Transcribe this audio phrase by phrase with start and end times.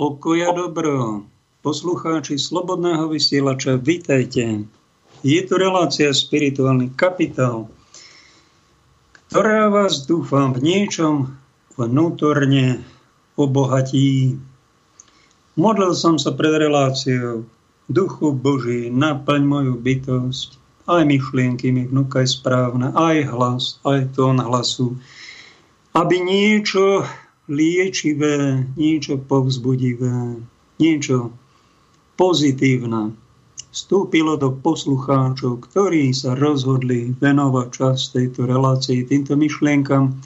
[0.00, 1.28] pokoja dobro.
[1.60, 4.64] Poslucháči Slobodného vysielača, vitajte.
[5.20, 7.68] Je tu relácia Spirituálny kapitál,
[9.28, 11.36] ktorá vás dúfam v niečom
[11.76, 12.80] vnútorne
[13.36, 14.40] obohatí.
[15.60, 17.44] Modlil som sa pred reláciou.
[17.92, 20.56] Duchu Boží, naplň moju bytosť.
[20.88, 24.96] Aj myšlienky mi vnúkaj správne, aj hlas, aj tón hlasu.
[25.92, 27.04] Aby niečo
[27.50, 30.38] liečivé, niečo povzbudivé,
[30.78, 31.34] niečo
[32.14, 33.10] pozitívne
[33.70, 40.18] vstúpilo do poslucháčov, ktorí sa rozhodli venovať čas tejto relácii týmto myšlienkam.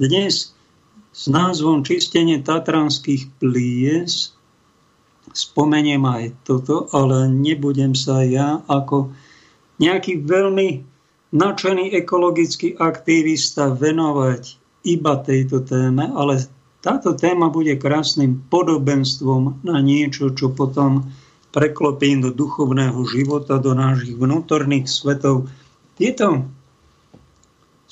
[0.00, 0.56] Dnes
[1.12, 4.32] s názvom Čistenie tatranských plies
[5.36, 9.12] spomeniem aj toto, ale nebudem sa ja ako
[9.80, 10.84] nejaký veľmi
[11.32, 16.42] nadšený ekologický aktivista venovať iba tejto téme, ale
[16.82, 21.06] táto téma bude krásnym podobenstvom na niečo, čo potom
[21.54, 25.46] preklopím do duchovného života, do našich vnútorných svetov.
[25.94, 26.48] Tieto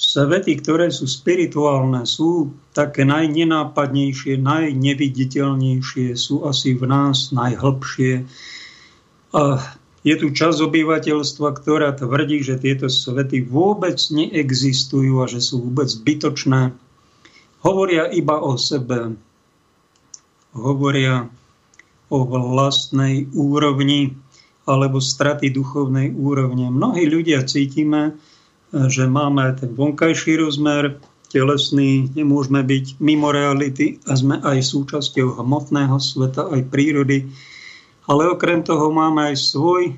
[0.01, 8.25] svety, ktoré sú spirituálne, sú také najnenápadnejšie, najneviditeľnejšie, sú asi v nás najhlbšie.
[9.37, 9.43] A
[10.00, 15.93] je tu časť obyvateľstva, ktorá tvrdí, že tieto svety vôbec neexistujú a že sú vôbec
[15.93, 16.72] zbytočné.
[17.61, 19.21] Hovoria iba o sebe.
[20.56, 21.28] Hovoria
[22.10, 24.16] o vlastnej úrovni
[24.65, 26.72] alebo straty duchovnej úrovne.
[26.72, 28.16] Mnohí ľudia cítime,
[28.72, 30.97] že máme ten vonkajší rozmer,
[31.31, 37.31] telesný, nemôžeme byť mimo reality a sme aj súčasťou hmotného sveta, aj prírody.
[38.10, 39.94] Ale okrem toho máme aj svoj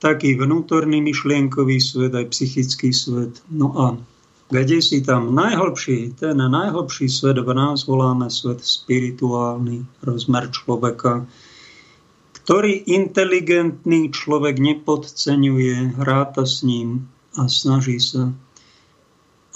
[0.00, 3.44] taký vnútorný myšlienkový svet, aj psychický svet.
[3.52, 3.86] No a
[4.48, 11.26] kde si tam najhlbší, ten najhlbší svet v nás voláme svet spirituálny, rozmer človeka,
[12.46, 18.30] ktorý inteligentný človek nepodceňuje, ráta s ním a snaží sa,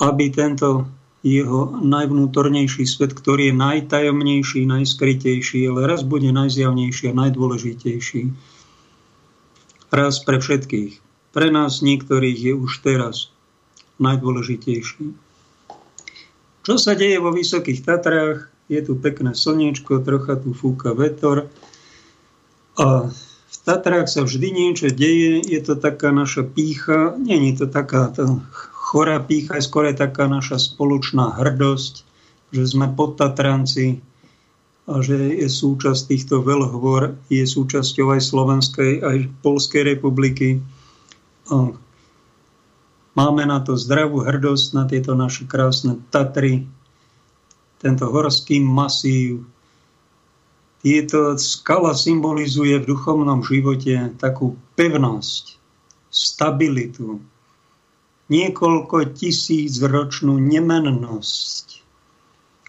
[0.03, 0.91] aby tento
[1.21, 8.23] jeho najvnútornejší svet, ktorý je najtajomnejší, najskrytejší, ale raz bude najzjavnejší a najdôležitejší.
[9.93, 10.93] Raz pre všetkých.
[11.37, 13.29] Pre nás niektorých je už teraz
[14.01, 15.13] najdôležitejší.
[16.61, 18.49] Čo sa deje vo Vysokých Tatrách?
[18.71, 21.51] Je tu pekné slniečko, trocha tu fúka vetor.
[22.81, 23.11] A
[23.51, 28.25] v Tatrách sa vždy niečo deje, je to taká naša pícha, není to taká tá
[28.81, 32.03] chorá pícha, je skôr taká naša spoločná hrdosť,
[32.57, 34.01] že sme podtatranci
[34.89, 40.59] a že je súčasť týchto veľhvor, je súčasťou aj Slovenskej, aj Polskej republiky.
[41.53, 41.77] A
[43.21, 46.63] Máme na to zdravú hrdosť na tieto naše krásne Tatry,
[47.83, 49.43] tento horský masív.
[50.81, 55.59] Tieto skala symbolizuje v duchovnom živote takú pevnosť,
[56.09, 57.19] stabilitu,
[58.31, 61.67] niekoľko tisíc ročnú nemennosť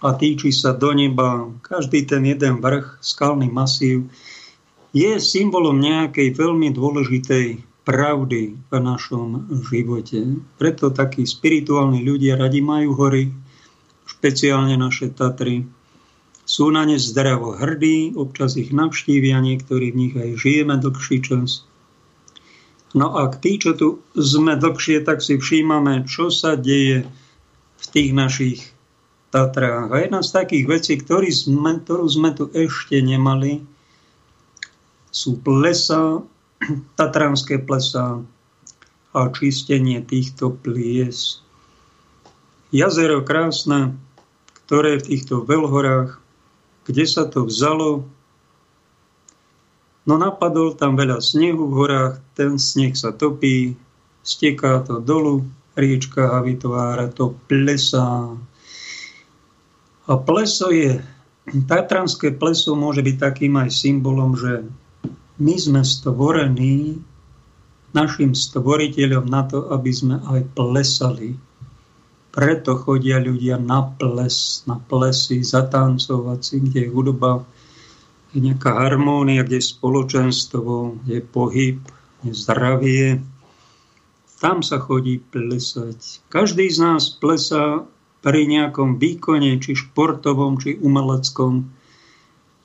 [0.02, 1.46] a týči sa do neba.
[1.62, 4.10] Každý ten jeden vrch, skalný masív,
[4.92, 10.42] je symbolom nejakej veľmi dôležitej pravdy v našom živote.
[10.58, 13.32] Preto takí spirituálni ľudia radi majú hory,
[14.10, 15.64] špeciálne naše Tatry.
[16.44, 21.64] Sú na ne zdravo hrdí, občas ich navštívia, niektorí v nich aj žijeme dlhší čas.
[22.92, 27.08] No a tí, čo tu sme dlhšie, tak si všímame, čo sa deje
[27.80, 28.60] v tých našich
[29.32, 29.88] Tatrách.
[29.96, 33.64] A jedna z takých vecí, ktorý sme, ktorú sme tu ešte nemali,
[35.08, 36.20] sú plesa
[37.00, 38.20] tatranské plesa
[39.16, 41.40] a čistenie týchto plies.
[42.76, 43.96] Jazero krásne,
[44.68, 46.20] ktoré v týchto veľhorách,
[46.88, 48.08] kde sa to vzalo,
[50.06, 53.78] no napadol tam veľa snehu v horách, ten sneh sa topí,
[54.22, 55.46] steká to dolu,
[55.78, 58.36] riečka a vytvára to plesa.
[60.10, 61.00] A pleso je,
[61.70, 64.66] tatranské pleso môže byť takým aj symbolom, že
[65.42, 67.02] my sme stvorení
[67.92, 71.36] našim stvoriteľom na to, aby sme aj plesali.
[72.32, 77.44] Preto chodia ľudia na ples, na plesy, zatancovať si, kde je hudba,
[78.32, 81.84] je nejaká harmónia, kde je spoločenstvo, je pohyb,
[82.24, 83.20] je zdravie.
[84.40, 86.24] Tam sa chodí plesať.
[86.32, 87.86] Každý z nás plesá
[88.24, 91.70] pri nejakom výkone, či športovom, či umeleckom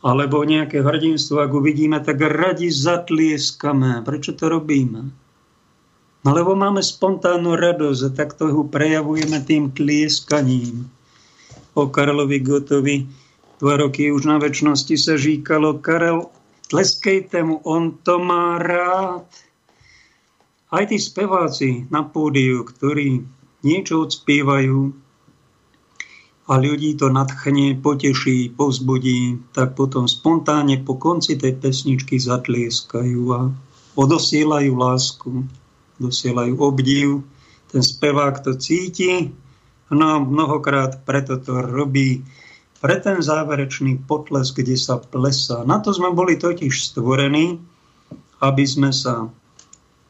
[0.07, 4.07] alebo nejaké hrdinstvo, ak uvidíme, tak radi zatlieskame.
[4.07, 5.11] Prečo to robíme?
[6.23, 10.87] No lebo máme spontánnu radosť a takto ho prejavujeme tým tlieskaním.
[11.75, 13.26] O Karlovi Gotovi
[13.57, 16.29] dva roky už na väčšnosti sa žíkalo Karel,
[16.69, 19.29] tleskejte mu, on to má rád.
[20.67, 23.23] Aj tí speváci na pódiu, ktorí
[23.63, 25.07] niečo odspievajú
[26.47, 33.51] a ľudí to nadchne, poteší, povzbudí, tak potom spontánne po konci tej pesničky zatlieskajú a
[33.99, 35.43] odosielajú lásku,
[35.99, 37.27] dosielajú obdiv.
[37.67, 39.35] Ten spevák to cíti,
[39.91, 42.23] no mnohokrát preto to robí
[42.87, 45.67] pre ten záverečný potles, kde sa plesá.
[45.67, 47.59] Na to sme boli totiž stvorení,
[48.39, 49.27] aby sme sa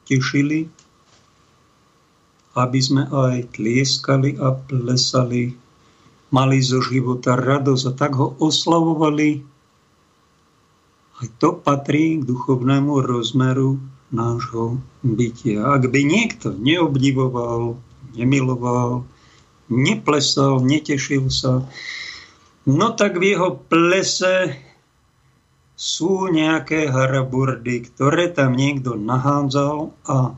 [0.05, 0.69] tešili,
[2.52, 5.56] aby sme aj tlieskali a plesali,
[6.28, 9.40] mali zo života radosť a tak ho oslavovali.
[11.17, 13.81] Aj to patrí k duchovnému rozmeru
[14.12, 15.64] nášho bytia.
[15.64, 17.81] Ak by niekto neobdivoval,
[18.12, 19.08] nemiloval,
[19.73, 21.64] neplesal, netešil sa,
[22.66, 24.58] No tak v jeho plese
[25.78, 30.34] sú nejaké haraburdy, ktoré tam niekto nahádzal a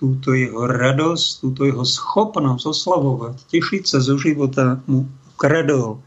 [0.00, 5.04] túto jeho radosť, túto jeho schopnosť oslavovať, tešiť sa zo života mu
[5.36, 6.00] ukradol.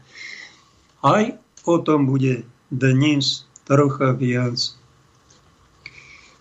[1.06, 2.42] Aj o tom bude
[2.74, 4.58] dnes trocha viac.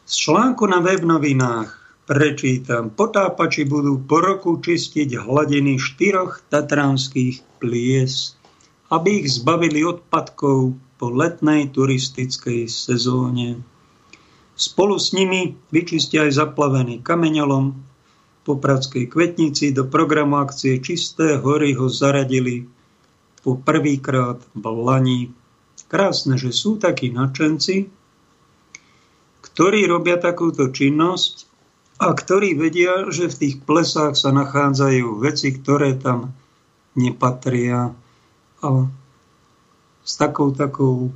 [0.09, 1.69] Z článku na web novinách
[2.09, 2.89] prečítam.
[2.89, 8.38] Potápači budú po roku čistiť hladiny štyroch tatranských plies
[8.89, 13.61] aby ich zbavili odpadkov po letnej turistickej sezóne.
[14.59, 17.87] Spolu s nimi vyčistia aj zaplavený kameňolom.
[18.43, 22.65] Po Pradskej kvetnici do programu akcie Čisté hory ho zaradili
[23.45, 25.21] po prvýkrát v Lani.
[25.87, 27.87] Krásne, že sú takí nadšenci,
[29.39, 31.47] ktorí robia takúto činnosť
[31.99, 36.35] a ktorí vedia, že v tých plesách sa nachádzajú veci, ktoré tam
[36.99, 37.95] nepatria
[38.63, 38.89] a
[40.03, 41.13] s takou, takou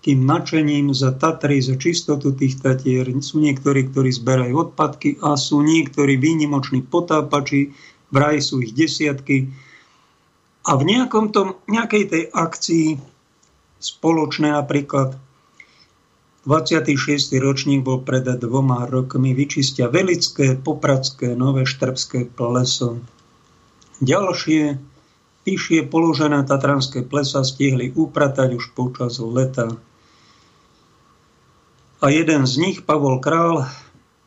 [0.00, 3.04] takým nadšením za Tatry, za čistotu tých Tatier.
[3.20, 7.76] Sú niektorí, ktorí zberajú odpadky a sú niektorí výnimoční potápači,
[8.08, 9.52] vraj sú ich desiatky.
[10.64, 12.96] A v nejakom tom, nejakej tej akcii
[13.76, 15.20] spoločné napríklad
[16.48, 17.36] 26.
[17.36, 23.04] ročník bol pred dvoma rokmi, vyčistia Velické, Popradské, Nové Štrbské pleso.
[24.00, 24.80] Ďalšie
[25.48, 29.72] Vyššie položené tatranské plesa stihli upratať už počas leta.
[32.00, 33.68] A jeden z nich, Pavol Král,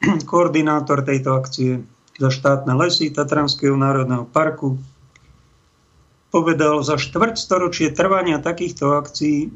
[0.30, 1.86] koordinátor tejto akcie
[2.18, 4.78] za štátne lesy Tatranského národného parku,
[6.30, 9.54] povedal, za štvrťstoročie trvania takýchto akcií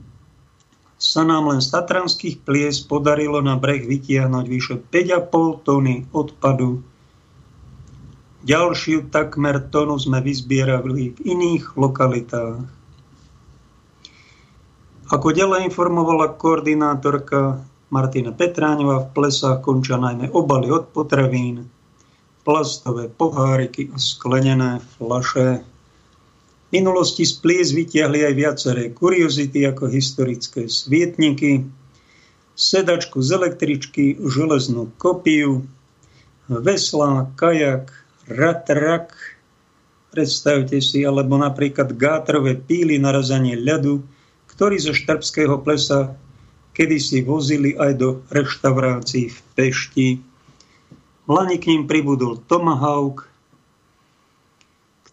[0.97, 6.81] sa nám len z tatranských plies podarilo na breh vytiahnuť vyše 5,5 tony odpadu
[8.45, 12.69] Ďalšiu takmer tonu sme vyzbierali v iných lokalitách.
[15.07, 21.71] Ako ďalej informovala koordinátorka Martina Petráňová, v plesách končia najmä obaly od potravín,
[22.43, 25.63] plastové poháriky a sklenené flaše.
[26.67, 31.63] V minulosti z plies vytiahli aj viaceré kuriozity ako historické svietniky,
[32.59, 35.63] sedačku z električky, železnú kopiu,
[36.51, 37.96] veslá, kajak,
[38.27, 39.15] ratrak,
[40.11, 44.03] predstavte si, alebo napríklad gátrové píly na razanie ľadu,
[44.51, 46.15] ktorí zo Štrbského plesa
[46.77, 50.09] kedysi vozili aj do reštaurácií v Pešti.
[51.25, 53.25] V Lani k ním pribudol Tomahawk,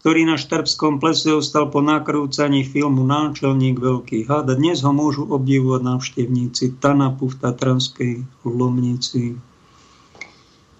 [0.04, 4.52] ktorý na Štrbskom plese ostal po nakrúcaní filmu Náčelník Veľký had.
[4.52, 8.12] Dnes ho môžu obdivovať návštevníci Tanapu v Tatranskej
[8.44, 9.40] Lomnici.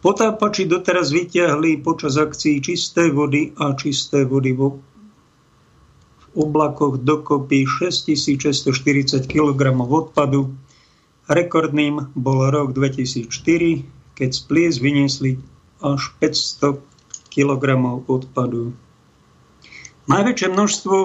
[0.05, 4.85] Potápači doteraz vyťahli počas akcií čisté vody a čisté vody vo
[6.21, 10.53] v oblakoch dokopy 6640 kg odpadu.
[11.25, 13.33] Rekordným bol rok 2004,
[14.13, 15.41] keď z plies vyniesli
[15.81, 16.85] až 500
[17.33, 17.65] kg
[18.05, 18.77] odpadu.
[20.05, 20.97] Najväčšie množstvo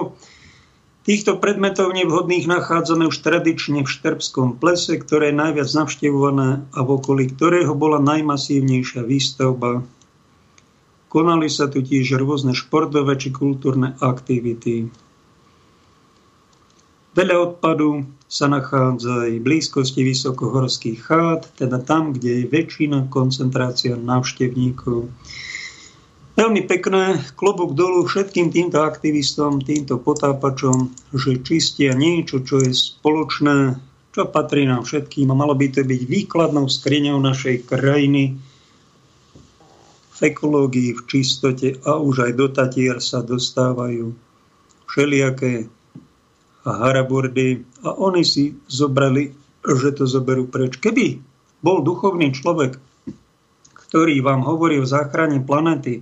[1.10, 6.88] Týchto predmetov nevhodných nachádzame už tradične v Štrbskom plese, ktoré je najviac navštevované a v
[7.02, 9.82] okolí ktorého bola najmasívnejšia výstavba.
[11.10, 14.86] Konali sa tu tiež rôzne športové či kultúrne aktivity.
[17.18, 23.98] Veľa odpadu sa nachádza aj v blízkosti vysokohorských chát, teda tam, kde je väčšina koncentrácia
[23.98, 25.10] návštevníkov.
[26.40, 33.76] Veľmi pekné, klobúk dolu všetkým týmto aktivistom, týmto potápačom, že čistia niečo, čo je spoločné,
[34.16, 38.40] čo patrí nám všetkým a malo by to byť výkladnou skriňou našej krajiny
[40.16, 44.08] v ekológii, v čistote a už aj do Tatier sa dostávajú
[44.88, 45.68] všelijaké
[46.64, 49.28] haraburdy a oni si zobrali,
[49.60, 50.80] že to zoberú preč.
[50.80, 51.20] Keby
[51.60, 52.80] bol duchovný človek,
[53.76, 56.00] ktorý vám hovorí o záchrane planety,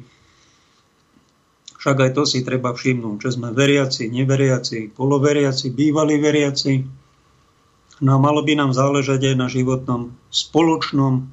[1.78, 6.82] však aj to si treba všimnúť, že sme veriaci, neveriaci, poloveriaci, bývalí veriaci.
[8.02, 11.30] No a malo by nám záležať aj na životnom spoločnom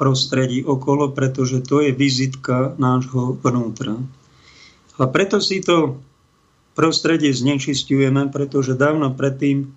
[0.00, 4.00] prostredí okolo, pretože to je vizitka nášho vnútra.
[4.96, 6.00] A preto si to
[6.74, 9.70] prostredie znečistujeme, pretože dávno predtým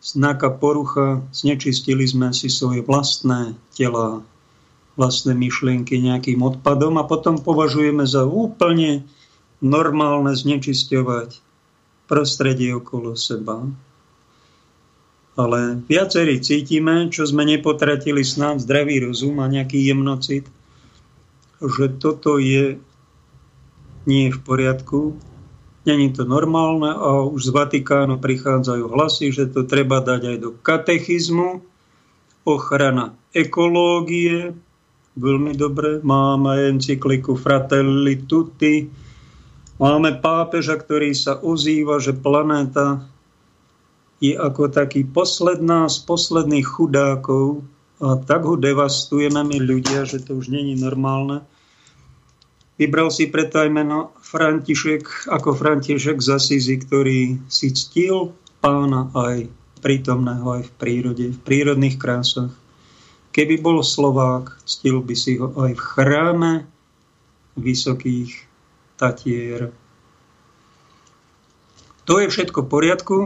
[0.00, 4.24] znaká porucha, znečistili sme si svoje vlastné tela,
[4.96, 9.06] vlastné myšlienky nejakým odpadom a potom považujeme za úplne
[9.60, 11.40] normálne znečisťovať
[12.10, 13.64] prostredie okolo seba.
[15.38, 20.44] Ale viacerí cítime, čo sme nepotratili snáď zdravý rozum a nejaký jemnocit,
[21.62, 22.82] že toto je
[24.08, 25.16] nie v poriadku,
[25.84, 30.50] není to normálne a už z Vatikánu prichádzajú hlasy, že to treba dať aj do
[30.60, 31.62] katechizmu,
[32.44, 34.56] ochrana ekológie,
[35.14, 38.88] veľmi dobre, máme encykliku Fratelli Tutti,
[39.80, 43.00] Máme pápeža, ktorý sa ozýva, že planéta
[44.20, 47.64] je ako taký posledná z posledných chudákov
[48.04, 51.40] a tak ho devastujeme my ľudia, že to už není normálne.
[52.76, 59.48] Vybral si preto aj meno František ako František z Asízy, ktorý si ctil pána aj
[59.80, 62.52] prítomného aj v prírode, v prírodných krásach.
[63.32, 66.52] Keby bol Slovák, ctil by si ho aj v chráme
[67.56, 68.49] vysokých
[69.00, 69.72] Tatier.
[72.04, 73.16] To je všetko v poriadku,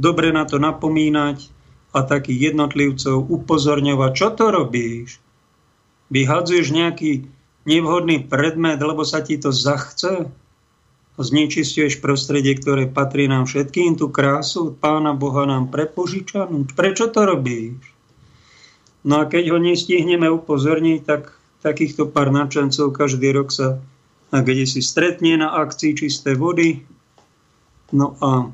[0.00, 1.52] dobre na to napomínať
[1.92, 5.20] a takých jednotlivcov upozorňovať, čo to robíš.
[6.08, 7.28] Vyhadzuješ nejaký
[7.68, 10.32] nevhodný predmet, lebo sa ti to zachce,
[11.20, 16.72] znečistuješ prostredie, ktoré patrí nám všetkým, tú krásu Pána Boha nám prepožičanú.
[16.72, 17.80] Prečo to robíš?
[19.04, 23.80] No a keď ho nestihneme upozorniť, tak takýchto pár načencov každý rok sa
[24.30, 26.82] a kde si stretne na akcii čisté vody,
[27.94, 28.50] no a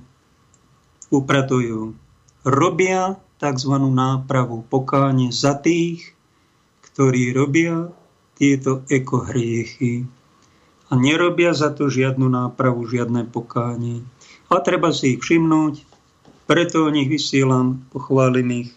[1.13, 1.97] upratujú.
[2.43, 3.75] Robia tzv.
[3.77, 6.15] nápravu pokáne za tých,
[6.93, 7.89] ktorí robia
[8.37, 10.05] tieto ekohriechy
[10.91, 14.05] a nerobia za to žiadnu nápravu, žiadne pokánie.
[14.53, 15.89] A treba si ich všimnúť,
[16.45, 18.71] preto o nich vysielam, pochválim ich,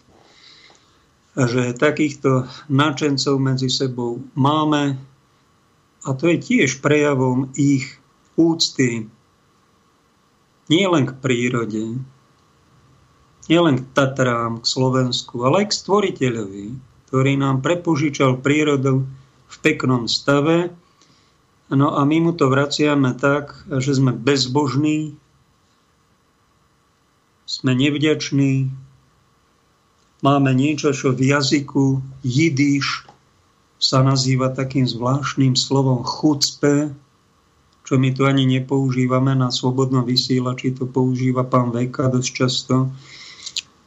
[1.36, 4.96] že takýchto náčencov medzi sebou máme,
[6.06, 7.98] a to je tiež prejavom ich
[8.38, 9.10] úcty
[10.66, 12.02] nie len k prírode,
[13.46, 16.66] nie len k Tatrám, k Slovensku, ale aj k stvoriteľovi,
[17.10, 19.06] ktorý nám prepožičal prírodu
[19.46, 20.74] v peknom stave.
[21.70, 25.14] No a my mu to vraciame tak, že sme bezbožní,
[27.46, 28.74] sme nevďační,
[30.26, 33.06] máme niečo, čo v jazyku jidiš
[33.80, 36.96] sa nazýva takým zvláštnym slovom chucpe,
[37.86, 42.90] čo my tu ani nepoužívame na slobodnom vysielači, to používa pán Veka dosť často.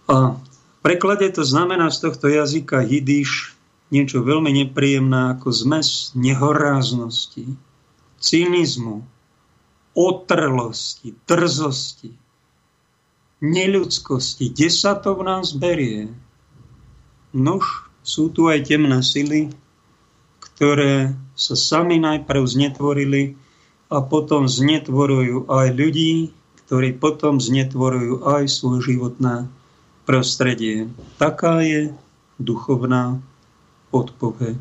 [0.07, 3.59] A v preklade to znamená z tohto jazyka jidiš
[3.91, 7.59] niečo veľmi nepríjemné ako zmes nehoráznosti,
[8.23, 9.03] cynizmu,
[9.99, 12.15] otrlosti, trzosti,
[13.43, 14.55] neľudskosti.
[14.55, 16.13] Kde sa to v nás berie?
[17.35, 19.51] Nož, sú tu aj temné sily,
[20.59, 23.39] ktoré sa sami najprv znetvorili
[23.95, 26.35] a potom znetvorujú aj ľudí,
[26.67, 29.47] ktorí potom znetvorujú aj svoje životné
[30.03, 30.91] prostredie.
[31.15, 31.95] Taká je
[32.43, 33.23] duchovná
[33.95, 34.59] odpoveď.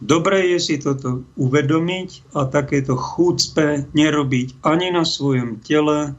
[0.00, 6.16] Dobre je si toto uvedomiť a takéto chúcpe nerobiť ani na svojom tele,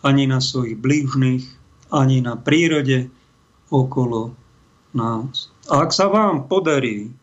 [0.00, 1.44] ani na svojich blížnych,
[1.92, 3.12] ani na prírode
[3.68, 4.32] okolo
[4.96, 5.51] nás.
[5.70, 7.14] A ak sa vám podarí,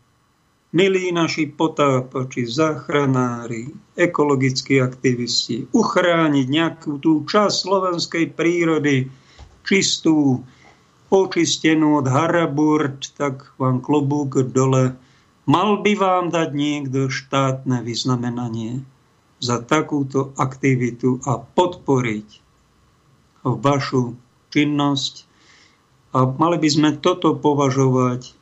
[0.72, 3.68] milí naši potápači, záchranári,
[3.98, 9.10] ekologickí aktivisti, uchrániť nejakú tú časť slovenskej prírody,
[9.66, 10.40] čistú,
[11.10, 14.94] očistenú od haraburt, tak vám klobúk dole.
[15.44, 18.86] Mal by vám dať niekto štátne vyznamenanie
[19.42, 22.28] za takúto aktivitu a podporiť
[23.42, 24.14] vašu
[24.52, 25.29] činnosť
[26.10, 28.34] a mali by sme toto považovať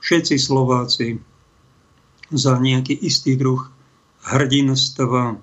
[0.00, 1.20] všetci Slováci
[2.32, 3.68] za nejaký istý druh
[4.26, 5.38] hrdinstva.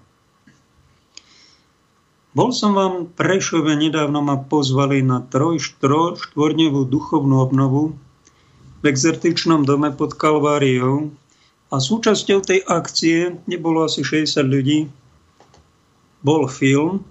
[2.34, 5.62] Bol som vám Prešove, nedávno ma pozvali na troj,
[6.90, 7.94] duchovnú obnovu
[8.82, 11.14] v exertičnom dome pod Kalváriou
[11.70, 14.90] a súčasťou tej akcie, nebolo asi 60 ľudí,
[16.26, 17.06] bol film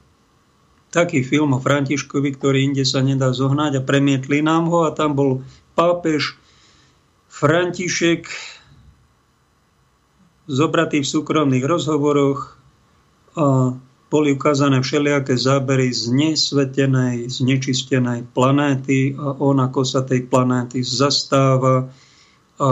[0.92, 5.16] taký film o Františkovi, ktorý inde sa nedá zohnať a premietli nám ho a tam
[5.16, 5.40] bol
[5.72, 6.36] pápež
[7.32, 8.28] František
[10.44, 12.60] zobratý v súkromných rozhovoroch
[13.32, 13.72] a
[14.12, 21.88] boli ukázané všelijaké zábery z nesvetenej, znečistenej planéty a on ako sa tej planéty zastáva.
[22.60, 22.66] A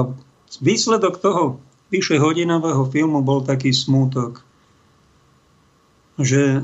[0.61, 4.45] výsledok toho vyše hodinového filmu bol taký smútok,
[6.21, 6.61] že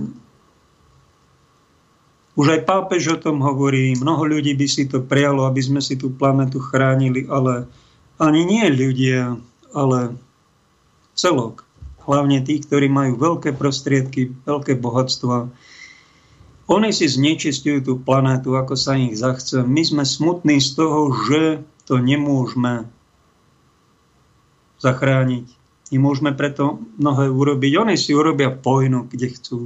[2.37, 5.97] už aj pápež o tom hovorí, mnoho ľudí by si to prijalo, aby sme si
[5.97, 7.65] tú planetu chránili, ale
[8.21, 9.41] ani nie ľudia,
[9.73, 10.21] ale
[11.17, 11.65] celok.
[12.05, 15.49] Hlavne tí, ktorí majú veľké prostriedky, veľké bohatstva.
[16.69, 19.65] Oni si znečistujú tú planetu, ako sa ich zachce.
[19.65, 22.85] My sme smutní z toho, že to nemôžeme
[24.77, 25.47] zachrániť.
[25.89, 27.73] Nemôžeme preto mnohé urobiť.
[27.81, 29.59] Oni si urobia pojnu, kde chcú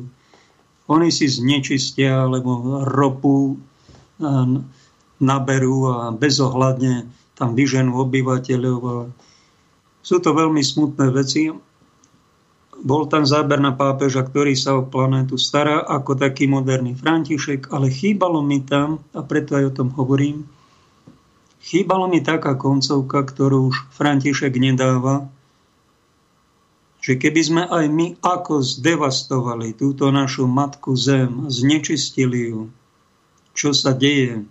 [0.90, 3.54] oni si znečistia, alebo ropu
[5.22, 7.06] naberú a bezohľadne
[7.38, 9.08] tam vyženú obyvateľov.
[10.02, 11.48] Sú to veľmi smutné veci.
[12.80, 17.92] Bol tam záber na pápeža, ktorý sa o planétu stará ako taký moderný František, ale
[17.92, 20.48] chýbalo mi tam, a preto aj o tom hovorím,
[21.60, 25.28] chýbalo mi taká koncovka, ktorú už František nedáva,
[27.00, 32.68] že keby sme aj my ako zdevastovali túto našu matku zem, znečistili ju,
[33.56, 34.44] čo sa deje,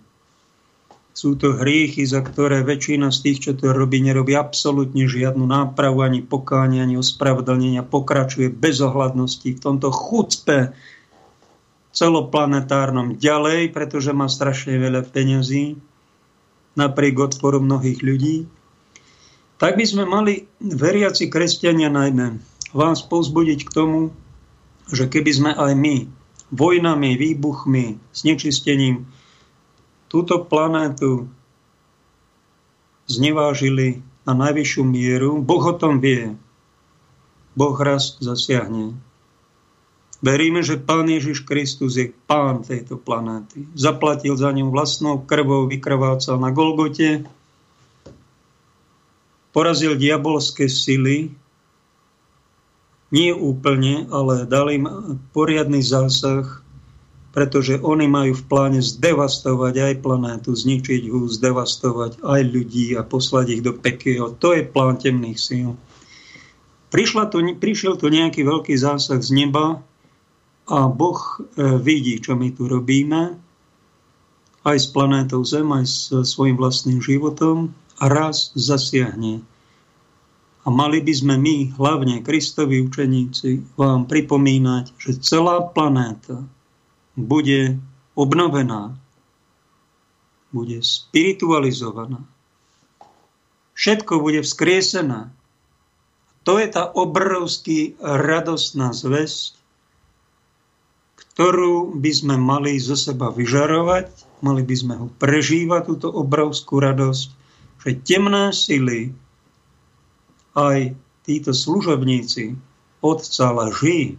[1.10, 6.06] sú to hriechy, za ktoré väčšina z tých, čo to robí, nerobí absolútne žiadnu nápravu,
[6.06, 10.72] ani pokánie, ani ospravedlnenia, pokračuje bez ohľadnosti v tomto chucpe
[11.90, 15.74] celoplanetárnom ďalej, pretože má strašne veľa peňazí,
[16.78, 18.46] napriek odporu mnohých ľudí
[19.60, 22.40] tak by sme mali veriaci kresťania najmä
[22.72, 24.00] vás povzbudiť k tomu,
[24.90, 26.08] že keby sme aj my
[26.50, 29.06] vojnami, výbuchmi, znečistením
[30.10, 31.30] túto planétu
[33.06, 36.34] znevážili na najvyššiu mieru, Boh o tom vie.
[37.54, 38.98] Boh raz zasiahne.
[40.20, 43.64] Veríme, že Pán Ježiš Kristus je Pán tejto planéty.
[43.72, 47.24] Zaplatil za ňu vlastnou krvou, vykrvácal na Golgote,
[49.50, 51.34] porazil diabolské sily,
[53.10, 54.86] nie úplne, ale dal im
[55.34, 56.62] poriadny zásah,
[57.30, 63.46] pretože oni majú v pláne zdevastovať aj planétu, zničiť ju, zdevastovať aj ľudí a poslať
[63.58, 64.34] ich do pekiel.
[64.38, 65.74] To je plán temných síl.
[66.90, 69.78] Prišla tu, prišiel tu nejaký veľký zásah z neba
[70.66, 73.38] a Boh e, vidí, čo my tu robíme,
[74.66, 79.44] aj s planétou Zem, aj s svojim vlastným životom raz zasiahne.
[80.64, 86.44] A mali by sme my, hlavne Kristovi učeníci, vám pripomínať, že celá planéta
[87.16, 87.80] bude
[88.12, 88.92] obnovená,
[90.52, 92.20] bude spiritualizovaná.
[93.72, 95.32] Všetko bude vzkriesené.
[96.44, 99.56] To je tá obrovský radostná zväzť,
[101.16, 104.12] ktorú by sme mali zo seba vyžarovať,
[104.44, 107.39] mali by sme ho prežívať, túto obrovskú radosť,
[107.80, 109.12] že temné sily,
[110.56, 110.92] aj
[111.24, 112.58] títo služobníci
[113.00, 114.18] otca lží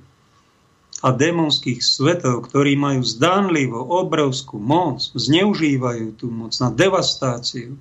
[1.02, 7.78] a démonských svetov, ktorí majú zdánlivo obrovskú moc, zneužívajú tú moc na devastáciu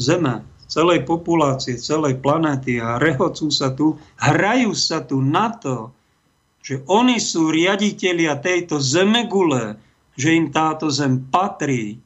[0.00, 5.92] Zeme, celej populácie, celej planéty a rehocú sa tu, hrajú sa tu na to,
[6.62, 9.76] že oni sú riaditeľia tejto zemegule,
[10.14, 11.98] že im táto zem patrí,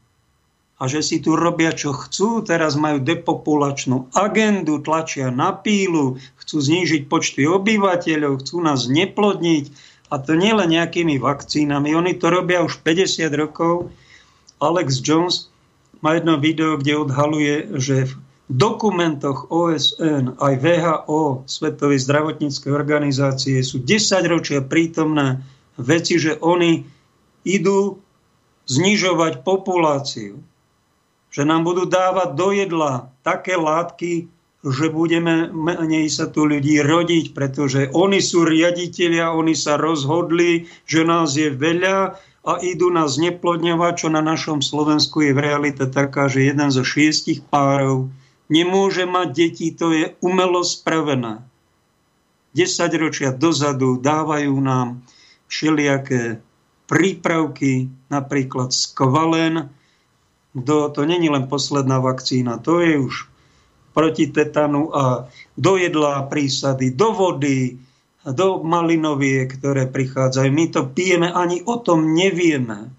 [0.84, 2.44] a že si tu robia, čo chcú.
[2.44, 9.72] Teraz majú depopulačnú agendu, tlačia na pílu, chcú znížiť počty obyvateľov, chcú nás neplodniť.
[10.12, 11.96] A to nie len nejakými vakcínami.
[11.96, 13.88] Oni to robia už 50 rokov.
[14.60, 15.48] Alex Jones
[16.04, 18.12] má jedno video, kde odhaluje, že v
[18.52, 25.40] dokumentoch OSN aj VHO, Svetovej zdravotníckej organizácie, sú 10 ročia prítomné
[25.80, 26.84] veci, že oni
[27.48, 28.04] idú
[28.68, 30.44] znižovať populáciu
[31.34, 34.30] že nám budú dávať do jedla také látky,
[34.62, 41.02] že budeme menej sa tu ľudí rodiť, pretože oni sú riaditeľia, oni sa rozhodli, že
[41.02, 46.30] nás je veľa a idú nás neplodňovať, čo na našom Slovensku je v realite taká,
[46.30, 48.14] že jeden zo šiestich párov
[48.46, 51.42] nemôže mať deti, to je umelo spravené.
[52.54, 55.02] 10 ročia dozadu dávajú nám
[55.50, 56.38] všelijaké
[56.86, 59.72] prípravky, napríklad skvalen,
[60.54, 63.26] do, to není len posledná vakcína, to je už
[63.94, 67.78] proti tetanu a do jedla prísady, do vody,
[68.26, 70.48] do malinovie, ktoré prichádzajú.
[70.50, 72.90] My to pijeme, ani o tom nevieme.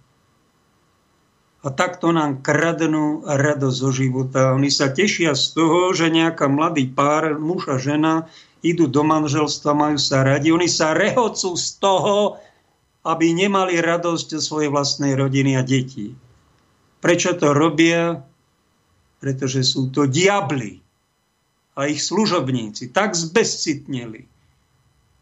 [1.66, 4.54] A takto nám kradnú radosť zo života.
[4.54, 8.30] Oni sa tešia z toho, že nejaká mladý pár, muž a žena,
[8.62, 10.54] idú do manželstva, majú sa radi.
[10.54, 12.38] Oni sa rehocú z toho,
[13.02, 16.14] aby nemali radosť svojej vlastnej rodiny a detí.
[17.06, 18.18] Prečo to robia?
[19.22, 20.82] Pretože sú to diabli
[21.78, 24.26] a ich služobníci tak zbezcitneli,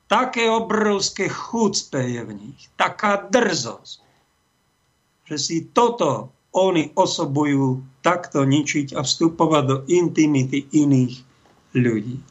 [0.07, 3.99] také obrovské chucpe je v nich, taká drzosť,
[5.27, 11.19] že si toto oni osobujú takto ničiť a vstupovať do intimity iných
[11.75, 12.21] ľudí.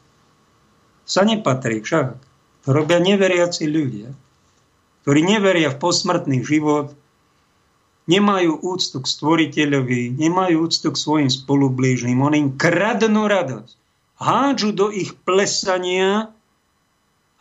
[1.05, 2.09] Sa nepatrí však.
[2.63, 4.15] To robia neveriaci ľudia,
[5.03, 6.95] ktorí neveria v posmrtný život,
[8.07, 12.19] nemajú úctu k stvoriteľovi, nemajú úctu k svojim spolublížnym.
[12.19, 13.75] Oni im kradnú radosť.
[14.23, 16.31] Hádžu do ich plesania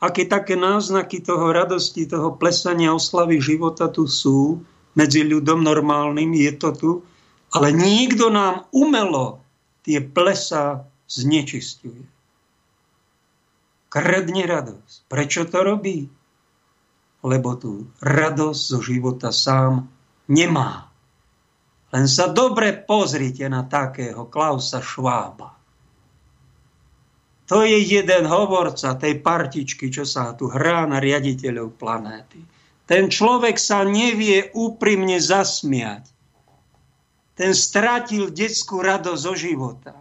[0.01, 4.65] aké také náznaky toho radosti, toho plesania oslavy života tu sú,
[4.97, 6.91] medzi ľudom normálnym, je to tu,
[7.53, 9.39] ale nikto nám umelo
[9.85, 12.01] tie plesa znečistuje.
[13.91, 14.97] Kradne radosť.
[15.07, 16.09] Prečo to robí?
[17.21, 19.85] Lebo tu radosť zo života sám
[20.31, 20.87] nemá.
[21.91, 25.59] Len sa dobre pozrite na takého Klausa Švába.
[27.51, 32.39] To je jeden hovorca tej partičky, čo sa tu hrá na riaditeľov planéty.
[32.87, 36.07] Ten človek sa nevie úprimne zasmiať.
[37.35, 39.95] Ten stratil detskú radosť zo života.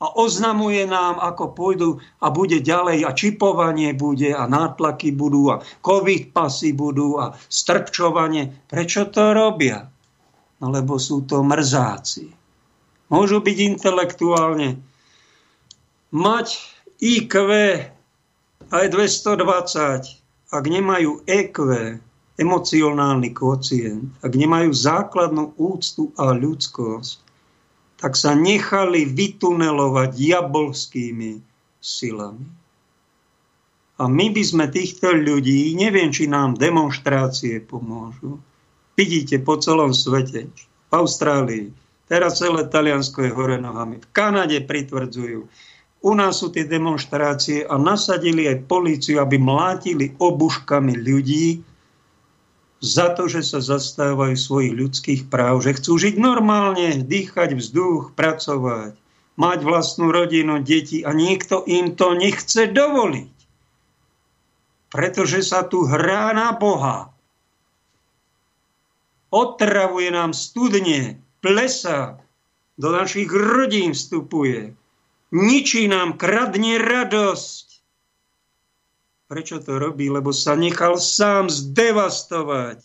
[0.00, 1.88] A oznamuje nám, ako pôjdu
[2.24, 8.64] a bude ďalej a čipovanie bude a nátlaky budú a covid pasy budú a strpčovanie.
[8.64, 9.84] Prečo to robia?
[10.60, 12.32] No lebo sú to mrzáci.
[13.12, 14.80] Môžu byť intelektuálne
[16.16, 16.48] mať
[17.00, 17.32] IQ
[18.70, 21.56] aj 220, ak nemajú EQ,
[22.40, 27.29] emocionálny kocient, ak nemajú základnú úctu a ľudskosť,
[28.00, 31.32] tak sa nechali vytunelovať diabolskými
[31.76, 32.48] silami.
[34.00, 38.40] A my by sme týchto ľudí, neviem, či nám demonstrácie pomôžu.
[38.96, 40.48] Vidíte po celom svete,
[40.88, 41.68] v Austrálii,
[42.08, 45.44] teraz celé Taliansko je hore nohami, v Kanade pritvrdzujú,
[46.00, 51.60] u nás sú tie demonstrácie a nasadili aj políciu, aby mlátili obuškami ľudí
[52.80, 58.96] za to, že sa zastávajú svojich ľudských práv, že chcú žiť normálne, dýchať vzduch, pracovať,
[59.36, 63.36] mať vlastnú rodinu, deti a niekto im to nechce dovoliť.
[64.90, 67.14] Pretože sa tu hrá na Boha.
[69.30, 72.18] Otravuje nám studne, plesa,
[72.80, 74.74] do našich rodín vstupuje
[75.30, 77.66] ničí nám, kradne radosť.
[79.30, 80.10] Prečo to robí?
[80.10, 82.82] Lebo sa nechal sám zdevastovať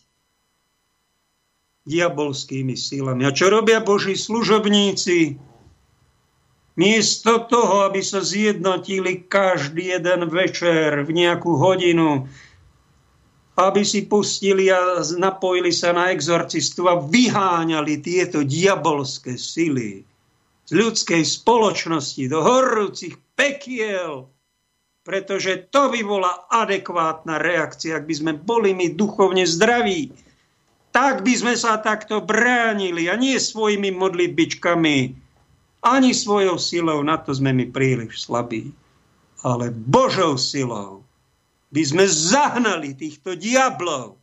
[1.90, 3.26] diabolskými sílami.
[3.26, 5.42] A čo robia Boží služobníci?
[6.76, 12.30] Miesto toho, aby sa zjednotili každý jeden večer v nejakú hodinu,
[13.56, 20.04] aby si pustili a napojili sa na exorcistu a vyháňali tieto diabolské sily,
[20.66, 24.35] z ľudskej spoločnosti do horúcich pekiel,
[25.06, 30.10] pretože to by bola adekvátna reakcia, ak by sme boli my duchovne zdraví.
[30.90, 34.98] Tak by sme sa takto bránili a nie svojimi modlitbičkami,
[35.86, 38.74] ani svojou silou, na to sme my príliš slabí.
[39.46, 41.06] Ale Božou silou
[41.70, 44.18] by sme zahnali týchto diablov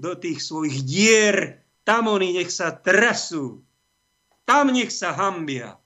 [0.00, 3.60] do tých svojich dier, tam oni nech sa trasú,
[4.48, 5.76] tam nech sa hambia.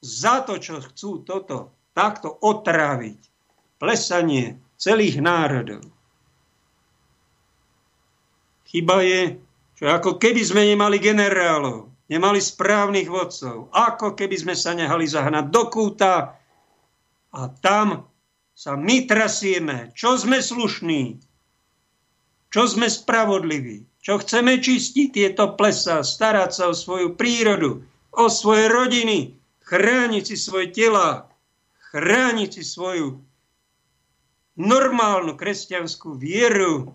[0.00, 3.20] Za to, čo chcú toto takto otráviť.
[3.78, 5.86] Plesanie celých národov.
[8.68, 9.38] Chyba je,
[9.78, 15.46] že ako keby sme nemali generálov, nemali správnych vodcov, ako keby sme sa nehali zahnať
[15.48, 16.34] do kúta
[17.34, 18.10] a tam
[18.54, 21.18] sa my trasieme, čo sme slušní,
[22.50, 27.82] čo sme spravodliví, čo chceme čistiť tieto plesa, starať sa o svoju prírodu,
[28.14, 29.34] o svoje rodiny,
[29.66, 31.26] chrániť si svoje tela,
[31.94, 33.22] chrániť si svoju
[34.58, 36.90] normálnu kresťanskú vieru.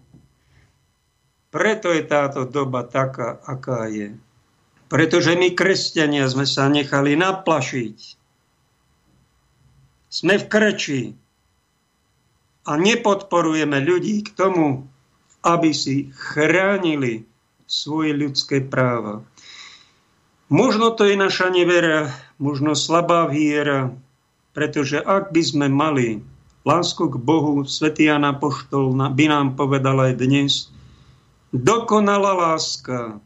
[1.55, 4.19] Preto je táto doba taká, aká je.
[4.91, 7.97] Pretože my, kresťania, sme sa nechali naplašiť.
[10.11, 11.01] Sme v krči
[12.67, 14.83] a nepodporujeme ľudí k tomu,
[15.47, 17.23] aby si chránili
[17.69, 19.23] svoje ľudské práva.
[20.51, 23.93] Možno to je naša nevera, možno slabá viera,
[24.53, 26.21] pretože ak by sme mali
[26.67, 30.69] lásku k Bohu, svätý Jan Apoštol by nám povedal aj dnes,
[31.55, 33.17] dokonalá láska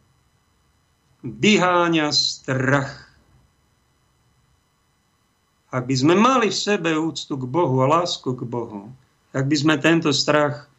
[1.24, 3.12] vyháňa strach.
[5.74, 8.94] Ak by sme mali v sebe úctu k Bohu a lásku k Bohu,
[9.34, 10.70] ak by sme tento strach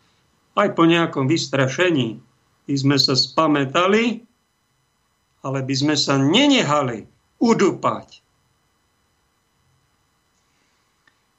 [0.55, 2.23] aj po nejakom vystrašení
[2.65, 4.25] by sme sa spametali,
[5.45, 7.05] ale by sme sa nenehali
[7.37, 8.24] udupať.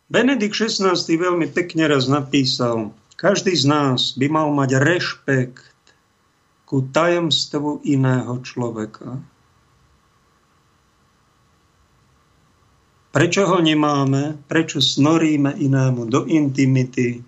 [0.05, 5.73] Benedikt XVI veľmi pekne raz napísal, každý z nás by mal mať rešpekt
[6.69, 9.17] ku tajomstvu iného človeka.
[13.15, 14.35] Prečo ho nemáme?
[14.45, 17.23] Prečo snoríme inému do intimity?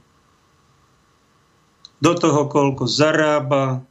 [1.97, 3.81] Do toho, koľko zarába?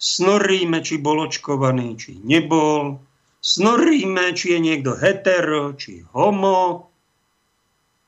[0.00, 2.98] Snoríme, či bol očkovaný, či nebol.
[3.38, 6.88] Snoríme, či je niekto hetero, či homo.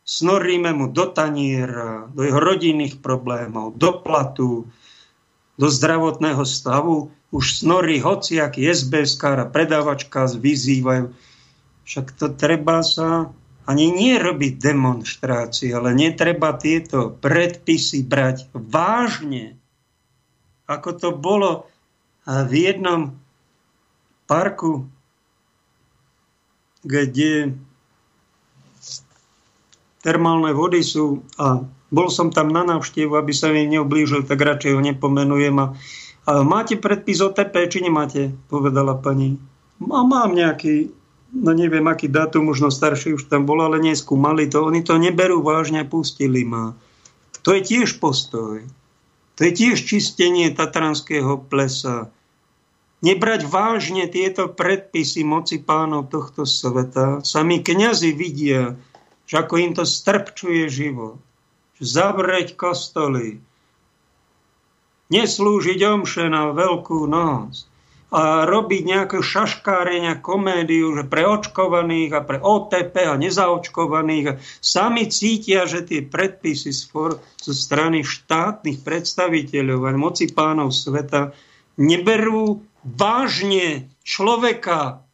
[0.09, 4.65] Snoríme mu do taniera, do jeho rodinných problémov, do platu,
[5.61, 7.13] do zdravotného stavu.
[7.29, 11.13] Už snorí hociaký SBS a predávačka vyzývajú
[11.89, 13.33] však to treba sa
[13.65, 19.57] ani nie robiť demonstrácie, ale netreba tieto predpisy brať vážne.
[20.69, 21.65] Ako to bolo
[22.29, 23.17] v jednom
[24.29, 24.85] parku,
[26.85, 27.57] kde
[30.09, 31.61] termálne vody sú a
[31.93, 35.57] bol som tam na návštevu, aby sa mi neoblížil, tak radšej ho nepomenujem.
[35.61, 35.67] A,
[36.25, 38.33] a máte predpis o TP, či nemáte?
[38.49, 39.37] Povedala pani.
[39.85, 40.97] A mám nejaký
[41.33, 44.65] no neviem, aký dátum, možno starší už tam bol, ale neskúmali to.
[44.65, 46.73] Oni to neberú vážne, pustili ma.
[47.45, 48.65] To je tiež postoj.
[49.37, 52.11] To je tiež čistenie tatranského plesa.
[52.99, 57.23] Nebrať vážne tieto predpisy moci pánov tohto sveta.
[57.23, 58.75] Sami kňazi vidia,
[59.29, 61.21] že ako im to strpčuje život.
[61.79, 63.39] Zavrieť kostoly.
[65.13, 67.69] Neslúžiť omše na veľkú noc
[68.09, 74.41] a robiť nejaké šaškárenia, komédiu, že pre očkovaných a pre OTP a nezaočkovaných.
[74.65, 81.37] Sami cítia, že tie predpisy zo strany štátnych predstaviteľov a moci pánov sveta
[81.77, 85.05] neberú vážne človeka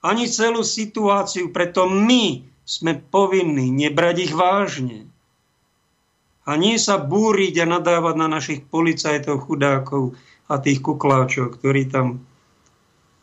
[0.00, 1.52] ani celú situáciu.
[1.52, 5.08] Preto my sme povinní nebrať ich vážne.
[6.44, 10.12] A nie sa búriť a nadávať na našich policajtov, chudákov,
[10.48, 12.20] a tých kukláčov, ktorí tam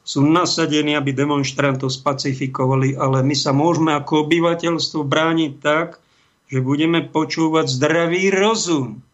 [0.01, 6.01] sú nasadení, aby demonstrantov spacifikovali, ale my sa môžeme ako obyvateľstvo brániť tak,
[6.49, 9.05] že budeme počúvať zdravý rozum.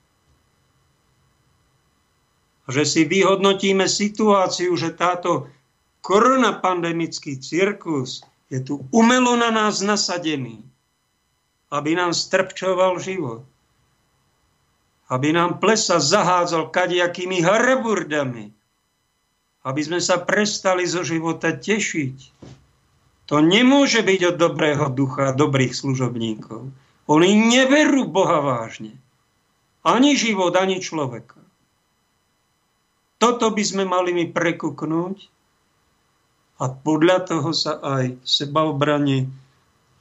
[2.67, 5.51] A že si vyhodnotíme situáciu, že táto
[6.03, 10.63] koronapandemický cirkus je tu umelo na nás nasadený,
[11.71, 13.43] aby nám strpčoval život
[15.07, 18.51] aby nám plesa zahádzal kadiakými haraburdami,
[19.63, 22.17] aby sme sa prestali zo života tešiť.
[23.27, 26.71] To nemôže byť od dobrého ducha, dobrých služobníkov.
[27.07, 28.95] Oni neverú Boha vážne.
[29.83, 31.39] Ani život, ani človeka.
[33.19, 35.31] Toto by sme mali mi prekuknúť
[36.57, 39.29] a podľa toho sa aj sebaobrane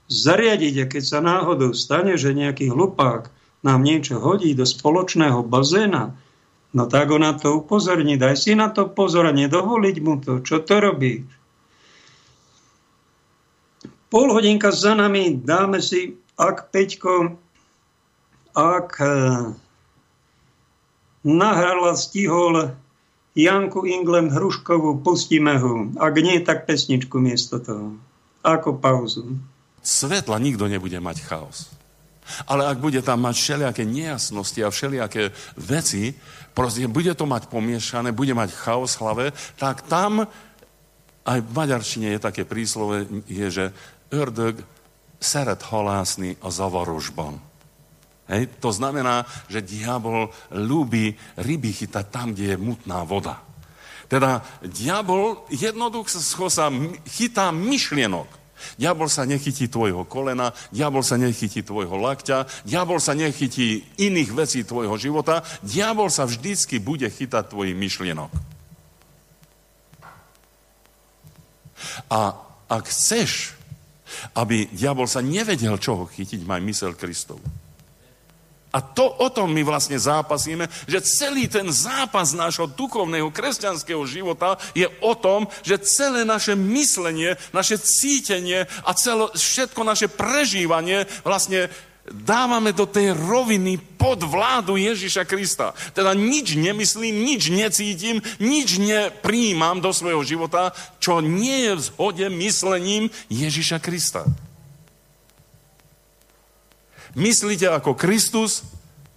[0.09, 0.75] zariadiť.
[0.81, 3.29] A keď sa náhodou stane, že nejaký hlupák
[3.61, 6.17] nám niečo hodí do spoločného bazéna,
[6.73, 8.17] no tak ho na to upozorní.
[8.17, 10.41] Daj si na to pozor a nedovoliť mu to.
[10.41, 11.29] Čo to robí?
[14.07, 17.37] Pol hodinka za nami dáme si, ak Peťko,
[18.55, 19.13] ak e,
[21.27, 22.73] nahrala, stihol
[23.37, 25.93] Janku Inglem Hruškovú, pustíme ho.
[26.01, 28.01] Ak nie, tak pesničku miesto toho.
[28.41, 29.37] Ako pauzu.
[29.85, 31.69] Svetla nikto nebude mať chaos.
[32.49, 36.17] Ale ak bude tam mať všelijaké nejasnosti a všelijaké veci,
[36.57, 39.25] proste bude to mať pomiešané, bude mať chaos v hlave,
[39.61, 40.27] tak tam
[41.27, 43.65] aj v maďarčine je také príslove, je, že
[44.11, 44.59] ördög
[45.21, 47.39] szeret halásny a zavarosban.
[48.27, 48.59] Hej?
[48.59, 53.43] To znamená, že diabol ľúbi ryby chytať tam, kde je mutná voda.
[54.07, 56.71] Teda diabol jednoducho sa
[57.11, 58.47] chytá myšlienok.
[58.81, 64.65] Diabol sa nechytí tvojho kolena, diabol sa nechytí tvojho lakťa, diabol sa nechytí iných vecí
[64.65, 68.33] tvojho života, diabol sa vždycky bude chytať tvojich myšlienok.
[72.09, 72.33] A
[72.67, 73.53] ak chceš,
[74.33, 77.45] aby diabol sa nevedel, čoho chytiť, maj mysel Kristovu.
[78.77, 84.61] A to o tom my vlastne zápasíme, že celý ten zápas nášho duchovného kresťanského života
[84.77, 91.73] je o tom, že celé naše myslenie, naše cítenie a celo, všetko naše prežívanie vlastne
[92.05, 95.73] dávame do tej roviny pod vládu Ježiša Krista.
[95.97, 102.27] Teda nič nemyslím, nič necítim, nič nepríjmam do svojho života, čo nie je v zhode
[102.29, 104.29] myslením Ježiša Krista.
[107.17, 108.61] Myslíte ako Kristus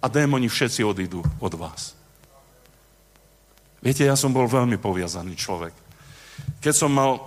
[0.00, 1.92] a démoni všetci odídu od vás.
[3.84, 5.76] Viete, ja som bol veľmi poviazaný človek.
[6.64, 7.20] Keď som mal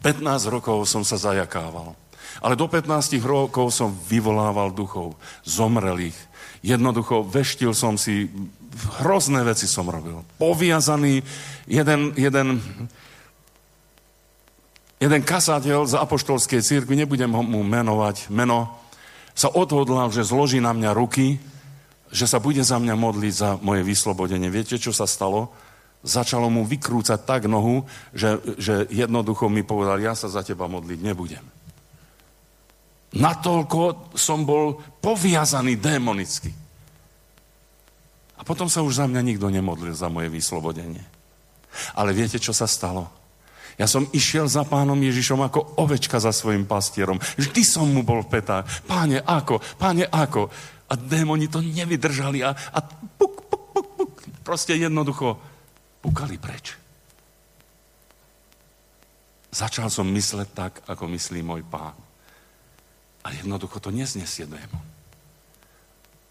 [0.00, 1.92] 15 rokov, som sa zajakával.
[2.40, 6.16] Ale do 15 rokov som vyvolával duchov, zomrelých.
[6.64, 8.32] Jednoducho veštil som si,
[9.04, 10.24] hrozné veci som robil.
[10.40, 11.20] Poviazaný,
[11.68, 12.60] jeden, jeden,
[15.00, 18.85] jeden kasateľ z apoštolskej církvy, nebudem mu menovať meno,
[19.36, 21.36] sa odhodlal, že zloží na mňa ruky,
[22.08, 24.48] že sa bude za mňa modliť za moje vyslobodenie.
[24.48, 25.52] Viete, čo sa stalo?
[26.00, 27.84] Začalo mu vykrúcať tak nohu,
[28.16, 31.44] že, že jednoducho mi povedal, ja sa za teba modliť nebudem.
[33.16, 36.50] Natoľko som bol poviazaný démonicky.
[38.36, 41.04] A potom sa už za mňa nikto nemodlil za moje vyslobodenie.
[41.96, 43.08] Ale viete, čo sa stalo?
[43.76, 47.20] Ja som išiel za pánom Ježišom ako ovečka za svojim pastierom.
[47.36, 48.64] Vždy som mu bol v petách.
[48.88, 49.60] Páne, ako?
[49.76, 50.48] Páne, ako?
[50.88, 52.78] A démoni to nevydržali a, a
[53.20, 54.12] puk, puk, puk, puk.
[54.40, 55.36] Proste jednoducho
[56.00, 56.72] pukali preč.
[59.52, 61.96] Začal som mysleť tak, ako myslí môj pán.
[63.24, 64.84] A jednoducho to neznesie démon.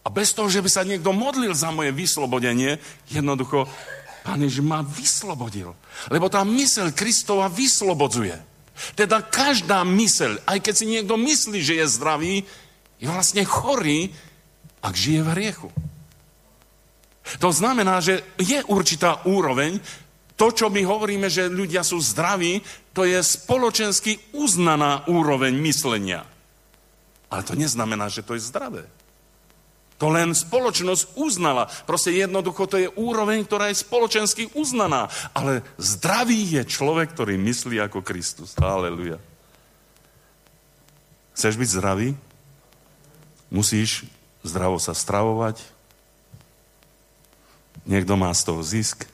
[0.05, 2.77] A bez toho, že by sa niekto modlil za moje vyslobodenie,
[3.10, 3.65] jednoducho
[4.33, 5.77] Ježiš ma vyslobodil.
[6.09, 8.33] Lebo tá mysel Kristova vyslobodzuje.
[8.97, 12.35] Teda každá mysel, aj keď si niekto myslí, že je zdravý,
[12.97, 14.09] je vlastne chorý,
[14.81, 15.69] ak žije v hriechu.
[17.39, 19.79] To znamená, že je určitá úroveň,
[20.35, 22.59] to, čo my hovoríme, že ľudia sú zdraví,
[22.91, 26.27] to je spoločensky uznaná úroveň myslenia.
[27.31, 28.83] Ale to neznamená, že to je zdravé.
[29.95, 31.71] To len spoločnosť uznala.
[31.88, 35.08] Proste jednoducho to je úroveň, ktorá je spoločensky uznaná.
[35.31, 38.60] Ale zdravý je človek, ktorý myslí ako Kristus.
[38.60, 39.23] Halleluja.
[41.36, 42.10] Chceš byť zdravý?
[43.47, 44.03] Musíš
[44.43, 45.63] zdravo sa stravovať.
[47.88, 49.08] Niekto má z toho zisk.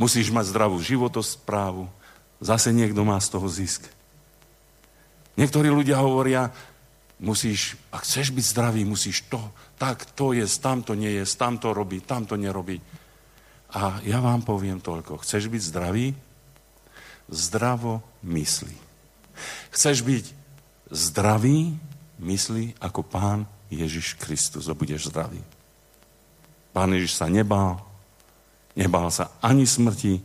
[0.00, 1.86] Musíš mať zdravú životosprávu.
[2.42, 3.86] Zase niekto má z toho zisk.
[5.36, 6.48] Niektorí ľudia hovoria,
[7.20, 9.40] musíš, ak chceš byť zdravý, musíš to,
[9.80, 12.80] tak to je, tamto nie je, tamto robí, tamto nerobí.
[13.72, 15.20] A ja vám poviem toľko.
[15.20, 16.06] Chceš byť zdravý?
[17.26, 18.76] Zdravo myslí.
[19.74, 20.24] Chceš byť
[20.92, 21.74] zdravý?
[22.16, 25.42] Myslí ako pán Ježiš Kristus a budeš zdravý.
[26.72, 27.80] Pán Ježiš sa nebál,
[28.72, 30.20] nebál sa ani smrti,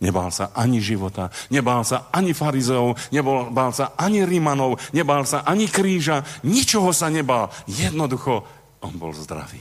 [0.00, 5.68] Nebál sa ani života, nebál sa ani farizeov, nebál sa ani Rímanov, nebál sa ani
[5.68, 7.52] kríža, ničoho sa nebál.
[7.68, 8.40] Jednoducho,
[8.80, 9.60] on bol zdravý.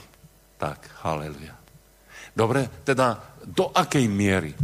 [0.56, 1.60] Tak, haleluja.
[2.32, 4.56] Dobre, teda do akej miery?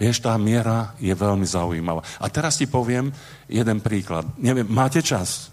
[0.00, 2.00] Vieš, tá miera je veľmi zaujímavá.
[2.16, 3.12] A teraz ti poviem
[3.52, 4.24] jeden príklad.
[4.40, 5.52] Neviem, máte čas?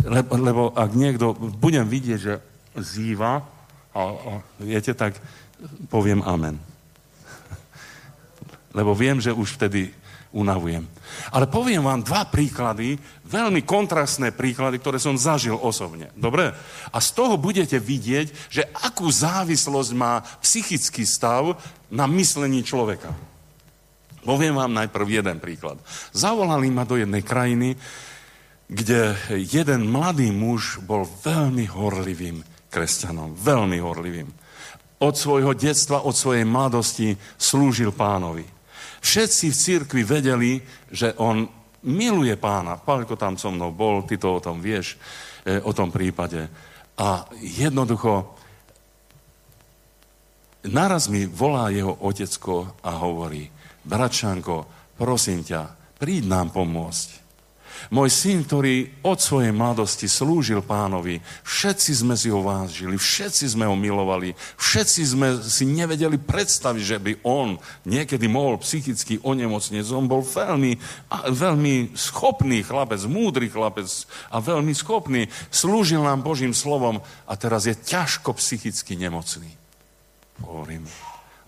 [0.00, 2.40] Lebo, lebo ak niekto, budem vidieť, že
[2.72, 3.44] zýva,
[3.92, 5.20] a, a, viete, tak
[5.92, 6.71] poviem amen
[8.72, 9.92] lebo viem, že už vtedy
[10.32, 10.88] unavujem.
[11.28, 12.96] Ale poviem vám dva príklady,
[13.28, 16.08] veľmi kontrastné príklady, ktoré som zažil osobne.
[16.16, 16.56] Dobre?
[16.88, 21.60] A z toho budete vidieť, že akú závislosť má psychický stav
[21.92, 23.12] na myslení človeka.
[24.24, 25.76] Poviem vám najprv jeden príklad.
[26.14, 27.76] Zavolali ma do jednej krajiny,
[28.72, 32.40] kde jeden mladý muž bol veľmi horlivým
[32.72, 33.36] kresťanom.
[33.36, 34.32] Veľmi horlivým.
[35.02, 38.61] Od svojho detstva, od svojej mladosti slúžil pánovi.
[39.02, 41.44] Všetci v cirkvi vedeli, že on
[41.82, 42.78] miluje pána.
[42.78, 44.94] Pálko tam so mnou bol, ty to o tom vieš,
[45.42, 46.46] e, o tom prípade.
[47.02, 48.38] A jednoducho,
[50.70, 53.50] naraz mi volá jeho otecko a hovorí,
[53.82, 57.21] Bračanko, prosím ťa, príď nám pomôcť.
[57.90, 63.66] Môj syn, ktorý od svojej mladosti slúžil pánovi, všetci sme si ho vážili, všetci sme
[63.66, 67.56] ho milovali, všetci sme si nevedeli predstaviť, že by on
[67.88, 69.88] niekedy mohol psychicky onemocnieť.
[69.90, 70.76] On bol veľmi,
[71.32, 73.88] veľmi schopný chlapec, múdry chlapec
[74.30, 75.26] a veľmi schopný.
[75.48, 79.48] Slúžil nám Božím slovom a teraz je ťažko psychicky nemocný.
[80.44, 80.84] Hovorím.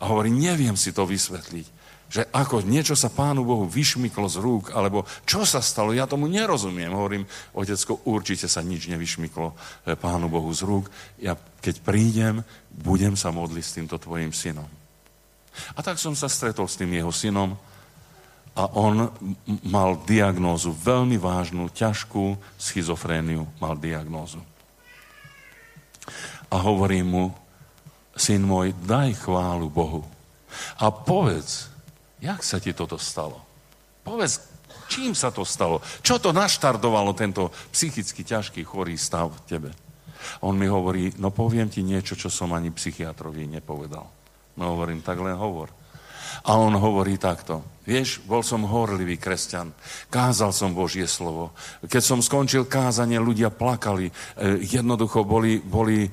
[0.00, 1.73] A hovorí, neviem si to vysvetliť
[2.14, 6.30] že ako niečo sa Pánu Bohu vyšmyklo z rúk, alebo čo sa stalo, ja tomu
[6.30, 6.94] nerozumiem.
[6.94, 7.26] Hovorím,
[7.58, 9.54] otecko, určite sa nič nevyšmyklo e,
[9.98, 10.86] Pánu Bohu z rúk.
[11.18, 14.70] Ja keď prídem, budem sa modliť s týmto tvojim synom.
[15.74, 17.58] A tak som sa stretol s tým jeho synom
[18.54, 19.10] a on
[19.66, 24.38] mal diagnózu, veľmi vážnu, ťažkú schizofréniu mal diagnózu.
[26.46, 27.34] A hovorí mu,
[28.14, 30.06] syn môj, daj chválu Bohu.
[30.78, 31.73] A povedz,
[32.24, 33.44] jak sa ti toto stalo?
[34.00, 34.40] Povedz,
[34.88, 35.84] čím sa to stalo?
[36.00, 39.70] Čo to naštartovalo tento psychicky ťažký chorý stav v tebe?
[40.40, 44.08] On mi hovorí, no poviem ti niečo, čo som ani psychiatrovi nepovedal.
[44.56, 45.68] No hovorím, tak len hovor.
[46.48, 47.60] A on hovorí takto.
[47.84, 49.68] Vieš, bol som horlivý kresťan.
[50.08, 51.52] Kázal som Božie slovo.
[51.84, 54.08] Keď som skončil kázanie, ľudia plakali.
[54.08, 54.12] E,
[54.64, 56.10] jednoducho boli, boli e,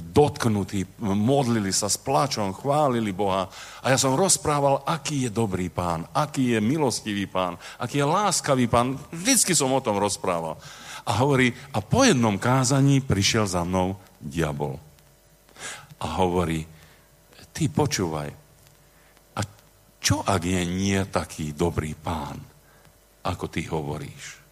[0.00, 3.44] dotknutí, modlili sa s plačom, chválili Boha.
[3.84, 8.64] A ja som rozprával, aký je dobrý pán, aký je milostivý pán, aký je láskavý
[8.64, 8.96] pán.
[9.12, 10.56] Vždycky som o tom rozprával.
[11.04, 14.80] A hovorí, a po jednom kázaní prišiel za mnou diabol.
[16.00, 16.64] A hovorí,
[17.52, 18.41] ty počúvaj,
[20.02, 22.36] čo ak je nie taký dobrý pán,
[23.22, 24.42] ako ty hovoríš?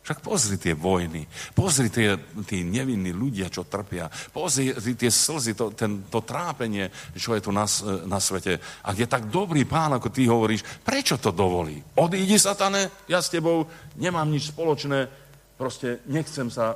[0.00, 5.70] Však pozri tie vojny, pozri tie, tí nevinní ľudia, čo trpia, pozri tie slzy, to,
[5.70, 7.68] ten, to trápenie, čo je tu na,
[8.10, 8.58] na svete.
[8.86, 11.78] Ak je tak dobrý pán, ako ty hovoríš, prečo to dovolí?
[11.94, 15.06] Odídi, satane, ja s tebou nemám nič spoločné,
[15.54, 16.74] proste nechcem sa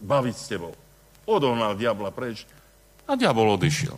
[0.00, 0.72] baviť s tebou.
[1.28, 2.48] Odohnal diabla preč
[3.06, 3.96] a diabol odišiel.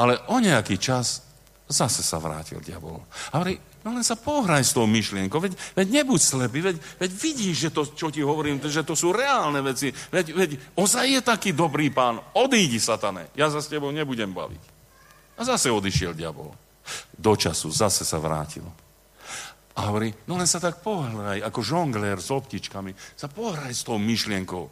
[0.00, 1.29] Ale o nejaký čas
[1.70, 2.98] Zase sa vrátil diabol.
[3.30, 3.54] A hovorí,
[3.86, 7.70] no len sa pohraj s tou myšlienkou, veď, veď nebuď slepý, veď, veď vidíš, že
[7.70, 11.94] to, čo ti hovorím, že to sú reálne veci, veď, veď ozaj je taký dobrý
[11.94, 14.62] pán, odídi, satane, ja sa s tebou nebudem baviť.
[15.38, 16.50] A zase odišiel diabol.
[17.14, 18.66] Do času zase sa vrátil.
[19.78, 23.94] A hovorí, no len sa tak pohraj, ako žonglér s optičkami, sa pohraj s tou
[23.94, 24.66] myšlienkou.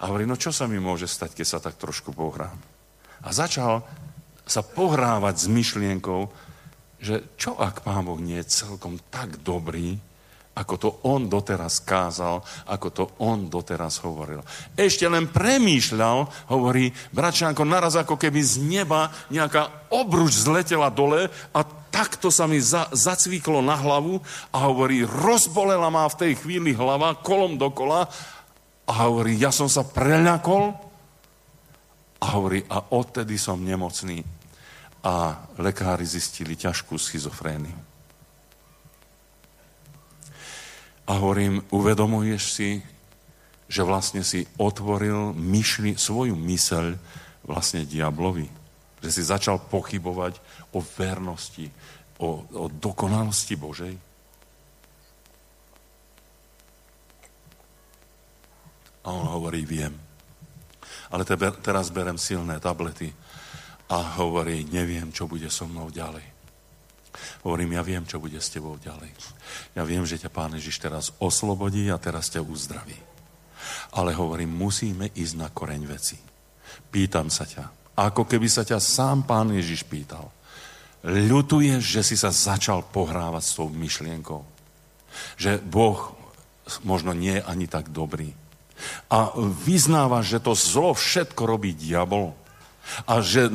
[0.00, 2.56] A hovorí, no čo sa mi môže stať, keď sa tak trošku pohrám?
[3.22, 3.84] A začal
[4.46, 6.20] sa pohrávať s myšlienkou,
[7.02, 9.98] že čo ak Pán Boh nie je celkom tak dobrý,
[10.52, 14.44] ako to on doteraz kázal, ako to on doteraz hovoril.
[14.76, 21.60] Ešte len premýšľal, hovorí Bračánko, naraz ako keby z neba nejaká obruč zletela dole a
[21.88, 24.20] takto sa mi za, zacviklo na hlavu
[24.52, 28.12] a hovorí, rozbolela ma v tej chvíli hlava kolom dokola
[28.84, 30.91] a hovorí, ja som sa preľakol
[32.22, 34.22] a hovorí, a odtedy som nemocný.
[35.02, 37.74] A lekári zistili ťažkú schizofréniu.
[41.10, 42.70] A hovorím, uvedomuješ si,
[43.66, 46.94] že vlastne si otvoril myšli, svoju myseľ
[47.42, 48.46] vlastne diablovi.
[49.02, 50.38] Že si začal pochybovať
[50.70, 51.66] o vernosti,
[52.22, 53.94] o, o dokonalosti Božej.
[59.02, 60.01] A on hovorí, viem
[61.12, 63.12] ale tebe, teraz berem silné tablety
[63.92, 66.24] a hovorí, neviem, čo bude so mnou ďalej.
[67.44, 69.12] Hovorím, ja viem, čo bude s tebou ďalej.
[69.76, 72.96] Ja viem, že ťa Pán Ježiš teraz oslobodí a teraz ťa uzdraví.
[73.92, 76.16] Ale hovorím, musíme ísť na koreň veci.
[76.88, 80.32] Pýtam sa ťa, ako keby sa ťa sám Pán Ježiš pýtal.
[81.04, 84.40] Ľutuješ, že si sa začal pohrávať s tou myšlienkou.
[85.36, 86.16] Že Boh
[86.80, 88.32] možno nie je ani tak dobrý
[89.12, 92.34] a vyznáva, že to zlo všetko robí diabol
[93.06, 93.46] a že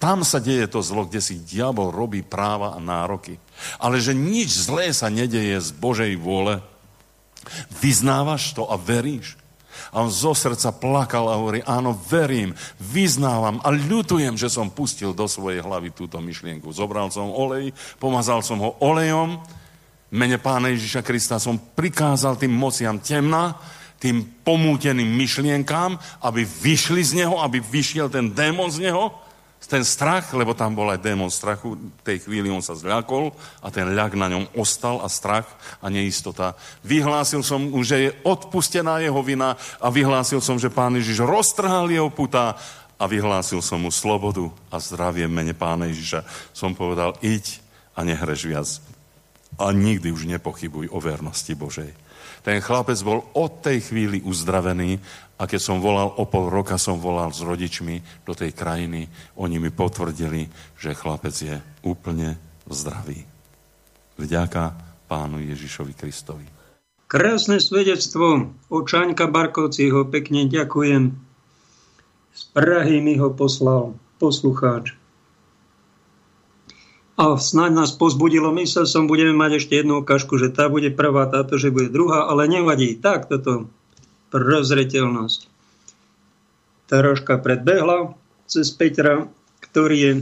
[0.00, 3.40] tam sa deje to zlo, kde si diabol robí práva a nároky.
[3.80, 6.60] Ale že nič zlé sa nedeje z Božej vôle.
[7.80, 9.40] Vyznávaš to a veríš.
[9.90, 15.14] A on zo srdca plakal a hovorí, áno, verím, vyznávam a ľutujem, že som pustil
[15.14, 16.70] do svojej hlavy túto myšlienku.
[16.70, 19.38] Zobral som olej, pomazal som ho olejom,
[20.14, 23.58] mene Pána Ježiša Krista som prikázal tým mociam temna,
[24.04, 29.16] tým pomúteným myšlienkám, aby vyšli z neho, aby vyšiel ten démon z neho,
[29.64, 33.32] ten strach, lebo tam bol aj démon strachu, v tej chvíli on sa zľakol
[33.64, 35.48] a ten ľak na ňom ostal a strach
[35.80, 36.52] a neistota.
[36.84, 41.88] Vyhlásil som mu, že je odpustená jeho vina a vyhlásil som, že pán Ježiš roztrhal
[41.88, 42.60] jeho puta
[43.00, 46.52] a vyhlásil som mu slobodu a zdravie mene pána Ježiša.
[46.52, 47.64] Som povedal, iď
[47.96, 48.68] a nehreš viac.
[49.56, 52.03] A nikdy už nepochybuj o vernosti Božej.
[52.44, 55.00] Ten chlapec bol od tej chvíli uzdravený
[55.40, 59.08] a keď som volal, o pol roka som volal s rodičmi do tej krajiny,
[59.40, 61.56] oni mi potvrdili, že chlapec je
[61.88, 62.36] úplne
[62.68, 63.24] zdravý.
[64.20, 64.76] Vďaka
[65.08, 66.46] pánu Ježišovi Kristovi.
[67.08, 71.16] Krásne svedectvo o Čaňka Barkovci, ho pekne ďakujem.
[72.34, 75.03] Z Prahy mi ho poslal poslucháč.
[77.14, 81.30] A snáď nás pozbudilo, myslel som, budeme mať ešte jednu ukážku, že tá bude prvá,
[81.30, 82.98] táto, že bude druhá, ale nevadí.
[82.98, 83.70] Tak, toto
[84.34, 85.46] prozreteľnosť.
[86.90, 88.18] Troška predbehla
[88.50, 89.30] cez Petra,
[89.62, 90.12] ktorý je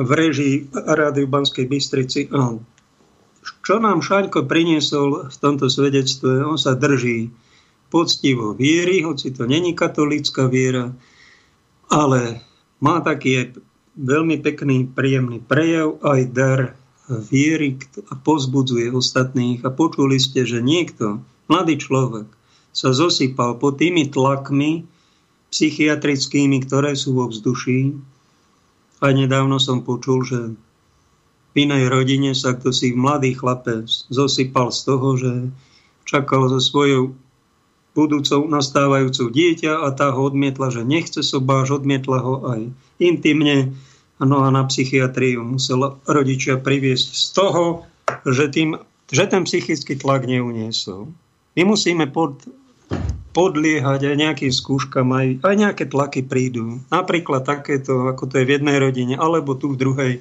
[0.00, 2.32] v režii Rádiu Banskej Bystrici.
[3.60, 6.40] Čo nám Šaňko priniesol v tomto svedectve?
[6.40, 7.28] On sa drží
[7.92, 10.88] poctivo viery, hoci to není katolícka viera,
[11.92, 12.40] ale
[12.80, 13.52] má taký
[14.00, 16.60] veľmi pekný, príjemný prejav, aj dar
[17.10, 17.76] viery
[18.08, 19.60] a pozbudzuje ostatných.
[19.66, 21.20] A počuli ste, že niekto,
[21.50, 22.26] mladý človek,
[22.70, 24.86] sa zosypal pod tými tlakmi
[25.50, 27.98] psychiatrickými, ktoré sú vo vzduší.
[29.02, 30.40] A nedávno som počul, že
[31.50, 35.32] v inej rodine sa kto si mladý chlapec zosypal z toho, že
[36.06, 37.18] čakal so svojou
[37.90, 42.60] budúcou nastávajúcou dieťa a tá ho odmietla, že nechce sobáš, odmietla ho aj
[43.02, 43.74] intimne.
[44.20, 47.64] No a na psychiatriu musel rodičia priviesť z toho,
[48.28, 48.76] že, tým,
[49.08, 51.08] že ten psychický tlak neuniesol.
[51.56, 52.44] My musíme pod,
[53.32, 56.84] podliehať aj nejakým skúškam, aj, aj nejaké tlaky prídu.
[56.92, 60.12] Napríklad takéto, ako to je v jednej rodine, alebo tu v druhej.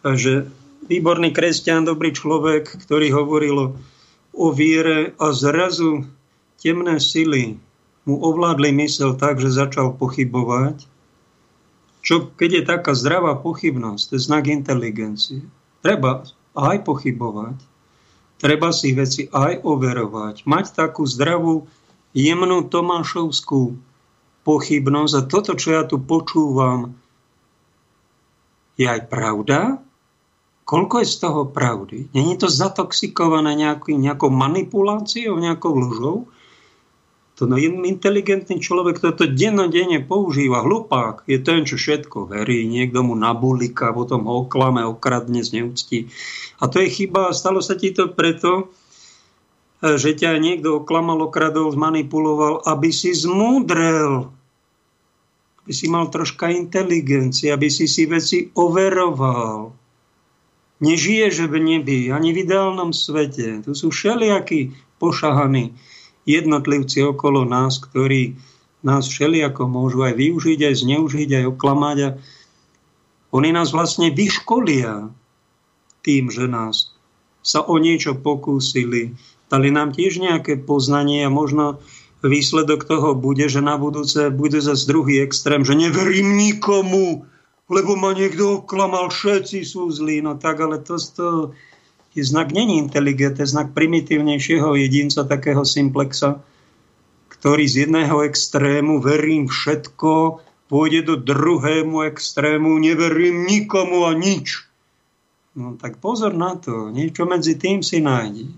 [0.00, 0.48] Že
[0.88, 3.56] výborný kresťan, dobrý človek, ktorý hovoril
[4.32, 6.06] o, viere a zrazu
[6.58, 7.58] temné sily
[8.08, 10.89] mu ovládli mysel tak, že začal pochybovať.
[12.00, 15.44] Čo, keď je taká zdravá pochybnosť, to je znak inteligencie.
[15.84, 16.24] Treba
[16.56, 17.56] aj pochybovať,
[18.40, 21.68] treba si veci aj overovať, mať takú zdravú
[22.16, 23.76] jemnú tomášovskú
[24.42, 26.96] pochybnosť a toto, čo ja tu počúvam,
[28.80, 29.84] je aj pravda?
[30.64, 31.98] Koľko je z toho pravdy?
[32.16, 36.16] Není to zatoxikované nejaký, nejakou manipuláciou, nejakou lžou?
[37.40, 40.60] To no, inteligentný človek toto dennodenne používa.
[40.60, 42.68] Hlupák je ten, čo všetko verí.
[42.68, 46.12] Niekto mu nabulika, potom ho oklame, okradne, zneúcti.
[46.60, 47.32] A to je chyba.
[47.32, 48.68] Stalo sa ti to preto,
[49.80, 54.28] že ťa niekto oklamal, okradol, zmanipuloval, aby si zmúdrel,
[55.64, 59.72] aby si mal troška inteligencie, aby si si veci overoval.
[60.84, 63.64] Nežiješ v nebi, ani v ideálnom svete.
[63.64, 65.72] Tu sú všelijakí pošahaní
[66.28, 68.36] jednotlivci okolo nás, ktorí
[68.80, 71.96] nás všelijako môžu aj využiť, aj zneužiť, aj oklamať.
[72.00, 72.08] A
[73.30, 75.12] oni nás vlastne vyškolia
[76.00, 76.96] tým, že nás
[77.40, 79.16] sa o niečo pokúsili,
[79.48, 81.80] dali nám tiež nejaké poznanie a možno
[82.20, 87.24] výsledok toho bude, že na budúce bude zase druhý extrém, že neverím nikomu,
[87.72, 90.20] lebo ma niekto oklamal, všetci sú zlí.
[90.20, 91.56] No tak, ale to, to
[92.14, 96.42] je znak není inteligent, je znak primitívnejšieho jedinca, takého simplexa,
[97.28, 104.66] ktorý z jedného extrému verím všetko, pôjde do druhému extrému, neverím nikomu a nič.
[105.54, 108.54] No tak pozor na to, niečo medzi tým si nájde.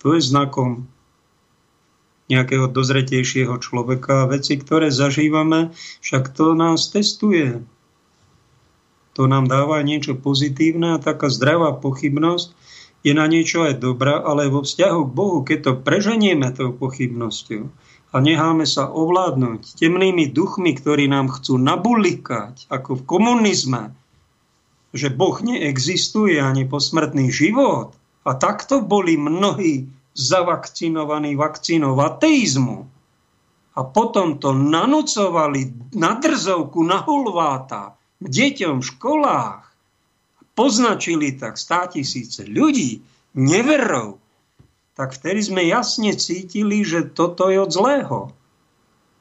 [0.00, 0.88] To je znakom
[2.26, 4.26] nejakého dozretejšieho človeka.
[4.26, 7.62] Veci, ktoré zažívame, však to nás testuje.
[9.16, 12.52] To nám dáva niečo pozitívne a taká zdravá pochybnosť
[13.00, 17.72] je na niečo aj dobrá, ale vo vzťahu k Bohu, keď to preženieme tou pochybnosťou
[18.12, 23.82] a necháme sa ovládnuť temnými duchmi, ktorí nám chcú nabulikať, ako v komunizme,
[24.92, 27.96] že Boh neexistuje ani posmrtný život,
[28.26, 29.86] a takto boli mnohí
[30.18, 32.90] zavakcinovaní vakcínou ateizmu.
[33.76, 39.62] A potom to nanocovali na drzovku, na hulváta deťom v školách.
[40.56, 43.04] Poznačili tak stá tisíce ľudí,
[43.36, 44.16] neverov.
[44.96, 48.32] Tak vtedy sme jasne cítili, že toto je od zlého.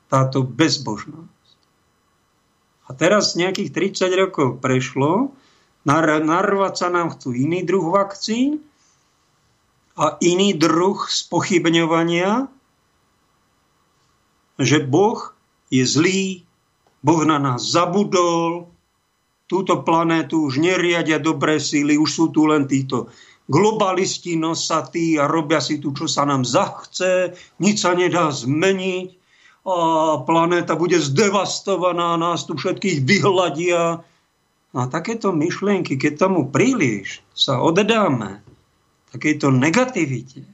[0.08, 1.58] Táto bezbožnosť.
[2.88, 5.36] A teraz nejakých 30 rokov prešlo,
[5.84, 8.64] narvať sa nám chcú iný druh vakcín,
[9.96, 12.52] a iný druh spochybňovania,
[14.60, 15.32] že Boh
[15.72, 16.44] je zlý,
[17.00, 18.68] Boh na nás zabudol,
[19.46, 23.14] túto planétu už neriadia dobré síly, už sú tu len títo
[23.46, 29.10] globalisti nosatí a robia si tu, čo sa nám zachce, nič sa nedá zmeniť
[29.66, 29.78] a
[30.22, 34.02] planéta bude zdevastovaná, nás tu všetkých vyhľadia.
[34.76, 38.46] A takéto myšlienky, keď tomu príliš sa oddáme,
[39.10, 40.46] takejto negativite,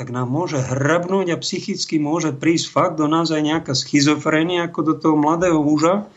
[0.00, 4.80] tak nám môže hrabnúť a psychicky môže prísť fakt do nás aj nejaká schizofrenia, ako
[4.80, 6.08] do toho mladého muža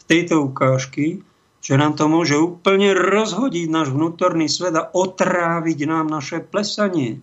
[0.00, 1.22] v tejto ukážky,
[1.60, 7.20] že nám to môže úplne rozhodiť náš vnútorný svet a otráviť nám naše plesanie,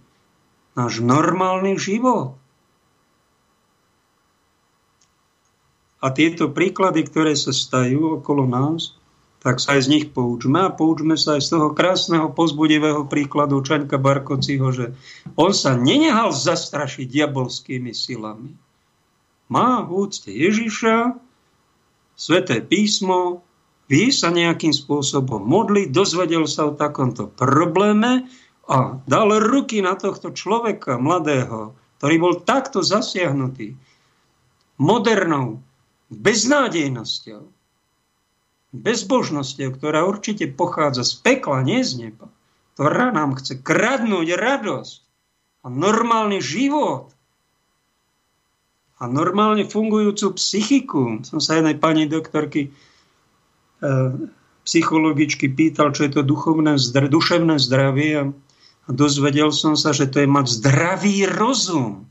[0.77, 2.38] náš normálny život.
[5.97, 8.93] A tieto príklady, ktoré sa stajú okolo nás,
[9.41, 13.57] tak sa aj z nich poučme a poučme sa aj z toho krásneho pozbudivého príkladu
[13.65, 14.85] Čaňka Barkociho, že
[15.33, 18.53] on sa nenehal zastrašiť diabolskými silami.
[19.49, 21.17] Má v úcte Ježiša,
[22.13, 23.46] sveté písmo,
[23.88, 28.27] vie sa nejakým spôsobom modliť, dozvedel sa o takomto probléme
[28.67, 33.79] a dal ruky na tohto človeka mladého, ktorý bol takto zasiahnutý
[34.77, 35.63] modernou
[36.11, 37.41] beznádejnosťou,
[38.75, 42.27] bezbožnosťou, ktorá určite pochádza z pekla, nie z neba,
[42.75, 44.95] ktorá nám chce kradnúť radosť
[45.63, 47.11] a normálny život
[48.97, 51.21] a normálne fungujúcu psychiku.
[51.25, 52.69] Som sa jednej pani doktorky
[54.67, 58.36] psychologičky pýtal, čo je to duchovné, duševné zdravie
[58.88, 62.07] a dozvedel som sa, že to je mať zdravý rozum,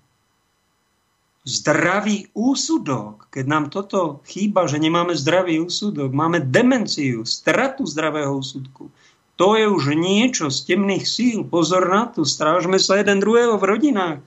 [1.47, 3.31] zdravý úsudok.
[3.31, 8.91] Keď nám toto chýba, že nemáme zdravý úsudok, máme demenciu, stratu zdravého úsudku.
[9.37, 11.45] To je už niečo z temných síl.
[11.45, 14.19] Pozor na to, strážme sa jeden druhého v rodinách,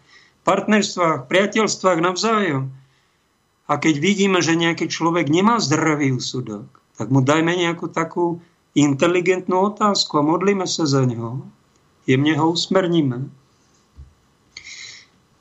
[0.46, 2.72] partnerstvách, priateľstvách navzájom.
[3.70, 8.44] A keď vidíme, že nejaký človek nemá zdravý úsudok, tak mu dajme nejakú takú
[8.76, 11.48] inteligentnú otázku a modlíme sa za ňo
[12.10, 13.30] jemne ho usmerníme.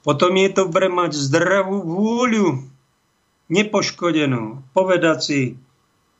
[0.04, 2.64] Potom je dobre mať zdravú vôľu,
[3.48, 5.40] nepoškodenú, povedať si,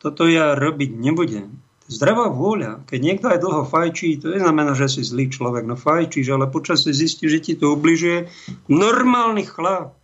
[0.00, 1.60] toto ja robiť nebudem.
[1.88, 6.28] Zdravá vôľa, keď niekto aj dlho fajčí, to neznamená, že si zlý človek, no fajčíš,
[6.36, 8.28] ale počasie zistí, že ti to ubližuje.
[8.68, 9.96] Normálny chlap,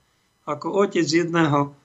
[0.49, 1.77] ako otec jedného,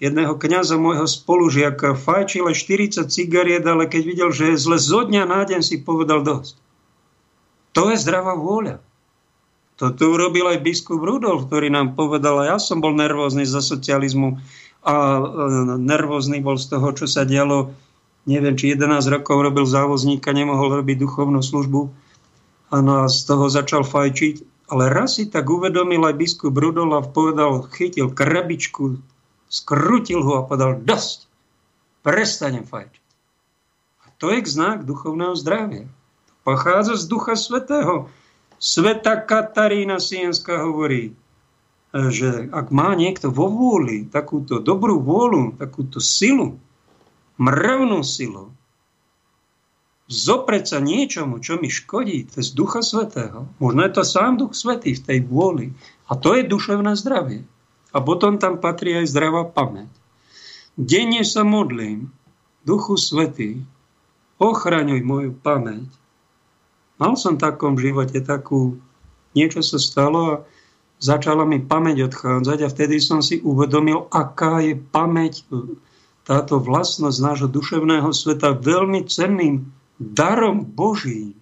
[0.00, 5.04] jedného kniaza môjho spolužiaka, fajčil aj 40 cigariet, ale keď videl, že je zle, zo
[5.04, 6.56] dňa na deň si povedal dosť.
[7.76, 8.80] To je zdravá vôľa.
[9.76, 14.36] Toto urobil aj biskup Rudolf, ktorý nám povedal, a ja som bol nervózny za socializmu
[14.84, 15.20] a e,
[15.80, 17.72] nervózny bol z toho, čo sa dialo.
[18.28, 21.88] Neviem, či 11 rokov robil závozníka, nemohol robiť duchovnú službu.
[22.76, 24.68] A z toho začal fajčiť.
[24.68, 29.00] Ale raz si tak uvedomil aj biskup Rudolf povedal, chytil krabičku,
[29.50, 31.26] skrutil ho a povedal, dosť,
[32.06, 33.04] prestanem fajčiť.
[34.06, 35.90] A to je znak duchovného zdravia.
[36.46, 38.08] Pochádza z Ducha Svetého.
[38.56, 41.12] Sveta Katarína Sienská hovorí,
[41.90, 46.56] že ak má niekto vo vôli takúto dobrú vôľu, takúto silu,
[47.36, 48.54] mravnú silu,
[50.06, 53.50] zopreť sa niečomu, čo mi škodí, to je z Ducha Svetého.
[53.58, 55.74] Možno je to sám Duch Svetý v tej vôli.
[56.06, 57.46] A to je duševné zdravie.
[57.90, 59.90] A potom tam patrí aj zdravá pamäť.
[60.78, 62.10] Denne sa modlím,
[62.62, 63.60] Duchu Svetý,
[64.38, 65.90] ochraňuj moju pamäť,
[67.00, 68.76] Mal som v takom živote takú,
[69.32, 70.40] niečo sa stalo a
[71.00, 75.48] začala mi pamäť odchádzať a vtedy som si uvedomil, aká je pamäť,
[76.28, 81.32] táto vlastnosť nášho duševného sveta veľmi cenným darom Božím.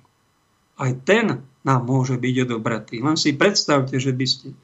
[0.78, 3.02] Aj ten nám môže byť odobratý.
[3.02, 4.54] Len si predstavte, že by ste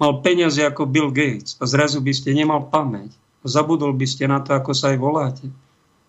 [0.00, 3.12] mal peniaze ako Bill Gates a zrazu by ste nemal pamäť.
[3.44, 5.46] Zabudol by ste na to, ako sa aj voláte.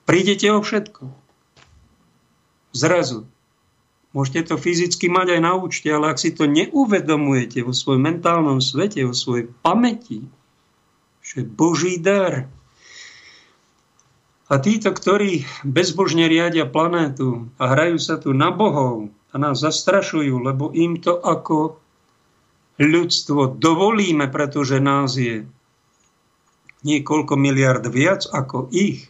[0.08, 1.12] Prídete o všetko.
[2.72, 3.28] Zrazu.
[4.12, 8.60] Môžete to fyzicky mať aj na účte, ale ak si to neuvedomujete vo svojom mentálnom
[8.60, 10.28] svete, vo svojej pamäti,
[11.24, 12.52] že Boží dar.
[14.52, 20.44] A títo, ktorí bezbožne riadia planétu a hrajú sa tu na bohov a nás zastrašujú,
[20.44, 21.80] lebo im to ako
[22.82, 25.46] ľudstvo dovolíme, pretože nás je
[26.82, 29.06] niekoľko miliard viac ako ich.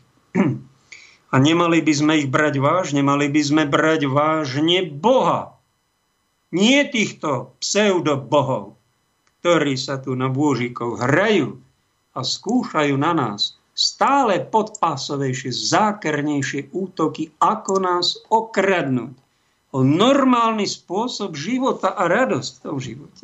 [1.31, 5.55] A nemali by sme ich brať vážne, mali by sme brať vážne Boha.
[6.51, 8.75] Nie týchto pseudobohov,
[9.39, 11.55] ktorí sa tu na bôžikov hrajú
[12.11, 19.15] a skúšajú na nás stále podpásovejšie, zákernejšie útoky, ako nás okradnúť
[19.71, 23.23] o normálny spôsob života a radosť v tom živote.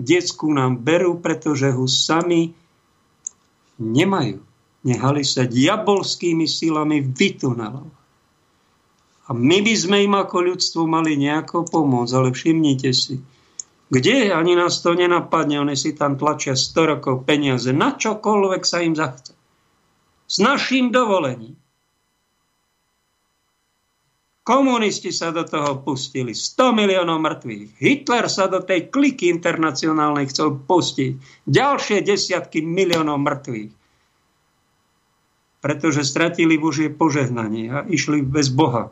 [0.00, 2.56] Decku nám berú, pretože ho sami
[3.76, 4.50] nemajú
[4.84, 7.84] nehali sa diabolskými silami vytunalo.
[9.28, 13.22] A my by sme im ako ľudstvo mali nejako pomôcť, ale všimnite si,
[13.90, 18.82] kde ani nás to nenapadne, oni si tam tlačia 100 rokov peniaze, na čokoľvek sa
[18.82, 19.36] im zachce.
[20.30, 21.58] S našim dovolením.
[24.50, 26.34] Komunisti sa do toho pustili.
[26.34, 27.78] 100 miliónov mŕtvych.
[27.78, 31.46] Hitler sa do tej kliky internacionálnej chcel pustiť.
[31.46, 33.78] Ďalšie desiatky miliónov mŕtvych
[35.60, 38.88] pretože stratili Božie požehnanie a išli bez Boha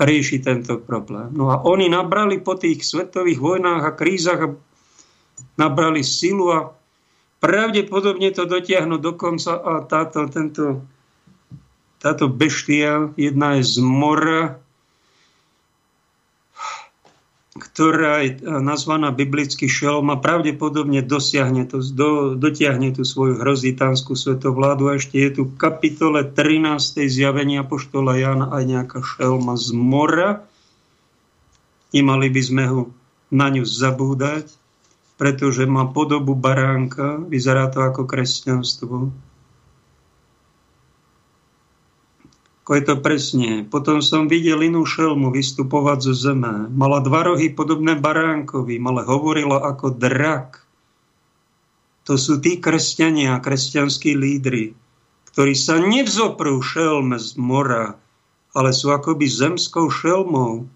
[0.00, 1.32] riešiť tento problém.
[1.32, 4.52] No a oni nabrali po tých svetových vojnách a krízach a
[5.60, 6.72] nabrali silu a
[7.40, 10.84] pravdepodobne to dotiahnu do konca a táto, tento,
[12.00, 14.60] táto beštia, jedna je z mora,
[17.58, 24.92] ktorá je nazvaná biblický šelma, pravdepodobne dosiahne to, do, dotiahne tú svoju hrozitánsku svetovládu.
[24.92, 27.08] A ešte je tu v kapitole 13.
[27.08, 30.30] zjavenia poštola Jana aj nejaká šelma z mora.
[31.90, 32.80] Nemali by sme ho
[33.32, 34.52] na ňu zabúdať,
[35.16, 39.10] pretože má podobu baránka, vyzerá to ako kresťanstvo
[42.66, 43.62] Ako je to presne.
[43.62, 46.66] Potom som videl inú šelmu vystupovať zo zeme.
[46.66, 50.66] Mala dva rohy podobné baránkovi, ale hovorila ako drak.
[52.10, 54.74] To sú tí kresťania, kresťanskí lídry,
[55.30, 58.02] ktorí sa nevzoprú šelme z mora,
[58.50, 60.66] ale sú akoby zemskou šelmou.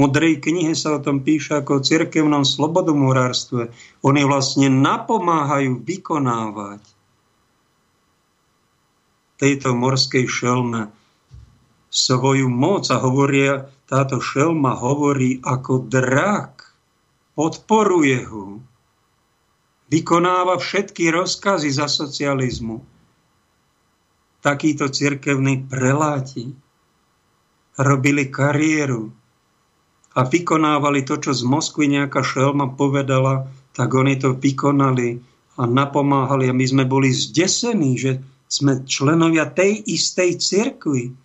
[0.00, 3.68] Modrej knihe sa o tom píše ako o cirkevnom slobodomorárstve.
[4.00, 6.80] Oni vlastne napomáhajú vykonávať
[9.36, 11.03] tejto morskej šelme
[11.94, 12.90] svoju moc.
[12.90, 16.74] A hovoria, táto šelma hovorí ako drak,
[17.38, 18.58] podporuje ho,
[19.86, 22.82] vykonáva všetky rozkazy za socializmu.
[24.42, 26.50] Takíto cirkevní preláti.
[27.74, 29.10] Robili kariéru.
[30.14, 35.18] A vykonávali to, čo z Moskvy nejaká šelma povedala, tak oni to vykonali
[35.58, 36.46] a napomáhali.
[36.46, 41.23] A my sme boli zdesení, že sme členovia tej istej cirkvi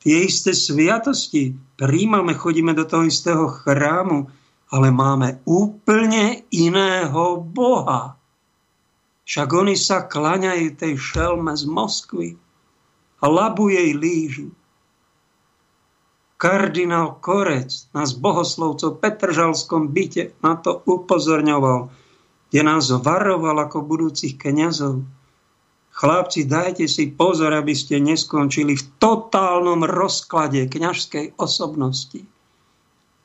[0.00, 4.32] tie isté sviatosti, príjmame, chodíme do toho istého chrámu,
[4.72, 8.16] ale máme úplne iného Boha.
[9.26, 12.28] Však oni sa klaňajú tej šelme z Moskvy
[13.20, 14.50] a labu jej lížu.
[16.40, 21.92] Kardinál Korec, nás bohoslovcov v Petržalskom byte, na to upozorňoval,
[22.48, 25.04] kde nás varoval ako budúcich kniazov
[26.00, 32.24] Chlapci, dajte si pozor, aby ste neskončili v totálnom rozklade kňažskej osobnosti.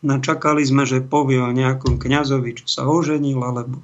[0.04, 3.80] Načakali sme, že povie o nejakom kňazovi, čo sa oženil, alebo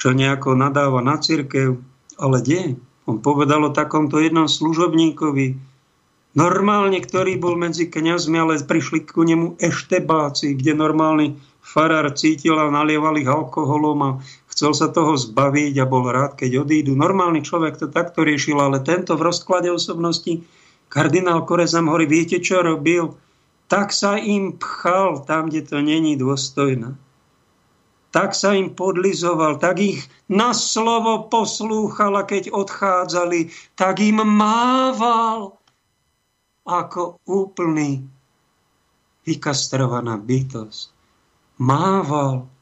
[0.00, 1.76] čo nejako nadáva na církev.
[2.16, 2.80] Ale kde?
[3.04, 5.60] On povedal o takomto jednom služobníkovi,
[6.32, 12.72] normálne, ktorý bol medzi kňazmi, ale prišli ku nemu eštebáci, kde normálny farár cítil a
[12.72, 14.10] nalieval ich alkoholom a
[14.58, 16.98] chcel sa toho zbaviť a bol rád, keď odídu.
[16.98, 20.42] Normálny človek to takto riešil, ale tento v rozklade osobnosti,
[20.90, 23.14] kardinál Korezam hovorí, viete, čo robil?
[23.70, 26.98] Tak sa im pchal tam, kde to není dôstojné.
[28.10, 35.54] Tak sa im podlizoval, tak ich na slovo poslúchal a keď odchádzali, tak im mával
[36.66, 38.02] ako úplný
[39.22, 40.90] vykastrovaná bytosť.
[41.62, 42.57] Mával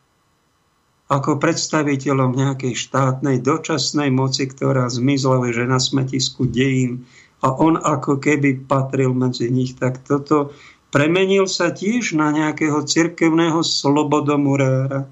[1.06, 7.06] ako predstaviteľom nejakej štátnej dočasnej moci, ktorá zmizla že na smetisku dejín
[7.46, 10.50] a on ako keby patril medzi nich, tak toto
[10.90, 15.06] premenil sa tiež na nejakého cirkevného slobodomurára,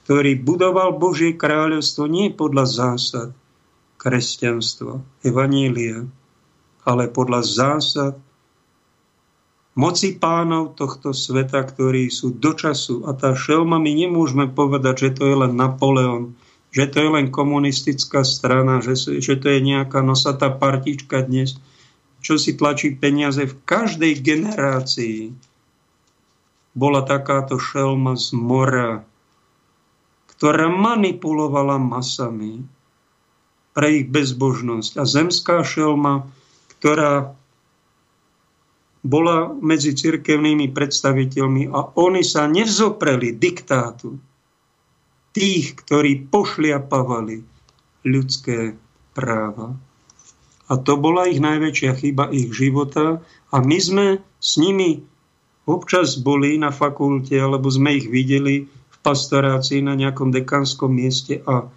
[0.00, 3.28] ktorý budoval Božie kráľovstvo nie podľa zásad
[4.00, 6.08] kresťanstva, evanília,
[6.84, 8.14] ale podľa zásad
[9.74, 13.02] moci pánov tohto sveta, ktorí sú do času.
[13.10, 16.34] A tá šelma, my nemôžeme povedať, že to je len Napoleon,
[16.70, 21.58] že to je len komunistická strana, že, že to je nejaká nosatá partička dnes,
[22.24, 25.34] čo si tlačí peniaze v každej generácii.
[26.74, 29.06] Bola takáto šelma z mora,
[30.34, 32.66] ktorá manipulovala masami
[33.74, 34.98] pre ich bezbožnosť.
[34.98, 36.26] A zemská šelma,
[36.78, 37.38] ktorá
[39.04, 44.16] bola medzi cirkevnými predstaviteľmi a oni sa nevzopreli diktátu
[45.36, 47.44] tých, ktorí pošliapavali
[48.08, 48.72] ľudské
[49.12, 49.76] práva.
[50.64, 53.20] A to bola ich najväčšia chyba ich života
[53.52, 54.06] a my sme
[54.40, 55.04] s nimi
[55.68, 61.68] občas boli na fakulte alebo sme ich videli v pastorácii na nejakom dekánskom mieste a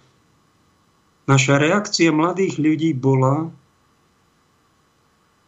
[1.28, 3.52] naša reakcia mladých ľudí bola,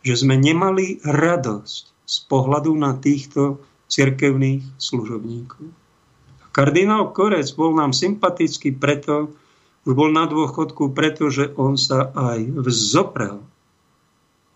[0.01, 5.70] že sme nemali radosť z pohľadu na týchto cirkevných služobníkov.
[6.51, 9.30] Kardinál Korec bol nám sympatický preto,
[9.86, 13.40] už bol na dôchodku, pretože on sa aj vzoprel.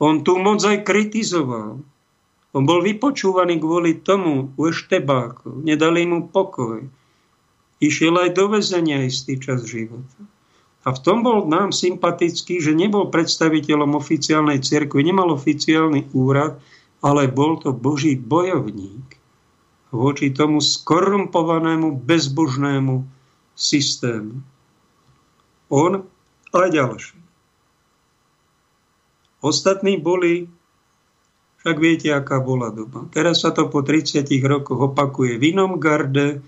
[0.03, 1.81] On tu moc aj kritizoval.
[2.55, 5.63] On bol vypočúvaný kvôli tomu u Eštebákov.
[5.63, 6.87] Nedali mu pokoj.
[7.83, 10.34] Išiel aj do väzenia istý čas života.
[10.85, 16.61] A v tom bol nám sympatický, že nebol predstaviteľom oficiálnej cirkvi, nemal oficiálny úrad,
[17.01, 19.17] ale bol to Boží bojovník
[19.95, 23.07] voči tomu skorumpovanému, bezbožnému
[23.55, 24.43] systému.
[25.71, 26.03] On
[26.51, 27.17] a ďalší.
[29.39, 30.51] Ostatní boli,
[31.65, 33.09] Však viete, aká bola doba.
[33.09, 36.45] Teraz sa to po 30 rokoch opakuje v inom garde.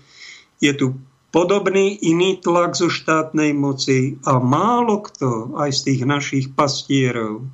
[0.61, 0.93] Je tu
[1.31, 7.47] podobný iný tlak zo štátnej moci a málo kto aj z tých našich pastierov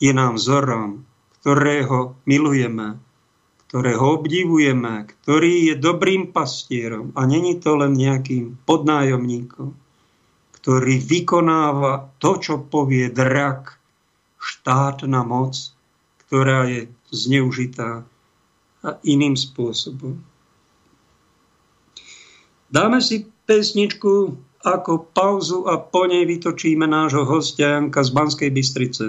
[0.00, 1.04] je nám vzorom,
[1.40, 3.00] ktorého milujeme,
[3.68, 9.72] ktorého obdivujeme, ktorý je dobrým pastierom a není to len nejakým podnájomníkom,
[10.60, 13.78] ktorý vykonáva to, čo povie drak,
[14.40, 15.54] štátna moc,
[16.26, 18.06] ktorá je zneužitá
[18.82, 20.22] a iným spôsobom.
[22.70, 24.36] Dáme si pesničku
[24.66, 29.04] ako pauzu a po nej vytočíme nášho hostia Janka z Banskej Bystrice.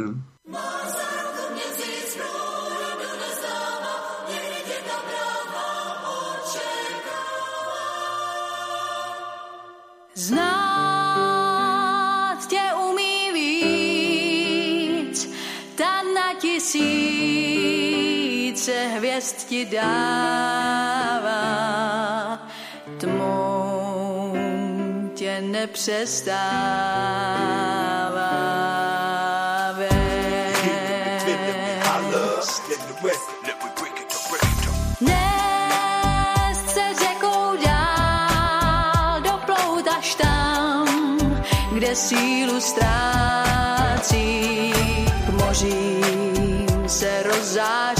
[16.42, 16.88] Tisíce
[18.88, 20.97] hvězd ti dává,
[25.62, 27.48] nepřestává.
[41.78, 44.18] kde sílu ztrácí,
[45.26, 47.97] k mořím se rozzáří.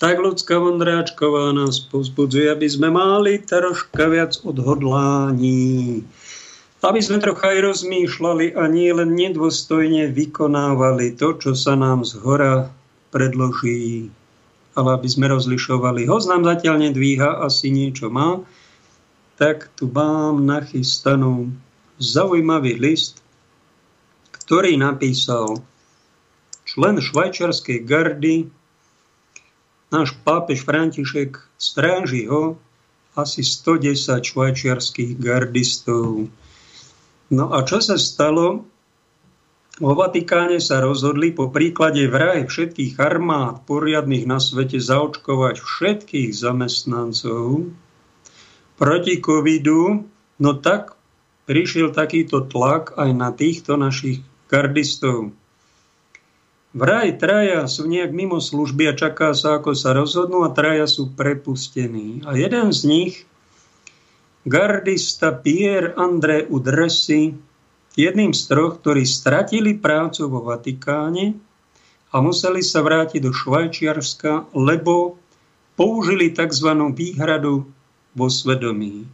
[0.00, 6.00] Tak ľudská Vondráčková nás povzbudzuje, aby sme mali troška viac odhodlání.
[6.80, 12.16] Aby sme trocha aj rozmýšľali a nie len nedôstojne vykonávali to, čo sa nám z
[12.16, 12.72] hora
[13.12, 14.08] predloží.
[14.72, 16.08] Ale aby sme rozlišovali.
[16.08, 18.40] Hoz nám zatiaľ nedvíha, asi niečo má.
[19.36, 21.52] Tak tu mám nachystanú
[22.00, 23.20] zaujímavý list,
[24.32, 25.60] ktorý napísal
[26.64, 28.48] člen švajčiarskej gardy
[29.90, 32.56] náš pápež František stráži ho
[33.18, 36.30] asi 110 švajčiarských gardistov.
[37.30, 38.66] No a čo sa stalo?
[39.80, 47.72] Vo Vatikáne sa rozhodli po príklade vraj všetkých armád poriadnych na svete zaočkovať všetkých zamestnancov
[48.76, 50.04] proti covidu,
[50.40, 50.96] no tak
[51.48, 55.32] prišiel takýto tlak aj na týchto našich gardistov.
[56.70, 61.10] Vraj traja sú nejak mimo služby a čaká sa, ako sa rozhodnú a traja sú
[61.10, 62.22] prepustení.
[62.22, 63.14] A jeden z nich,
[64.46, 67.34] gardista Pierre André Udresi,
[67.98, 71.34] jedným z troch, ktorí stratili prácu vo Vatikáne
[72.14, 75.18] a museli sa vrátiť do Švajčiarska, lebo
[75.74, 76.70] použili tzv.
[76.94, 77.66] výhradu
[78.14, 79.10] vo svedomí.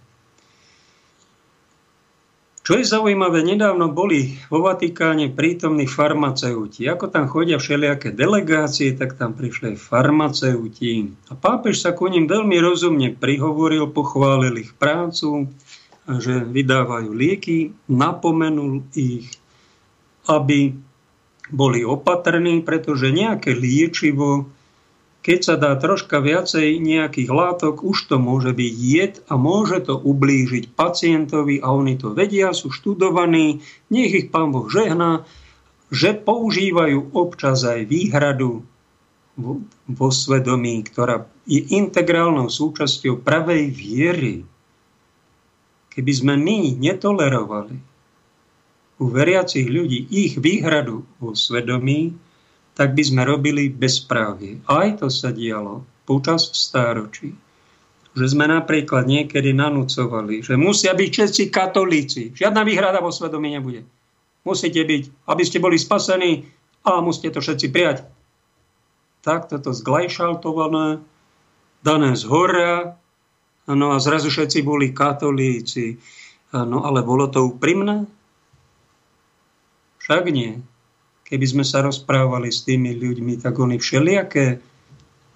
[2.67, 6.91] Čo je zaujímavé, nedávno boli vo Vatikáne prítomní farmaceuti.
[6.91, 11.15] Ako tam chodia všelijaké delegácie, tak tam prišli farmaceuti.
[11.31, 15.47] A pápež sa ku ním veľmi rozumne prihovoril, pochválil ich prácu,
[16.11, 19.31] že vydávajú lieky, napomenul ich,
[20.27, 20.75] aby
[21.47, 24.51] boli opatrní, pretože nejaké liečivo
[25.27, 29.99] keď sa dá troška viacej nejakých látok, už to môže byť jed a môže to
[29.99, 33.59] ublížiť pacientovi a oni to vedia, sú študovaní,
[33.91, 35.27] nech ich pán Boh žehná,
[35.91, 38.63] že používajú občas aj výhradu
[39.91, 44.37] vo svedomí, ktorá je integrálnou súčasťou pravej viery.
[45.91, 47.77] Keby sme my netolerovali
[49.03, 52.15] u veriacich ľudí ich výhradu vo svedomí,
[52.77, 54.61] tak by sme robili bezprávie.
[54.69, 57.33] Aj to sa dialo počas stáročí.
[58.13, 62.23] Že sme napríklad niekedy nanúcovali, že musia byť všetci katolíci.
[62.37, 63.89] Žiadna výhrada vo svedomí nebude.
[64.45, 66.45] Musíte byť, aby ste boli spasení
[66.85, 67.99] a musíte to všetci prijať.
[69.25, 71.03] Tak toto zglajšaltované,
[71.83, 72.95] dané z hora,
[73.67, 75.99] no a zrazu všetci boli katolíci.
[76.53, 78.07] No ale bolo to úprimné?
[79.99, 80.63] Však nie
[81.27, 84.63] keby sme sa rozprávali s tými ľuďmi, tak oni všelijaké,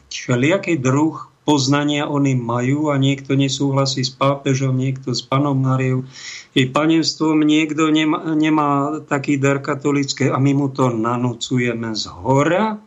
[0.06, 6.06] všelijaký druh poznania oni majú a niekto nesúhlasí s pápežom, niekto s panom Mariou.
[6.54, 12.78] I panenstvom niekto nemá, nemá taký dar katolické a my mu to nanúcujeme z hora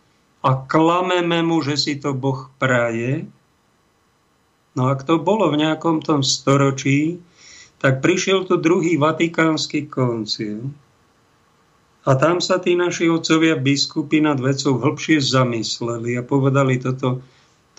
[0.44, 3.28] a klameme mu, že si to Boh praje.
[4.80, 7.20] No ak to bolo v nejakom tom storočí,
[7.84, 10.72] tak prišiel tu druhý vatikánsky koncil
[12.04, 17.24] a tam sa tí naši otcovia biskupy nad vecou hĺbšie zamysleli a povedali, toto,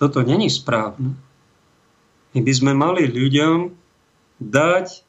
[0.01, 1.13] toto není správne.
[2.33, 3.71] My by sme mali ľuďom
[4.41, 5.05] dať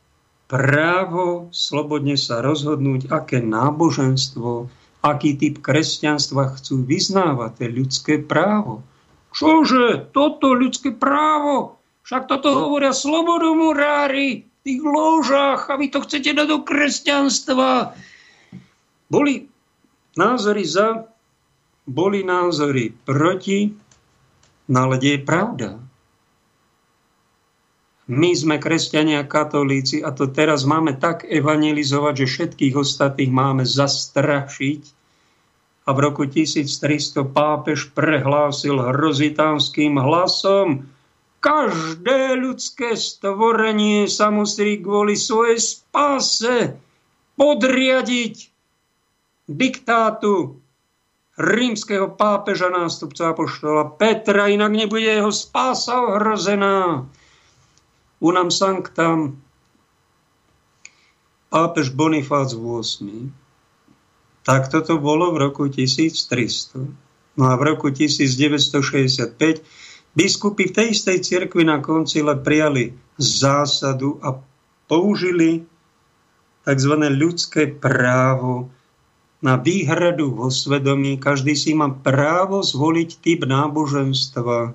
[0.46, 4.70] právo slobodne sa rozhodnúť, aké náboženstvo,
[5.02, 8.86] aký typ kresťanstva chcú vyznávať, to ľudské právo.
[9.34, 10.12] Čože?
[10.16, 11.82] Toto ľudské právo?
[12.06, 17.98] Však toto hovoria slobodomurári v tých ložách a vy to chcete dať do kresťanstva.
[19.06, 19.46] Boli
[20.18, 21.06] názory za,
[21.86, 23.70] boli názory proti,
[24.72, 25.78] no ale je pravda.
[28.06, 34.82] My sme kresťania katolíci a to teraz máme tak evangelizovať, že všetkých ostatných máme zastrašiť.
[35.86, 40.90] A v roku 1300 pápež prehlásil hrozitánským hlasom,
[41.46, 46.74] každé ľudské stvorenie sa musí kvôli svojej spáse
[47.38, 48.55] podriadiť
[49.46, 50.62] diktátu
[51.36, 57.06] rímskeho pápeža nástupca apoštola Petra, inak nebude jeho spása ohrozená.
[58.24, 59.38] Unam sanctam
[61.52, 63.32] pápež Bonifác VIII.
[64.46, 66.84] Tak toto bolo v roku 1300.
[67.36, 69.64] No a v roku 1965
[70.16, 74.40] biskupy v tej istej cirkvi na koncile prijali zásadu a
[74.88, 75.68] použili
[76.64, 76.94] tzv.
[77.12, 78.72] ľudské právo
[79.46, 81.22] na výhradu vo svedomí.
[81.22, 84.74] Každý si má právo zvoliť typ náboženstva,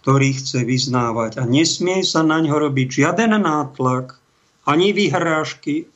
[0.00, 1.36] ktorý chce vyznávať.
[1.36, 4.16] A nesmie sa na ňo robiť žiaden nátlak,
[4.64, 5.92] ani vyhrážky,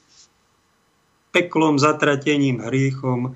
[1.32, 3.32] peklom, zatratením, hriechom.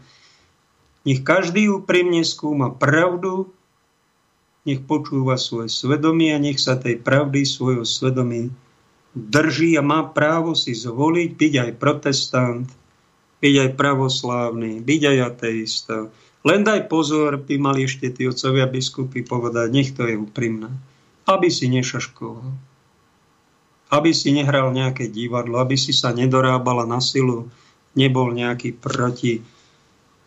[1.09, 3.49] Nech každý úprimne skúma pravdu,
[4.69, 8.53] nech počúva svoje svedomie a nech sa tej pravdy svojho svedomí
[9.15, 12.67] drží a má právo si zvoliť, byť aj protestant,
[13.43, 15.97] byť aj pravoslávny, byť aj ateista.
[16.45, 20.69] Len daj pozor, by mali ešte tí otcovia biskupy povedať, nech to je úprimné.
[21.25, 22.53] Aby si nešaškoval.
[23.89, 27.49] Aby si nehral nejaké divadlo, aby si sa nedorábala na silu,
[27.97, 29.41] nebol nejaký proti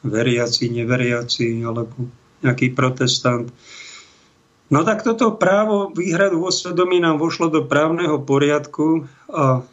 [0.02, 2.10] veriaci, neveriaci alebo
[2.42, 3.50] nejaký protestant.
[4.68, 9.64] No tak toto právo výhradu vo svedomí nám vošlo do právneho poriadku a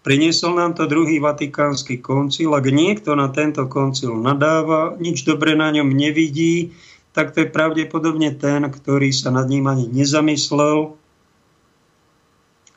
[0.00, 2.56] Priniesol nám to druhý vatikánsky koncil.
[2.56, 6.72] Ak niekto na tento koncil nadáva, nič dobre na ňom nevidí,
[7.12, 10.96] tak to je pravdepodobne ten, ktorý sa nad ním ani nezamyslel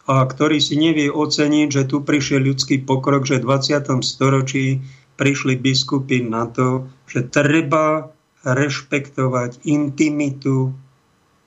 [0.04, 4.04] a ktorý si nevie oceniť, že tu prišiel ľudský pokrok, že v 20.
[4.04, 4.84] storočí
[5.16, 8.12] prišli biskupy na to, že treba
[8.44, 10.76] rešpektovať intimitu,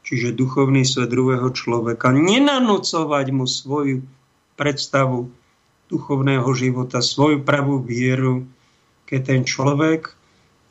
[0.08, 4.00] čiže duchovný svet druhého človeka, nenanocovať mu svoju
[4.56, 5.28] predstavu
[5.86, 8.46] duchovného života, svoju pravú vieru,
[9.06, 10.10] keď ten človek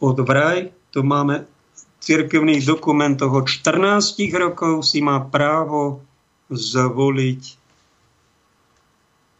[0.04, 6.04] od vraj, to máme v cirkevných dokumentoch od 14 rokov si má právo
[6.52, 7.42] zvoliť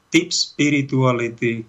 [0.10, 1.68] typ spirituality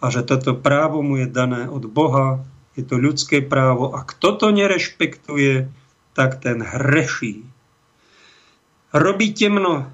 [0.00, 2.40] a že toto právo mu je dané od Boha,
[2.74, 5.68] je to ľudské právo a kto to nerešpektuje,
[6.16, 7.44] tak ten hreší.
[8.94, 9.90] Robí temno,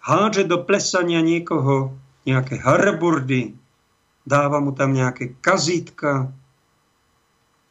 [0.00, 3.56] hádže do plesania niekoho nejaké harburdy,
[4.24, 6.32] dáva mu tam nejaké kazítka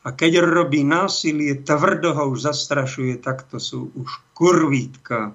[0.03, 5.33] a keď robí násilie, tvrdo ho už zastrašuje, tak to sú už kurvítka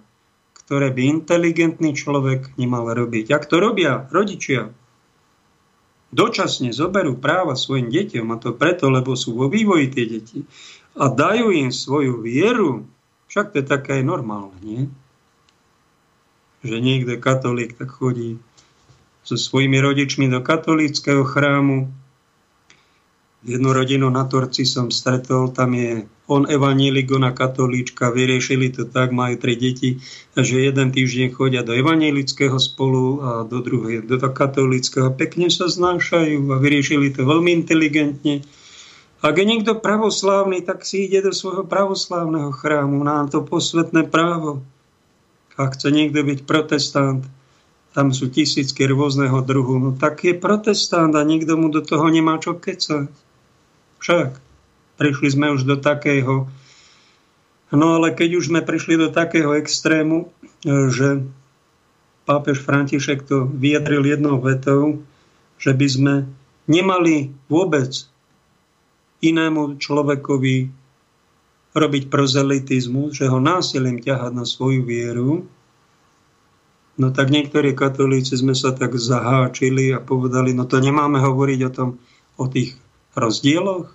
[0.69, 3.33] ktoré by inteligentný človek nemal robiť.
[3.33, 4.69] Ak to robia rodičia,
[6.13, 10.45] dočasne zoberú práva svojim deťom, a to preto, lebo sú vo vývoji tie deti,
[10.93, 12.85] a dajú im svoju vieru,
[13.33, 14.83] však to je také normálne, nie?
[16.61, 18.37] Že niekde katolík tak chodí
[19.29, 21.93] so svojimi rodičmi do katolíckého chrámu,
[23.39, 29.15] Jednu rodinu na Torci som stretol, tam je on evanílik, ona katolíčka, vyriešili to tak,
[29.15, 30.03] majú tri deti,
[30.35, 35.15] že jeden týždeň chodia do evanílického spolu a do druhého do katolíckého.
[35.15, 38.43] Pekne sa znášajú a vyriešili to veľmi inteligentne.
[39.23, 44.67] Ak je niekto pravoslávny, tak si ide do svojho pravoslávneho chrámu, na to posvetné právo.
[45.55, 47.23] Ak chce niekto byť protestant,
[47.99, 52.39] tam sú tisícky rôzneho druhu, no tak je protestant a nikto mu do toho nemá
[52.39, 53.11] čo kecať.
[53.99, 54.39] Však
[55.03, 56.47] prišli sme už do takého,
[57.75, 60.31] no ale keď už sme prišli do takého extrému,
[60.63, 61.27] e, že
[62.23, 65.03] pápež František to vyjadril jednou vetou,
[65.59, 66.15] že by sme
[66.71, 67.91] nemali vôbec
[69.27, 70.71] inému človekovi
[71.75, 75.51] robiť prozelitizmus, že ho násilím ťahať na svoju vieru,
[76.99, 81.71] no tak niektorí katolíci sme sa tak zaháčili a povedali, no to nemáme hovoriť o
[81.71, 81.89] tom,
[82.39, 82.75] o tých
[83.15, 83.95] rozdieloch,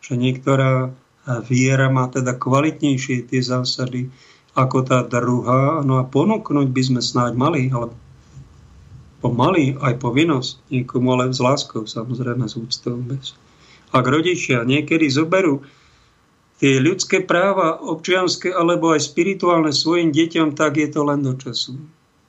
[0.00, 0.92] že niektorá
[1.44, 4.08] viera má teda kvalitnejšie tie zásady
[4.56, 7.94] ako tá druhá, no a ponúknuť by sme snáď mali, ale
[9.22, 12.98] pomali aj povinnosť niekomu, ale s láskou, samozrejme s úctou.
[12.98, 13.38] Bez.
[13.94, 15.62] Ak rodičia niekedy zoberú
[16.58, 21.78] tie ľudské práva, občianské alebo aj spirituálne svojim deťom, tak je to len do času.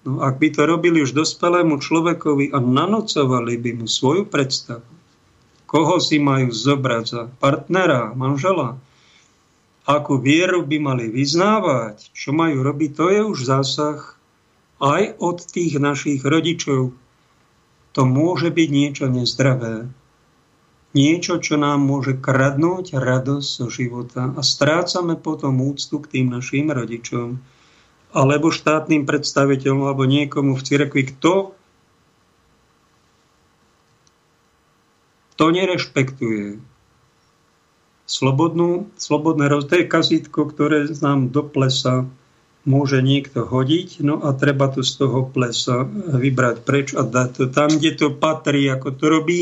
[0.08, 4.88] No, ak by to robili už dospelému človekovi a nanocovali by mu svoju predstavu,
[5.68, 8.80] koho si majú zobrať za partnera, manžela,
[9.84, 14.00] akú vieru by mali vyznávať, čo majú robiť, to je už zásah
[14.80, 16.96] aj od tých našich rodičov.
[17.94, 19.92] To môže byť niečo nezdravé.
[20.96, 26.72] Niečo, čo nám môže kradnúť radosť zo života a strácame potom úctu k tým našim
[26.74, 27.38] rodičom
[28.10, 31.54] alebo štátnym predstaviteľom alebo niekomu v cirkvi, kto
[35.38, 36.60] to nerešpektuje.
[38.10, 39.70] Slobodnú, slobodné roz...
[39.70, 42.10] To je kazítko, ktoré nám do plesa
[42.68, 47.46] môže niekto hodiť, no a treba to z toho plesa vybrať preč a dať to
[47.48, 49.42] tam, kde to patrí, ako to robí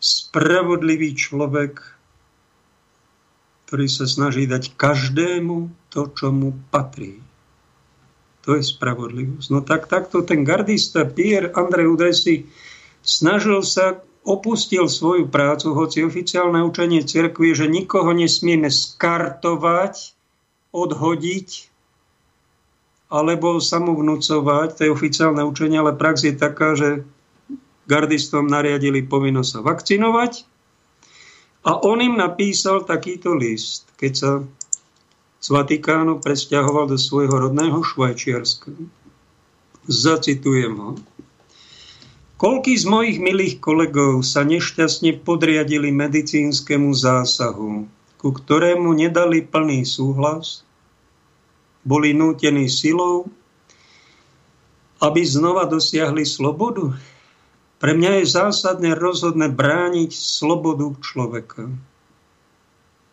[0.00, 1.78] spravodlivý človek,
[3.68, 7.20] ktorý sa snaží dať každému to, čo mu patrí.
[8.42, 9.48] To je spravodlivosť.
[9.54, 12.46] No tak takto ten gardista Pierre André Udesi
[13.02, 20.14] snažil sa opustil svoju prácu, hoci oficiálne učenie cirkvi, že nikoho nesmieme skartovať,
[20.70, 21.48] odhodiť
[23.12, 27.04] alebo samovnúcovať, to je oficiálne učenie, ale prax je taká, že
[27.84, 30.32] gardistom nariadili povinnosť sa vakcinovať
[31.62, 34.30] a on im napísal takýto list, keď sa
[35.42, 38.70] z Vatikánu presťahoval do svojho rodného Švajčiarska.
[39.90, 40.90] Zacitujem ho.
[42.38, 47.90] Koľký z mojich milých kolegov sa nešťastne podriadili medicínskemu zásahu,
[48.22, 50.62] ku ktorému nedali plný súhlas,
[51.82, 53.26] boli nútení silou,
[55.02, 56.94] aby znova dosiahli slobodu?
[57.82, 61.66] Pre mňa je zásadne rozhodné brániť slobodu človeka.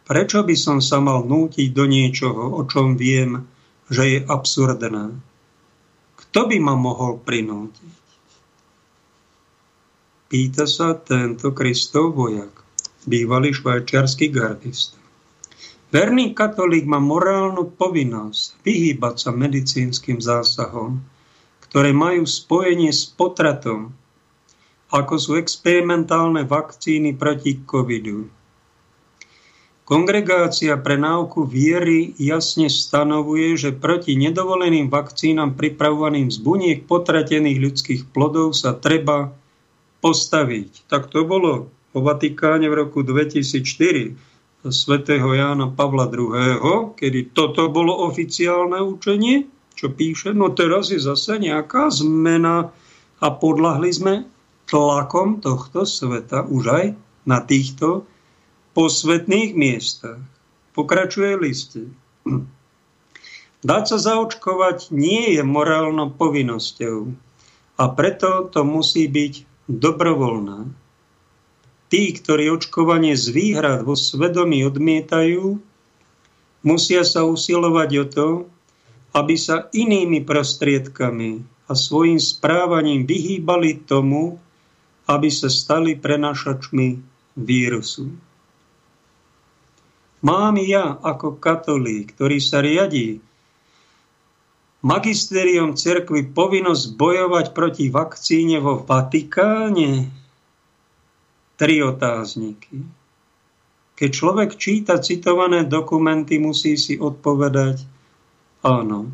[0.10, 3.46] Prečo by som sa mal nútiť do niečoho, o čom viem,
[3.94, 5.22] že je absurdné?
[6.18, 7.94] Kto by ma mohol prinútiť?
[10.30, 12.50] Pýta sa tento Kristov vojak,
[13.06, 14.98] bývalý švajčiarsky gardista.
[15.94, 21.06] Verný katolík má morálnu povinnosť vyhýbať sa medicínskym zásahom,
[21.70, 23.94] ktoré majú spojenie s potratom,
[24.90, 28.39] ako sú experimentálne vakcíny proti covidu.
[29.90, 38.02] Kongregácia pre náuku viery jasne stanovuje, že proti nedovoleným vakcínam pripravovaným z buniek potratených ľudských
[38.14, 39.34] plodov sa treba
[40.06, 40.86] postaviť.
[40.86, 44.14] Tak to bolo vo Vatikáne v roku 2004
[44.70, 51.42] svätého Jána Pavla II., kedy toto bolo oficiálne učenie, čo píše, no teraz je zase
[51.42, 52.70] nejaká zmena
[53.18, 54.14] a podľahli sme
[54.70, 56.86] tlakom tohto sveta už aj
[57.26, 58.06] na týchto
[58.80, 60.24] posvetných miestach.
[60.72, 61.92] Pokračuje liste.
[63.60, 67.12] Dať sa zaočkovať nie je morálnou povinnosťou
[67.76, 70.64] a preto to musí byť dobrovoľná.
[71.92, 75.60] Tí, ktorí očkovanie z výhrad vo svedomí odmietajú,
[76.64, 78.30] musia sa usilovať o to,
[79.12, 84.40] aby sa inými prostriedkami a svojim správaním vyhýbali tomu,
[85.04, 86.88] aby sa stali prenašačmi
[87.36, 88.29] vírusu.
[90.20, 93.24] Mám ja ako katolík, ktorý sa riadí
[94.80, 100.20] magisterium cerkvy povinnosť bojovať proti vakcíne vo Vatikáne?
[101.60, 102.88] tri otázniky.
[104.00, 107.84] Keď človek číta citované dokumenty, musí si odpovedať
[108.64, 109.12] áno.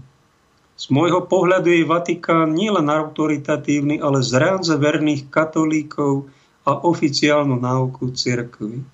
[0.78, 6.30] Z môjho pohľadu je Vatikán nielen autoritatívny, ale zrádza verných katolíkov
[6.70, 8.86] a oficiálnu náuku cirkvy.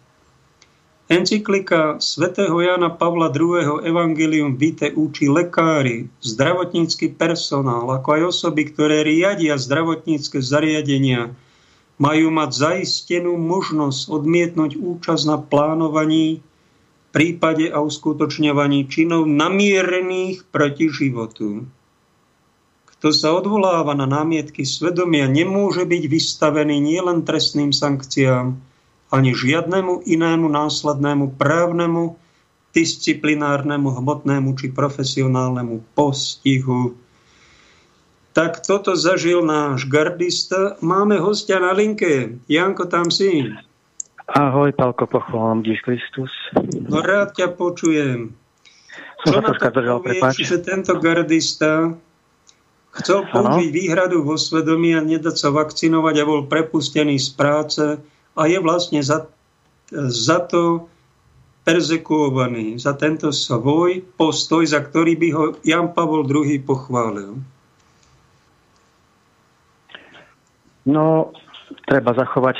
[1.11, 3.83] Encyklika svätého Jana Pavla II.
[3.83, 11.35] Evangelium Vitae učí lekári, zdravotnícky personál, ako aj osoby, ktoré riadia zdravotnícke zariadenia,
[11.99, 16.39] majú mať zaistenú možnosť odmietnúť účasť na plánovaní,
[17.11, 21.67] prípade a uskutočňovaní činov namierených proti životu.
[22.87, 28.70] Kto sa odvoláva na námietky svedomia, nemôže byť vystavený nielen trestným sankciám,
[29.11, 32.15] ani žiadnemu inému následnému právnemu,
[32.71, 36.95] disciplinárnemu, hmotnému či profesionálnemu postihu
[38.31, 40.79] tak toto zažil náš gardista.
[40.79, 42.39] Máme hostia na linke.
[42.47, 43.51] Janko, tam si.
[44.31, 46.31] Ahoj, Palko, pochválam Díš Kristus.
[46.87, 48.31] No rád ťa počujem.
[49.27, 51.91] Čo na to povieš, že tento gardista
[52.95, 53.75] chcel použiť ano?
[53.75, 57.83] výhradu vo svedomí a nedať sa vakcinovať a bol prepustený z práce
[58.35, 59.27] a je vlastne za,
[59.91, 60.87] za to
[61.61, 67.37] perzekuovaný, za tento svoj postoj, za ktorý by ho Jan Pavol II pochválil.
[70.89, 71.29] No,
[71.85, 72.57] treba zachovať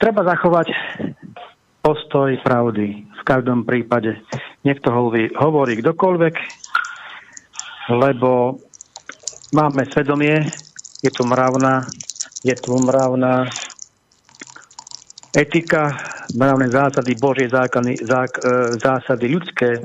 [0.00, 0.72] treba zachovať
[1.84, 4.16] postoj pravdy v každom prípade.
[4.64, 6.34] Nech to hovorí, hovorí kdokoľvek,
[7.92, 8.56] lebo
[9.52, 10.48] máme svedomie,
[11.04, 11.84] je tu mravná,
[12.40, 13.48] je tu mravná
[15.36, 15.94] etika,
[16.34, 18.42] mravné zásady, Božie zákony, zák, e,
[18.78, 19.78] zásady ľudské,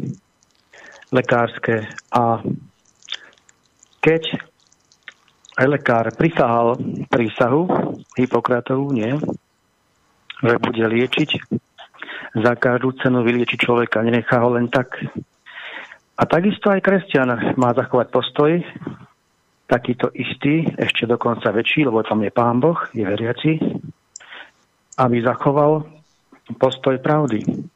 [1.13, 1.85] lekárske.
[2.11, 2.41] A
[4.01, 4.23] keď
[5.55, 6.75] aj lekár prisahal
[7.07, 7.69] prísahu
[8.17, 9.15] Hipokratovú, nie,
[10.43, 11.29] že bude liečiť
[12.35, 14.99] za každú cenu vyliečiť človeka, nenechá ho len tak.
[16.19, 18.51] A takisto aj kresťan má zachovať postoj,
[19.65, 23.57] takýto istý, ešte dokonca väčší, lebo tam je Pán Boh, je veriaci,
[24.95, 25.87] aby zachoval
[26.59, 27.67] postoj pravdy.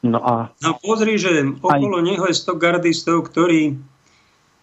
[0.00, 0.52] No a...
[0.64, 2.06] No pozri, že okolo aj...
[2.06, 3.76] neho je 100 gardistov, ktorí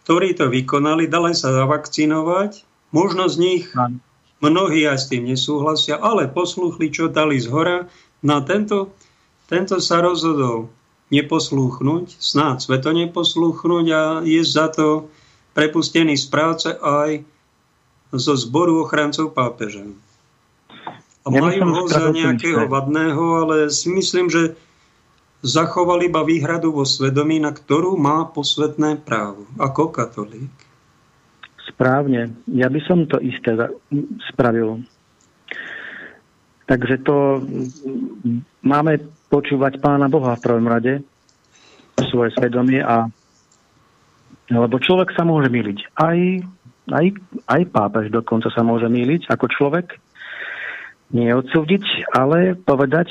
[0.07, 2.63] ktorí to vykonali, dali sa zavakcinovať.
[2.95, 3.63] Možno z nich
[4.39, 7.91] mnohí aj s tým nesúhlasia, ale posluchli, čo dali z hora.
[8.23, 8.95] Na tento,
[9.51, 10.71] tento sa rozhodol
[11.11, 15.11] neposlúchnuť, snáď sveto neposlúchnuť a je za to
[15.51, 17.27] prepustený z práce aj
[18.15, 19.91] zo zboru ochrancov pápeža.
[21.27, 24.55] A majú ho za nejakého vadného, ale si myslím, že
[25.43, 30.49] zachoval iba výhradu vo svedomí, na ktorú má posvetné právo, ako katolík.
[31.67, 32.31] Správne.
[32.47, 33.53] Ja by som to isté
[34.31, 34.81] spravil.
[36.67, 37.43] Takže to
[38.63, 41.03] máme počúvať Pána Boha v prvom rade,
[42.07, 43.09] svoje svedomie a
[44.47, 45.99] lebo človek sa môže myliť.
[45.99, 46.19] Aj,
[46.95, 47.05] aj,
[47.51, 49.99] aj pápež dokonca sa môže myliť ako človek.
[51.11, 53.07] Nie odsúdiť, ale povedať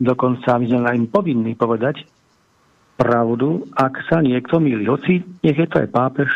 [0.00, 2.08] Dokonca my sme im povinní povedať
[2.96, 4.88] pravdu, ak sa niekto milí.
[4.88, 6.32] Hoci nech je to aj pápež,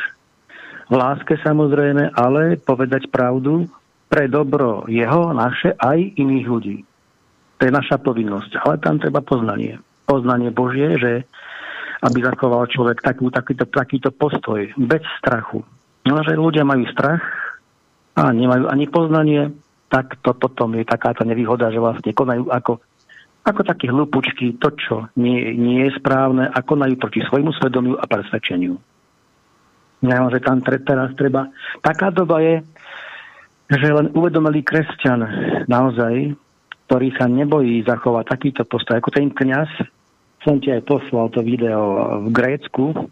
[0.92, 3.64] v láske samozrejme, ale povedať pravdu,
[4.12, 6.76] pre dobro jeho, naše, aj iných ľudí.
[7.56, 8.60] To je naša povinnosť.
[8.68, 9.80] Ale tam treba poznanie.
[10.04, 11.24] Poznanie Božie, že
[12.04, 15.64] aby zachoval človek takú, takýto, takýto postoj, bez strachu.
[16.04, 17.24] No, že ľudia majú strach
[18.12, 19.56] a nemajú ani poznanie,
[19.94, 22.82] tak to potom je takáto nevýhoda, že vlastne konajú ako,
[23.46, 24.58] ako takí hlupučky.
[24.58, 25.06] To, čo?
[25.14, 26.50] Nie, nie je správne.
[26.50, 28.74] A konajú proti svojmu svedomiu a presvedčeniu.
[30.02, 31.46] Ja, tam tre, teraz treba...
[31.78, 32.66] Taká doba je,
[33.70, 35.22] že len uvedomelý kresťan
[35.70, 36.34] naozaj,
[36.90, 39.70] ktorý sa nebojí zachovať takýto postoj, ako ten kniaz,
[40.42, 43.08] som ti aj poslal to video v Grécku,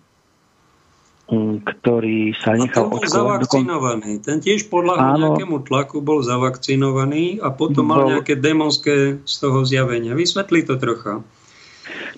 [1.33, 4.21] ktorý sa nechal a ten bol zavakcinovaný.
[4.21, 8.11] Ten tiež podľa nejakému tlaku bol zavakcinovaný a potom mal bol...
[8.13, 10.13] nejaké demonské z toho zjavenia.
[10.13, 11.25] Vysvetli to trocha.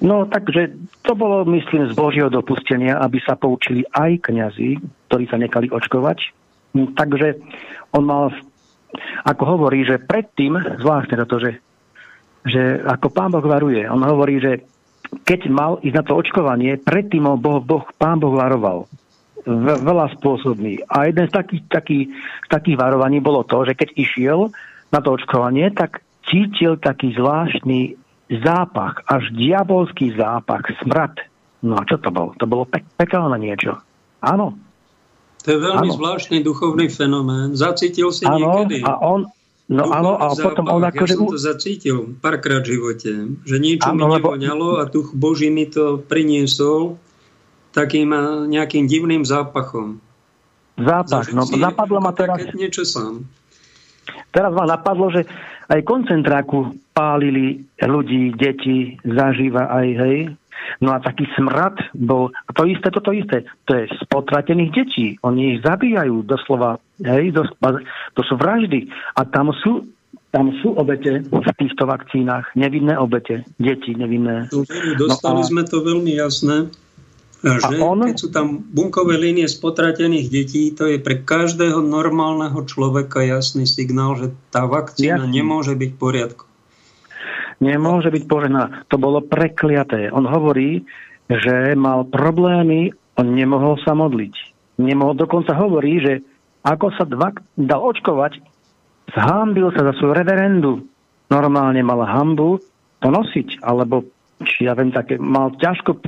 [0.03, 0.75] No, takže
[1.07, 6.19] to bolo, myslím, z Božieho dopustenia, aby sa poučili aj kňazi, ktorí sa nechali očkovať.
[6.75, 7.39] Takže
[7.95, 8.35] on mal,
[9.23, 11.63] ako hovorí, že predtým, zvláštne toto, že,
[12.43, 14.67] že ako pán Boh varuje, on hovorí, že
[15.23, 18.91] keď mal ísť na to očkovanie, predtým ho boh, boh, pán Boh varoval.
[19.47, 20.89] Veľa spôsobmi.
[20.89, 21.99] A jeden z takých, taký,
[22.45, 24.49] z takých varovaní bolo to, že keď išiel
[24.89, 28.01] na to očkovanie, tak cítil taký zvláštny
[28.41, 31.13] zápach, až diabolský zápach, smrad.
[31.61, 32.33] No a čo to bolo?
[32.41, 33.77] To bolo pe- pekelné niečo.
[34.25, 34.57] Áno.
[35.45, 35.97] To je veľmi áno.
[35.97, 37.53] zvláštny duchovný fenomén.
[37.53, 38.81] Zacítil si áno, niekedy?
[38.81, 39.29] A on,
[39.65, 40.61] No áno, a zápach.
[40.61, 41.17] potom on akože...
[41.17, 43.11] Ja som to zacítil párkrát v živote,
[43.49, 44.81] že niečo áno, mi nevoňalo lebo...
[44.81, 47.01] a duch Boží mi to priniesol
[47.75, 48.15] takým
[48.49, 49.99] nejakým divným zápachom.
[50.75, 52.39] Zápach, no zapadlo ma teraz...
[52.55, 53.27] Niečo sám.
[54.35, 55.27] Teraz ma napadlo, že
[55.71, 60.19] aj koncentráku pálili ľudí, deti, zažíva aj, hej,
[60.81, 65.07] No a taký smrad bol, a to isté, toto isté, to je z potratených detí.
[65.23, 67.49] Oni ich zabíjajú doslova, hej, dos,
[68.17, 68.89] to sú vraždy.
[69.19, 69.85] A tam sú,
[70.33, 74.49] tam sú obete v týchto vakcínach, nevinné obete, deti nevinné.
[74.97, 75.51] Dostali no a...
[75.53, 76.73] sme to veľmi jasné.
[77.45, 78.09] Že on...
[78.09, 83.69] keď sú tam bunkové línie z potratených detí, to je pre každého normálneho človeka jasný
[83.69, 85.37] signál, že tá vakcína Jasný.
[85.37, 86.45] nemôže byť v poriadku
[87.63, 88.85] nemôže byť požená.
[88.91, 90.11] To bolo prekliaté.
[90.11, 90.83] On hovorí,
[91.29, 94.35] že mal problémy, on nemohol sa modliť.
[94.83, 96.13] Nemohol, dokonca hovorí, že
[96.65, 98.41] ako sa dva, dal očkovať,
[99.15, 100.85] zhámbil sa za svoju reverendu.
[101.31, 102.61] Normálne mal hambu
[103.01, 104.05] to nosiť, alebo
[104.45, 106.03] či ja viem, také, mal ťažko,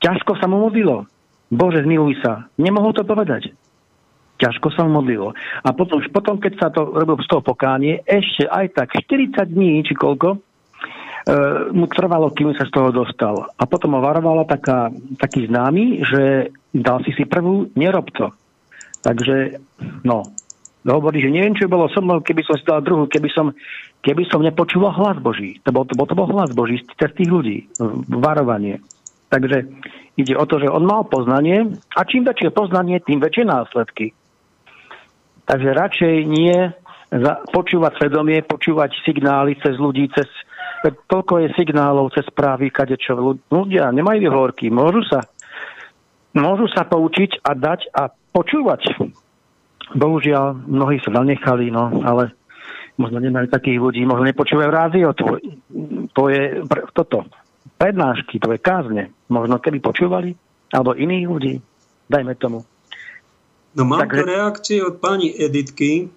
[0.00, 1.06] ťažko sa mu modlilo.
[1.48, 2.50] Bože, zmiluj sa.
[2.58, 3.54] Nemohol to povedať.
[4.36, 5.32] Ťažko sa mu modlilo.
[5.64, 9.80] A potom, potom, keď sa to robil z toho pokánie, ešte aj tak 40 dní,
[9.86, 10.42] či koľko,
[11.26, 11.34] E,
[11.74, 13.50] mu trvalo, kým sa z toho dostal.
[13.58, 18.30] A potom ho varovala taká, taký známy, že dal si si prvú, nerob to.
[19.02, 19.58] Takže,
[20.06, 20.22] no,
[20.86, 23.50] hovorí, že neviem, čo bolo so mnou, keby som si dal druhú, keby som,
[24.06, 25.58] keby som nepočúval hlas Boží.
[25.66, 27.66] To bol, to bol, to bol hlas Boží z tých ľudí,
[28.06, 28.78] varovanie.
[29.36, 29.68] Takže
[30.16, 34.16] ide o to, že on mal poznanie a čím väčšie poznanie, tým väčšie následky.
[35.44, 36.56] Takže radšej nie
[37.52, 40.26] počúvať svedomie, počúvať signály cez ľudí, cez,
[41.06, 43.14] toľko je signálov cez správy, kadečo
[43.52, 45.20] ľudia nemajú vyhovorky, môžu sa,
[46.32, 48.88] môžu sa poučiť a dať a počúvať.
[49.94, 52.34] Bohužiaľ, mnohí sa zanechali, no, ale
[52.98, 55.38] možno nemajú takých ľudí, možno nepočúvajú rádio, to,
[56.10, 57.28] to je toto,
[57.76, 59.12] prednášky, to je kázne.
[59.28, 60.34] Možno keby počúvali,
[60.72, 61.54] alebo iných ľudí,
[62.08, 62.64] dajme tomu.
[63.76, 64.16] No mám Takže...
[64.16, 66.08] tu reakcie od pani Editky.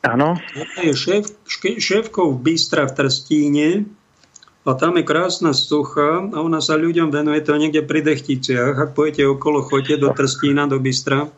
[0.00, 0.38] Áno.
[0.80, 1.28] Je šéf,
[1.76, 3.68] šéfkou Bystra v Trstíne
[4.64, 8.78] a tam je krásna sucha a ona sa ľuďom venuje to niekde pri Dechticiach.
[8.78, 11.28] Ak pojete okolo, choďte do Trstína, do Bystra.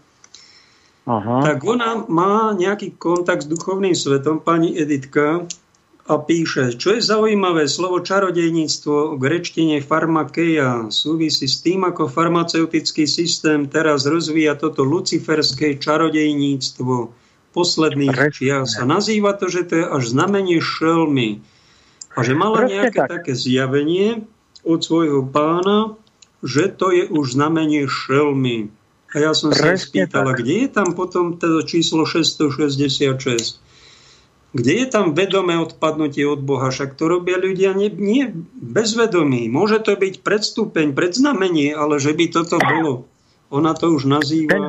[1.03, 1.37] Aha.
[1.43, 5.43] Tak ona má nejaký kontakt s duchovným svetom, pani Editka,
[6.03, 13.07] a píše, čo je zaujímavé, slovo čarodejníctvo v grečtine farmakeia súvisí s tým, ako farmaceutický
[13.07, 17.15] systém teraz rozvíja toto luciferské čarodejníctvo
[17.55, 18.83] posledných čias.
[18.83, 21.39] A nazýva to, že to je až znamenie šelmy.
[22.19, 23.23] A že mala nejaké tak.
[23.23, 24.27] také zjavenie
[24.67, 25.95] od svojho pána,
[26.43, 28.75] že to je už znamenie šelmy.
[29.15, 33.63] A ja som sa spýtala, kde je tam potom to číslo 666?
[34.53, 36.69] Kde je tam vedomé odpadnutie od Boha?
[36.69, 38.29] Však to robia ľudia nie, nie
[38.61, 39.49] bezvedomí.
[39.49, 43.09] Môže to byť predstupeň, predznamenie, ale že by toto bolo.
[43.49, 44.65] Ona to už nazýva ten,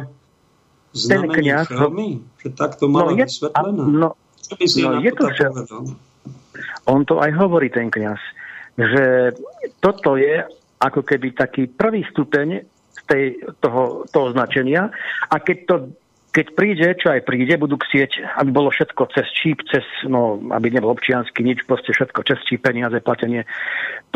[0.96, 2.10] znamenie ten kniaz, šelmy?
[2.40, 3.26] Že takto mala no, je?
[3.76, 5.84] No, Čo by si no, je to povedal?
[6.88, 8.20] On to aj hovorí, ten kniaz,
[8.80, 9.36] že
[9.84, 10.48] toto je
[10.80, 13.24] ako keby taký prvý stupeň z tej,
[13.64, 14.92] toho, toho značenia
[15.32, 15.76] a keď to
[16.34, 20.74] keď príde, čo aj príde, budú chcieť, aby bolo všetko cez číp, cez, no, aby
[20.74, 23.46] nebol občiansky nič, proste všetko cez číp, peniaze, platenie.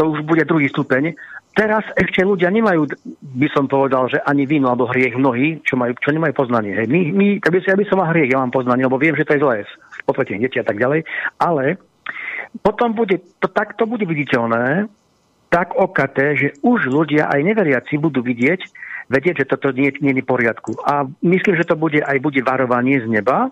[0.02, 1.14] To už bude druhý stupeň.
[1.54, 2.90] Teraz ešte ľudia nemajú,
[3.22, 6.74] by som povedal, že ani víno alebo hriech mnohí, čo, majú, čo nemajú poznanie.
[6.74, 6.90] Hej.
[6.90, 9.38] My, my, keby si, aby som mal hriech, ja mám poznanie, lebo viem, že to
[9.38, 9.56] je zlé,
[10.10, 11.06] potvrtenie deti a tak ďalej,
[11.38, 11.78] ale
[12.66, 14.90] potom bude, to, tak to bude viditeľné,
[15.54, 18.62] tak okaté, že už ľudia aj neveriaci budú vidieť,
[19.08, 20.80] vedieť, že toto nie, nie je v poriadku.
[20.84, 23.52] A myslím, že to bude aj bude varovanie z neba,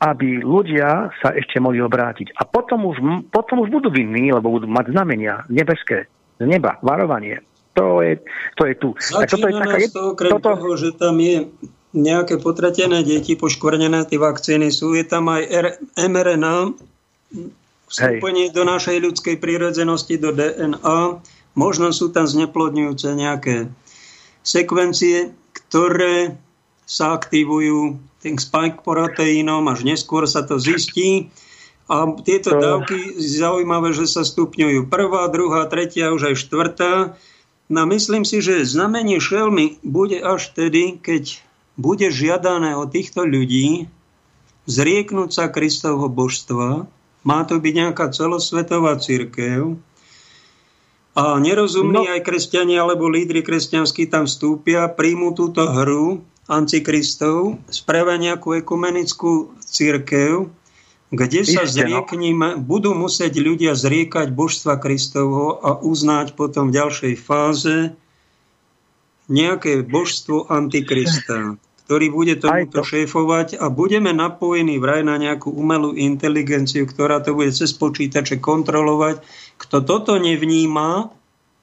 [0.00, 2.34] aby ľudia sa ešte mohli obrátiť.
[2.38, 2.98] A potom už,
[3.30, 6.08] potom už budú vinní, lebo budú mať znamenia nebeské
[6.40, 7.42] z neba, varovanie.
[7.74, 8.22] To je,
[8.54, 8.88] to je tu.
[8.94, 10.48] Začína toto je taká, nás to okrem toto...
[10.54, 11.50] toho, že tam je
[11.94, 16.74] nejaké potratené deti, poškvrnené tie vakcíny sú, je tam aj R- mRNA,
[17.90, 21.22] vstúpenie do našej ľudskej prírodzenosti, do DNA.
[21.54, 23.70] Možno sú tam zneplodňujúce nejaké
[24.44, 26.36] sekvencie, ktoré
[26.84, 31.32] sa aktivujú tým spike proteínom, až neskôr sa to zistí.
[31.84, 36.92] A tieto dávky, zaujímavé, že sa stupňujú prvá, druhá, tretia, už aj štvrtá.
[37.68, 41.40] No myslím si, že znamenie šelmy bude až tedy, keď
[41.76, 43.88] bude žiadané od týchto ľudí
[44.64, 46.88] zrieknúť sa Kristovho božstva.
[47.24, 49.76] Má to byť nejaká celosvetová církev,
[51.14, 52.10] a nerozumní no.
[52.10, 60.50] aj kresťania alebo lídry kresťanskí tam vstúpia, príjmu túto hru antikristov, spravia nejakú ekumenickú církev,
[61.14, 61.70] kde sa no.
[61.70, 67.94] zriekníme, budú musieť ľudia zriekať božstva Kristovho a uznať potom v ďalšej fáze
[69.30, 72.88] nejaké božstvo antikrista, ktorý bude tomuto to.
[72.90, 79.24] šéfovať a budeme napojení vraj na nejakú umelú inteligenciu, ktorá to bude cez počítače kontrolovať
[79.58, 81.10] kto toto nevníma,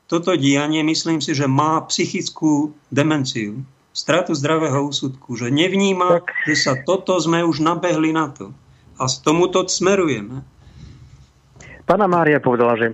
[0.08, 3.64] toto dianie, myslím si, že má psychickú demenciu,
[3.96, 6.36] stratu zdravého úsudku, že nevníma, tak.
[6.48, 8.52] že sa toto sme už nabehli na to.
[9.00, 10.44] A s tomuto smerujeme.
[11.88, 12.88] Pána Mária povedala, že,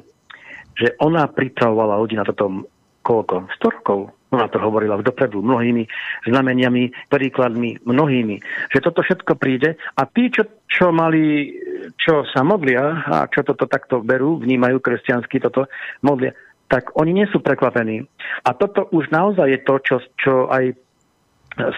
[0.78, 2.70] že ona pripravovala ľudí na toto
[3.08, 3.48] koľko?
[3.64, 4.00] 100 rokov.
[4.36, 5.88] Ona to hovorila dopredu mnohými
[6.28, 8.36] znameniami, príkladmi, mnohými.
[8.76, 11.56] Že toto všetko príde a tí, čo, čo mali,
[11.96, 15.72] čo sa modlia a čo toto takto berú, vnímajú kresťansky toto,
[16.04, 16.36] modlia,
[16.68, 18.04] tak oni nie sú prekvapení.
[18.44, 20.76] A toto už naozaj je to, čo, čo aj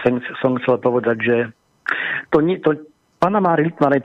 [0.02, 1.36] som, som chcel povedať, že
[2.34, 2.74] to, nie, to
[3.20, 4.00] Pána Mári Litmanej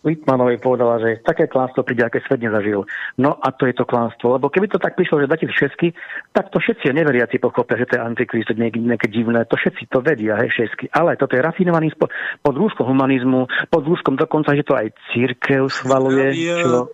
[0.00, 2.88] Litmanovej povedala, že také klánstvo príde, aké svet nezažil.
[3.20, 4.40] No a to je to klánstvo.
[4.40, 5.92] Lebo keby to tak prišlo, že dáte všetky,
[6.32, 9.44] tak to všetci neveriaci pochopia, že to je antikrist, nejaké, nejaké divné.
[9.44, 10.88] To všetci to vedia, hej, všetky.
[10.96, 12.08] Ale toto je rafinovaný spod,
[12.40, 16.32] pod rúškom humanizmu, pod rúškom dokonca, že to aj církev schvaluje.
[16.32, 16.88] Čo,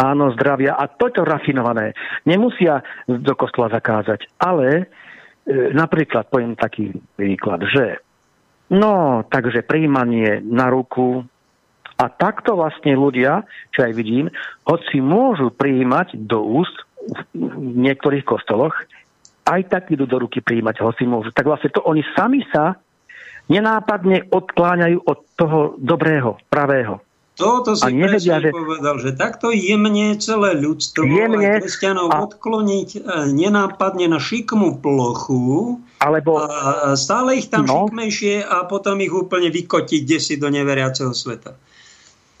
[0.00, 0.80] áno, zdravia.
[0.80, 1.92] A to je to rafinované.
[2.24, 4.32] Nemusia do kostola zakázať.
[4.40, 4.84] Ale e,
[5.76, 8.00] napríklad, poviem taký príklad, že
[8.68, 11.24] No, takže príjmanie na ruku,
[11.98, 13.42] a takto vlastne ľudia,
[13.74, 14.30] čo aj vidím,
[14.62, 16.86] hoci môžu prijímať do úst
[17.34, 18.74] v niektorých kostoloch,
[19.48, 21.34] aj tak idú do ruky prijímať, hoci môžu.
[21.34, 22.78] Tak vlastne to oni sami sa
[23.48, 27.00] nenápadne odkláňajú od toho dobrého, pravého.
[27.38, 28.50] Toto si a nevedia, že...
[28.50, 32.26] povedal, že takto jemne celé ľudstvo jemne, aj kresťanov a...
[32.26, 33.00] odkloniť e,
[33.30, 36.42] nenápadne na šikmú plochu alebo...
[36.42, 37.86] a stále ich tam no.
[37.86, 41.54] šikmejšie a potom ich úplne vykotiť desi do neveriaceho sveta.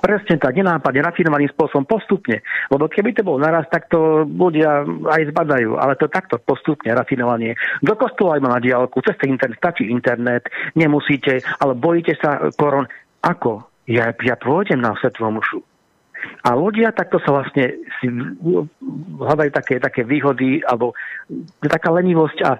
[0.08, 2.40] Presne tak, nenápadne, rafinovaným spôsobom, postupne.
[2.72, 7.52] Lebo keby to bol naraz, tak to ľudia aj zbadajú, ale to takto postupne, rafinovanie.
[7.84, 12.88] Do kostola aj na diálku, cez internet, stačí internet, nemusíte, ale bojíte sa koron.
[13.20, 13.68] Ako?
[13.84, 15.60] Ja, ja pôjdem na svetlú mušu.
[16.48, 18.08] A ľudia takto sa vlastne si
[19.20, 20.96] hľadajú také, také výhody, alebo
[21.60, 22.56] taká lenivosť a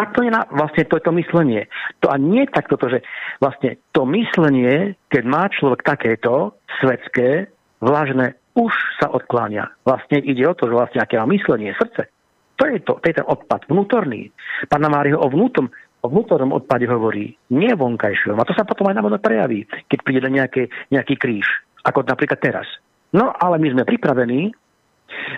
[0.00, 1.68] takto je na, vlastne to je to myslenie.
[2.00, 3.04] To a nie takto, že
[3.36, 7.52] vlastne to myslenie, keď má človek takéto svetské,
[7.84, 9.84] vlažné, už sa odkláňa.
[9.84, 12.08] Vlastne ide o to, že vlastne aké má myslenie, srdce.
[12.56, 14.32] To je to, to je ten odpad vnútorný.
[14.68, 15.68] Pána Mário o vnútom,
[16.04, 18.36] o vnútornom odpade hovorí, nie vonkajšom.
[18.36, 21.48] A to sa potom aj na prejaví, keď príde nejaký, nejaký kríž,
[21.84, 22.68] ako napríklad teraz.
[23.16, 24.52] No ale my sme pripravení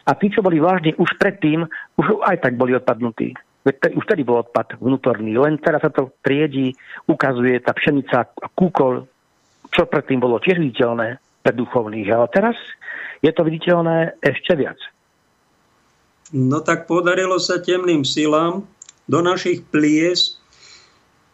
[0.06, 1.64] a tí, čo boli vážni už predtým,
[1.97, 3.32] už aj tak boli odpadnutí.
[3.62, 6.74] Už tedy bol odpad vnútorný, len teraz sa to triedí,
[7.06, 9.06] ukazuje tá pšenica a kúkol,
[9.70, 12.59] čo predtým bolo tiež viditeľné pre duchovných, ale teraz
[13.22, 14.78] je to viditeľné ešte viac.
[16.34, 18.66] No tak podarilo sa temným silám
[19.06, 20.43] do našich plies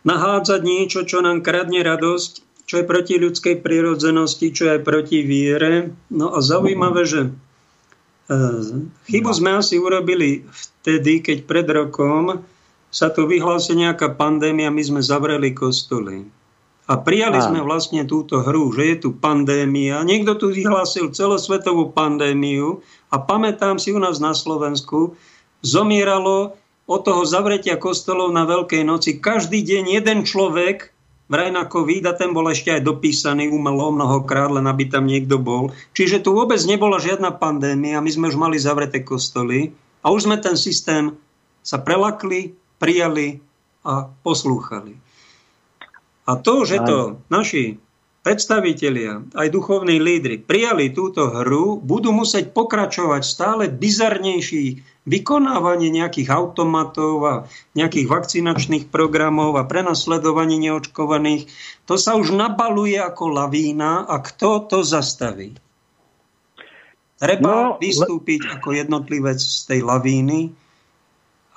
[0.04, 2.32] nahádzať niečo, čo nám kradne radosť,
[2.68, 5.96] čo je proti ľudskej prírodzenosti, čo je proti viere.
[6.12, 7.32] No a zaujímavé, že
[9.08, 12.44] Chybu sme asi urobili vtedy, keď pred rokom
[12.92, 16.28] sa tu vyhlási nejaká pandémia, my sme zavreli kostoly.
[16.88, 20.00] A prijali sme vlastne túto hru, že je tu pandémia.
[20.00, 22.80] Niekto tu vyhlásil celosvetovú pandémiu
[23.12, 25.12] a pamätám si u nás na Slovensku,
[25.60, 26.56] zomieralo
[26.88, 30.96] od toho zavretia kostolov na Veľkej noci každý deň jeden človek,
[31.28, 35.36] vraj na COVID a ten bol ešte aj dopísaný umelo mnohokrát, len aby tam niekto
[35.36, 35.70] bol.
[35.92, 40.40] Čiže tu vôbec nebola žiadna pandémia, my sme už mali zavreté kostoly a už sme
[40.40, 41.14] ten systém
[41.60, 43.44] sa prelakli, prijali
[43.84, 44.96] a poslúchali.
[46.28, 47.80] A to, že to naši
[48.28, 57.14] predstavitelia, aj duchovní lídry prijali túto hru, budú musieť pokračovať stále bizarnejší vykonávanie nejakých automatov
[57.24, 57.34] a
[57.72, 61.48] nejakých vakcinačných programov a prenasledovanie neočkovaných.
[61.88, 65.56] To sa už nabaluje ako lavína a kto to zastaví?
[67.16, 68.50] Treba no, vystúpiť le...
[68.60, 70.52] ako jednotlivec z tej lavíny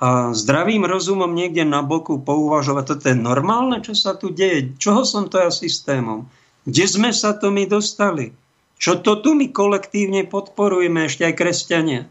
[0.00, 5.04] a zdravým rozumom niekde na boku pouvažovať, toto je normálne, čo sa tu deje, čoho
[5.04, 6.32] som to ja systémom,
[6.68, 8.34] kde sme sa to my dostali,
[8.78, 12.02] čo to tu my kolektívne podporujeme, ešte aj kresťania.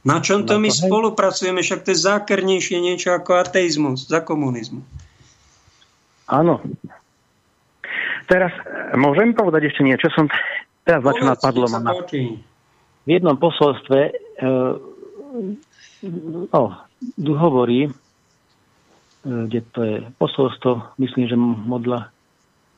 [0.00, 4.80] Na čom to my spolupracujeme, však to je zákernejšie niečo ako ateizmus za komunizmu.
[6.30, 6.64] Áno.
[8.30, 10.30] Teraz e, môžem povedať ešte niečo, som
[10.86, 11.92] teraz začal napadlo ma.
[13.00, 14.14] V jednom posolstve
[16.50, 16.62] no,
[17.00, 17.90] tu hovorí, e,
[19.22, 22.08] kde to je posolstvo, myslím, že modla,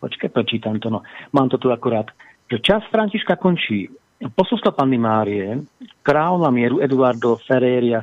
[0.03, 2.11] počkaj, prečítam to, no, mám to tu akurát,
[2.51, 3.87] že čas Františka končí.
[4.23, 5.63] Posolstvo Panny Márie,
[6.03, 8.03] král na mieru Eduardo Ferreria,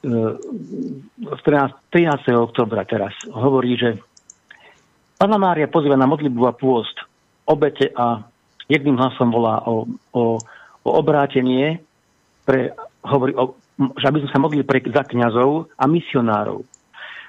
[0.00, 1.40] 13.
[1.42, 2.36] 13.
[2.36, 3.96] oktobra teraz hovorí, že
[5.16, 6.94] Panna Mária pozýva na modlitbu a pôst,
[7.48, 8.20] obete a
[8.68, 10.36] jedným hlasom volá o, o,
[10.84, 11.80] o obrátenie,
[12.44, 16.64] pre, hovorí o že aby sme sa mogli prejsť za kňazov a misionárov.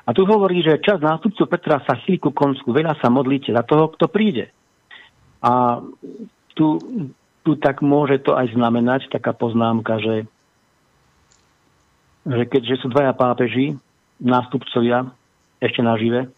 [0.08, 3.60] A tu hovorí, že čas nástupcu Petra sa chýli ku konsku, veľa sa modlíte za
[3.68, 4.48] toho, kto príde.
[5.44, 5.84] A
[6.56, 6.80] tu,
[7.44, 10.16] tu tak môže to aj znamenať, taká poznámka, že,
[12.24, 13.76] že keďže sú dvaja pápeži,
[14.24, 15.12] nástupcovia,
[15.60, 16.32] ešte nažive,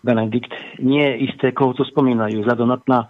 [0.00, 0.50] Benedikt,
[0.80, 3.06] nie je isté, koho to spomínajú, vzhľadom na,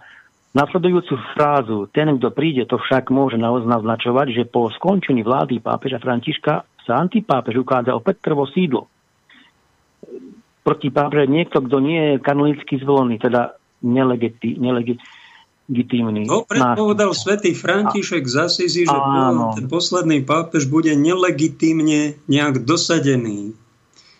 [0.51, 6.67] Nasledujúcu frázu, ten, kto príde, to však môže naznačovať, že po skončení vlády pápeža Františka
[6.83, 8.91] sa antipápež ukázal opäť prvo sídlo.
[10.61, 16.29] Proti pápeže niekto, kto nie je kanonicky zvolený, teda nelegiti, nelegitímny.
[16.29, 18.97] No, predpovedal svätý František z Asizi, že
[19.57, 23.57] ten posledný pápež bude nelegitímne nejak dosadený.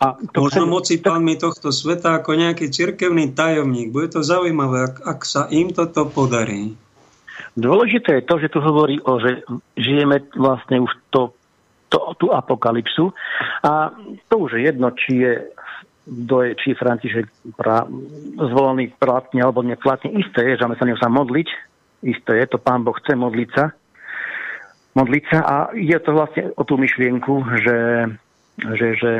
[0.02, 3.94] A to Možno moci pánmi tohto sveta ako nejaký cirkevný tajomník.
[3.94, 6.74] Bude to zaujímavé, ak, ak sa im toto podarí.
[7.54, 9.46] Dôležité je to, že tu hovorí o, že
[9.78, 11.30] žijeme vlastne už to,
[11.86, 13.14] to, tú apokalypsu
[13.62, 13.94] a
[14.26, 15.32] to už je jedno, či je
[16.06, 17.86] do je, či František pra,
[18.36, 20.10] zvolený platne alebo neplatne.
[20.18, 21.48] Isté je, že máme sa sa modliť.
[22.02, 23.70] Isté je, to pán Boh chce modliť sa.
[24.98, 27.78] Modliť sa a je to vlastne o tú myšlienku, že,
[28.76, 29.10] že, že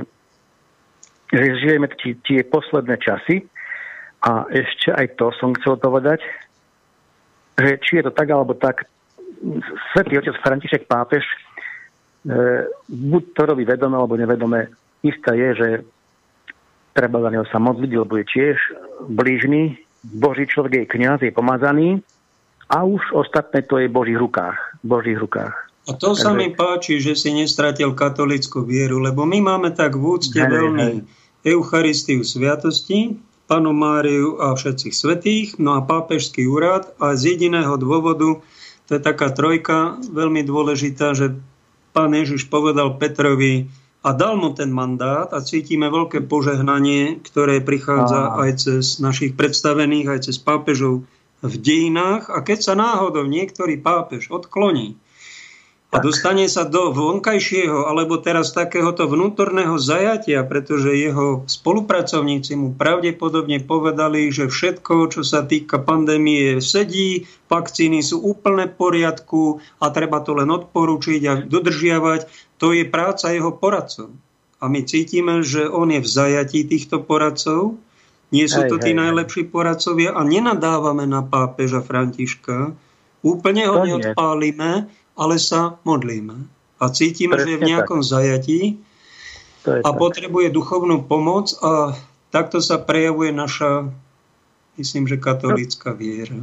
[1.33, 3.49] že žijeme tie, tie posledné časy
[4.21, 6.21] a ešte aj to som chcel povedať,
[7.57, 8.85] že či je to tak alebo tak,
[9.93, 11.37] svetý otec František Pápež e,
[12.87, 14.69] buď to robí vedome alebo nevedome,
[15.01, 15.69] isté je, že
[16.93, 18.57] treba za neho sa modliť, lebo je tiež
[19.09, 22.03] blížny, Boží človek je kniaz, je pomazaný
[22.67, 24.59] a už ostatné to je v Božích rukách.
[24.83, 25.55] Božích rukách.
[25.87, 26.23] A to Takže...
[26.23, 30.51] sa mi páči, že si nestratil katolickú vieru, lebo my máme tak v úcte hej,
[30.51, 30.97] veľmi hej
[31.43, 33.19] Eucharistiu sviatosti,
[33.51, 38.39] Panu Máriu a všetkých svetých, no a pápežský úrad a z jediného dôvodu,
[38.87, 41.35] to je taká trojka veľmi dôležitá, že
[41.91, 43.67] pán Ježiš povedal Petrovi
[44.03, 50.11] a dal mu ten mandát a cítime veľké požehnanie, ktoré prichádza aj cez našich predstavených,
[50.11, 51.07] aj cez pápežov
[51.43, 52.27] v dejinách.
[52.35, 54.99] A keď sa náhodou niektorý pápež odkloní
[55.93, 63.61] a dostane sa do vonkajšieho alebo teraz takéhoto vnútorného zajatia, pretože jeho spolupracovníci mu pravdepodobne
[63.61, 70.25] povedali, že všetko, čo sa týka pandémie, sedí, vakcíny sú úplne v poriadku a treba
[70.25, 72.21] to len odporučiť a dodržiavať.
[72.57, 74.17] To je práca jeho poradcov.
[74.65, 77.77] A my cítime, že on je v zajatí týchto poradcov,
[78.33, 82.73] nie sú to tí najlepší poradcovia a nenadávame na pápeža Františka,
[83.21, 86.49] úplne ho neodpálime, ale sa modlíme.
[86.83, 88.09] A cítime, Presne že je v nejakom tak.
[88.11, 88.61] zajatí
[89.63, 89.95] a tak.
[89.95, 91.95] potrebuje duchovnú pomoc a
[92.35, 93.93] takto sa prejavuje naša,
[94.81, 96.43] myslím, že katolícka viera.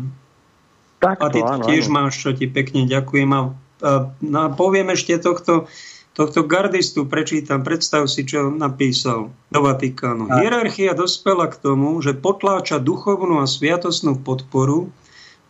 [1.03, 1.95] Tak a ty áno, tiež áno.
[1.95, 3.29] máš, čo ti pekne ďakujem.
[3.35, 3.41] A,
[3.83, 5.67] a, a poviem ešte tohto,
[6.15, 10.27] tohto gardistu prečítam, predstav si, čo napísal do Vatikánu.
[10.27, 14.91] Hierarchia dospela k tomu, že potláča duchovnú a sviatosnú podporu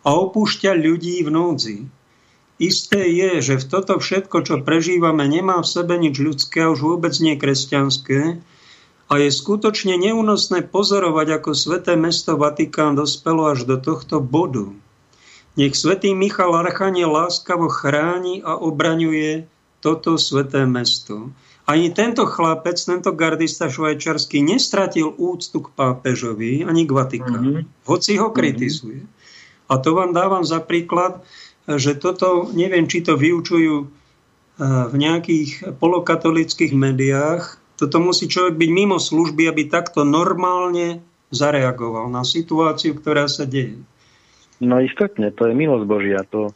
[0.06, 1.78] a opúšťa ľudí v núdzi.
[2.60, 6.84] Isté je, že v toto všetko, čo prežívame, nemá v sebe nič ľudské a už
[6.84, 8.44] vôbec nie kresťanské
[9.10, 14.70] a je skutočne neúnosné pozorovať, ako sveté mesto Vatikán dospelo až do tohto bodu.
[15.58, 19.50] Nech svätý Michal Archanie láskavo chráni a obraňuje
[19.80, 21.34] toto sveté mesto.
[21.66, 27.50] Ani tento chlapec, tento gardista švajčarský nestratil úctu k pápežovi, ani k Vatikánu.
[27.56, 27.88] Mm-hmm.
[27.88, 29.08] Hoci ho kritizuje.
[29.70, 31.22] A to vám dávam za príklad,
[31.76, 33.88] že toto, neviem, či to vyučujú eh,
[34.88, 41.00] v nejakých polokatolických médiách, toto musí človek byť mimo služby, aby takto normálne
[41.32, 43.80] zareagoval na situáciu, ktorá sa deje.
[44.60, 46.20] No istotne, to je milosť Božia.
[46.28, 46.52] To,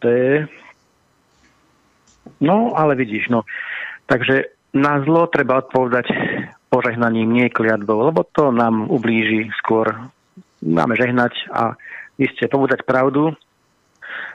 [0.00, 0.48] to je...
[2.40, 3.44] No, ale vidíš, no.
[4.08, 6.08] Takže na zlo treba odpovedať
[6.72, 9.92] požehnaním, nie kliatbou, lebo to nám ublíži skôr.
[10.64, 11.76] Máme žehnať a
[12.16, 13.36] iste povedať pravdu,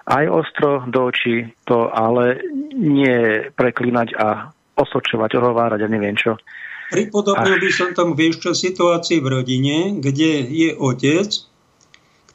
[0.06, 2.38] aj ostro do očí to, ale
[2.78, 6.38] nie preklínať a osočovať, ohovárať a neviem čo.
[6.94, 11.30] Pripodobnil by som tomu, vieš čo, situácii v rodine, kde je otec,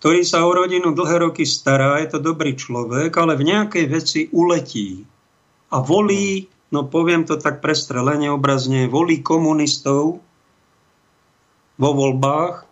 [0.03, 4.21] ktorý sa o rodinu dlhé roky stará, je to dobrý človek, ale v nejakej veci
[4.35, 5.07] uletí
[5.71, 10.19] a volí, no poviem to tak prestrelene obrazne, volí komunistov
[11.79, 12.70] vo voľbách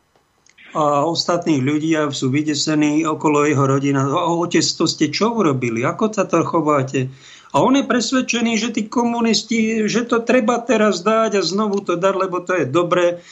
[0.76, 4.04] a ostatných ľudí sú vydesení okolo jeho rodina.
[4.12, 5.80] Otec, to ste čo urobili?
[5.80, 7.08] Ako sa to chováte?
[7.56, 11.96] A on je presvedčený, že tí komunisti, že to treba teraz dať a znovu to
[11.96, 13.24] dať, lebo to je dobré.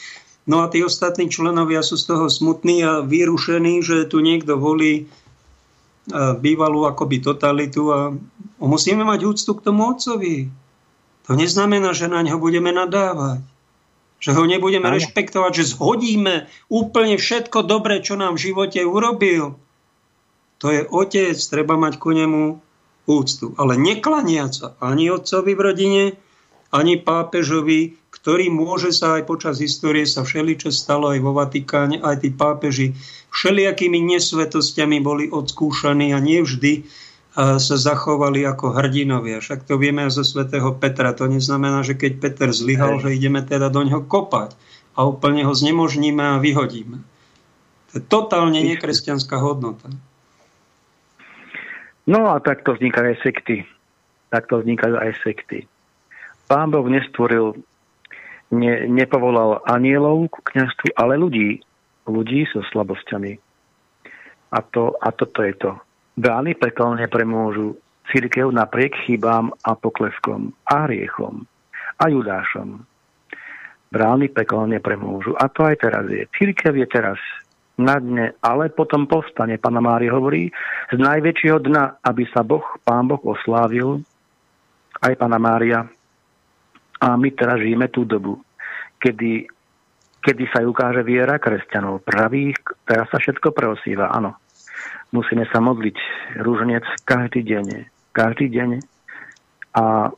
[0.49, 5.05] No a tí ostatní členovia sú z toho smutní a vyrušení, že tu niekto volí
[5.05, 5.05] e,
[6.41, 8.15] bývalú akoby totalitu a
[8.63, 10.49] musíme mať úctu k tomu otcovi.
[11.29, 13.43] To neznamená, že na ňo budeme nadávať.
[14.17, 14.97] Že ho nebudeme Aj.
[14.97, 19.61] rešpektovať, že zhodíme úplne všetko dobré, čo nám v živote urobil.
[20.65, 22.57] To je otec, treba mať ku nemu
[23.07, 23.53] úctu.
[23.61, 26.05] Ale neklaniať sa ani otcovi v rodine,
[26.73, 32.27] ani pápežovi, ktorý môže sa aj počas histórie sa všeličo stalo aj vo Vatikáne, aj
[32.27, 32.97] tí pápeži
[33.31, 36.89] všelijakými nesvetostiami boli odskúšaní a nevždy
[37.37, 39.45] sa zachovali ako hrdinovia.
[39.45, 41.13] Však to vieme aj zo svätého Petra.
[41.13, 44.57] To neznamená, že keď Peter zlyhal, že ideme teda do ňoho kopať
[44.97, 47.05] a úplne ho znemožníme a vyhodíme.
[47.93, 49.93] To je totálne nekresťanská hodnota.
[52.09, 53.69] No a takto vznikajú aj sekty.
[54.33, 55.69] Takto vznikajú aj sekty.
[56.49, 57.53] Pán Boh nestvoril,
[58.49, 61.61] ne, nepovolal anielov k kniazstvu, ale ľudí.
[62.09, 63.37] Ľudí so slabosťami.
[64.55, 65.77] A, to, a toto je to.
[66.17, 67.77] Brány pekelne premôžu
[68.09, 71.45] církev napriek chybám a pokleskom a hriechom
[72.01, 72.81] a judášom.
[73.93, 75.37] Brány pekelne premôžu.
[75.37, 76.25] A to aj teraz je.
[76.41, 77.21] Církev je teraz
[77.77, 80.49] na dne, ale potom povstane, pána Mári hovorí,
[80.89, 84.01] z najväčšieho dna, aby sa Boh, pán Boh oslávil,
[85.05, 85.85] aj pána Mária.
[86.97, 88.41] A my teraz žijeme tú dobu,
[88.97, 89.45] kedy,
[90.25, 92.57] kedy sa ukáže viera kresťanov pravých,
[92.89, 94.46] teraz sa všetko preosýva, áno.
[95.15, 95.97] Musíme sa modliť
[96.43, 97.87] rúžnec každý deň.
[98.11, 98.83] Každý deň.
[99.77, 100.11] A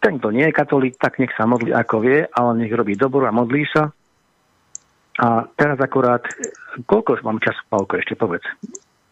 [0.00, 3.26] ten, kto nie je katolík, tak nech sa modlí ako vie, ale nech robí dobro
[3.26, 3.92] a modlí sa
[5.18, 6.22] a teraz akorát,
[6.86, 8.46] koľko už mám času, Pálko, ešte povedz.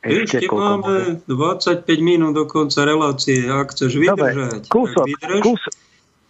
[0.06, 1.82] Ešte, ešte máme môže?
[1.82, 4.14] 25 minút do konca relácie, ak chceš vydržať.
[4.14, 5.06] Dobre, kúsok,
[5.42, 5.74] kúsok,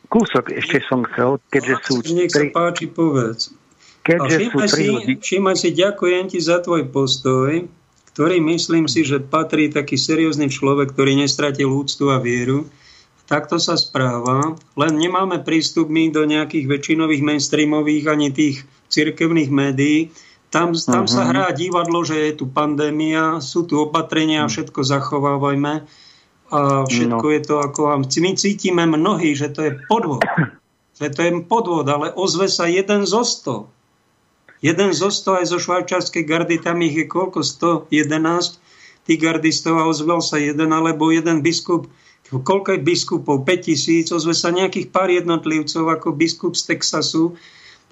[0.08, 1.94] kúsok ešte som chcel, keďže ak sú...
[2.16, 3.52] Nech sa páči, povedz.
[4.00, 5.12] Keďže sú si, ľudí...
[5.20, 7.68] všimaj si, ďakujem ti za tvoj postoj,
[8.16, 12.64] ktorý myslím si, že patrí taký seriózny človek, ktorý nestratil úctu a vieru.
[13.28, 20.16] Takto sa správa, len nemáme prístup my do nejakých väčšinových mainstreamových ani tých cirkevných médií.
[20.48, 21.12] Tam, tam uh-huh.
[21.12, 21.28] sa mhm.
[21.28, 24.52] hrá divadlo, že je tu pandémia, sú tu opatrenia, uh-huh.
[24.64, 25.84] všetko zachovávajme.
[26.56, 27.34] A všetko no.
[27.36, 28.00] je to ako...
[28.00, 30.24] My cítime mnohí, že to je podvod.
[30.96, 33.68] Že to je podvod, ale ozve sa jeden zo sto.
[34.64, 37.44] Jeden zo sto aj zo švajčarskej gardy, tam ich je koľko?
[37.44, 37.92] 111
[39.06, 41.86] tých gardistov a ozval sa jeden, alebo jeden biskup
[42.30, 43.46] koľko je biskupov?
[43.46, 47.38] 5000, ozve sa nejakých pár jednotlivcov ako biskup z Texasu,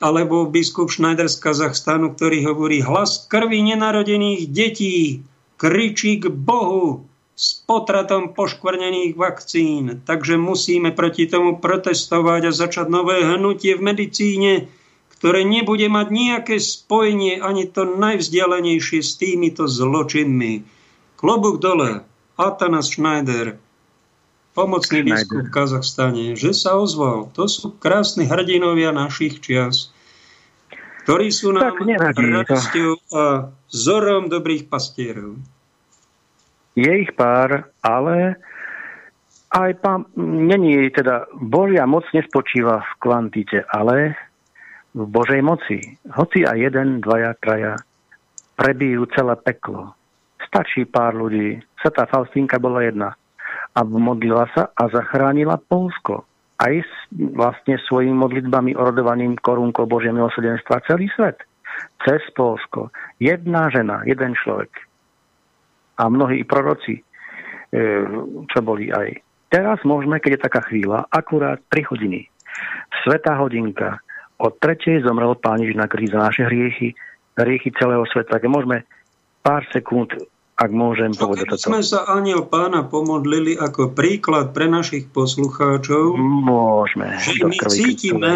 [0.03, 5.23] alebo biskup Schneider z Kazachstanu, ktorý hovorí hlas krvi nenarodených detí,
[5.55, 10.03] kričí k Bohu s potratom poškvrnených vakcín.
[10.03, 14.53] Takže musíme proti tomu protestovať a začať nové hnutie v medicíne,
[15.25, 20.61] ktoré nebude mať nejaké spojenie ani to najvzdialenejšie s týmito zločinmi.
[21.17, 22.05] Klobúk dole,
[22.37, 23.57] Atanas Schneider,
[24.53, 27.33] pomocný biskup v Kazachstane, že sa ozval.
[27.41, 29.97] To sú krásni hrdinovia našich čias,
[31.09, 31.73] ktorí sú nám
[32.13, 35.41] radosťou a vzorom dobrých pastierov.
[36.77, 38.37] Je ich pár, ale
[39.57, 44.21] aj pán, není teda, Božia moc nespočíva v kvantite, ale
[44.95, 45.79] v Božej moci.
[46.07, 47.75] Hoci aj jeden, dvaja, traja
[48.55, 49.93] prebijú celé peklo.
[50.47, 51.59] Stačí pár ľudí.
[51.83, 53.19] Svetá Faustínka bola jedna.
[53.75, 56.23] A modlila sa a zachránila Polsko.
[56.63, 61.43] Aj s, vlastne svojimi modlitbami, orodovaním korunkou Božie milosrdenstva celý svet.
[62.07, 62.95] Cez Polsko.
[63.19, 64.71] Jedna žena, jeden človek.
[65.99, 67.03] A mnohí proroci,
[67.75, 67.83] e,
[68.47, 69.19] čo boli aj
[69.55, 72.27] Teraz môžeme, keď je taká chvíľa, akurát 3 hodiny.
[73.07, 74.03] Svetá hodinka.
[74.45, 76.93] Od tretej zomrel Pán Ježiš na kríze naše hriechy,
[77.41, 78.37] hriechy celého sveta.
[78.37, 78.85] Tak môžeme
[79.41, 80.13] pár sekúnd,
[80.61, 81.73] ak môžem Čo povedať toto.
[81.73, 87.17] sme sa aniel pána pomodlili ako príklad pre našich poslucháčov, môžeme.
[87.25, 88.35] Že my cítime,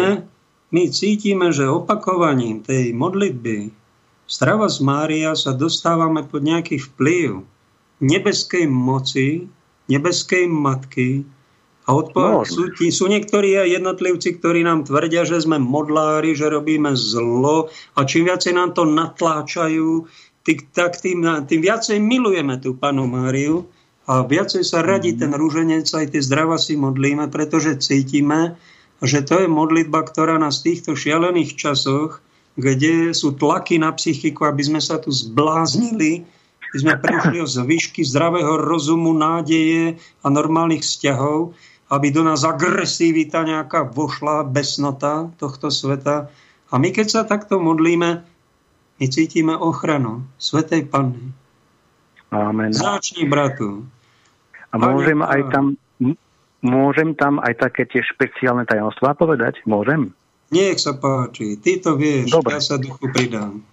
[0.73, 3.79] my cítime, že opakovaním tej modlitby
[4.29, 7.41] Strava z Mária sa dostávame pod nejaký vplyv
[7.97, 9.49] nebeskej moci,
[9.89, 11.25] nebeskej matky.
[11.89, 17.73] A odpoveď, sú, sú niektorí jednotlivci, ktorí nám tvrdia, že sme modlári, že robíme zlo
[17.97, 20.05] a čím viacej nám to natláčajú,
[20.77, 23.65] tak tým, tým viacej milujeme tú panu Máriu
[24.05, 28.53] a viacej sa radí ten rúženec, aj tie zdrava si modlíme, pretože cítime,
[29.01, 32.21] že to je modlitba, ktorá nás v týchto šialených časoch,
[32.53, 36.21] kde sú tlaky na psychiku, aby sme sa tu zbláznili,
[36.69, 41.57] my sme prišli o zvyšky zdravého rozumu, nádeje a normálnych vzťahov,
[41.89, 46.29] aby do nás agresivita nejaká vošla, besnota tohto sveta.
[46.69, 48.21] A my keď sa takto modlíme,
[48.99, 51.33] my cítime ochranu Svetej Panny.
[52.29, 52.69] Amen.
[52.69, 53.89] Začni, bratu.
[54.69, 55.65] A môžem aj tam,
[56.61, 59.65] môžem tam aj také tie špeciálne tajomstvá povedať?
[59.65, 60.13] Môžem?
[60.53, 61.57] Nech sa páči.
[61.57, 62.53] Ty to vieš, Dobre.
[62.53, 63.65] ja sa duchu pridám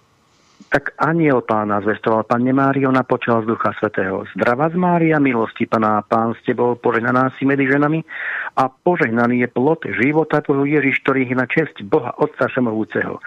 [0.67, 4.27] tak aniel pána zvestoval, Pane Mário, napočal z Ducha Svetého.
[4.35, 8.03] Zdravá z Mária, milosti Pana, Pán s Tebou, požehnaná si medzi ženami
[8.59, 13.19] a požehnaný je plod života Tvojho Ježiš, ktorý je na čest Boha Otca Všemovúceho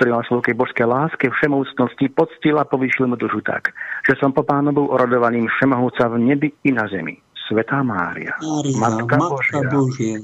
[0.00, 3.76] ktorý má svojkej božskej láske, všemovúcnosti, poctil a povýšil mu dušu tak,
[4.08, 7.20] že som po pánovou orodovaním všemohúca v nebi i na zemi.
[7.36, 10.16] Svetá Mária, Mária Matka, Matka Božia, Božia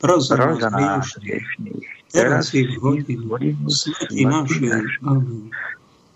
[0.00, 1.18] proza nás
[2.08, 4.70] teraz i v hodinu smrti našej.
[5.04, 5.52] Amen.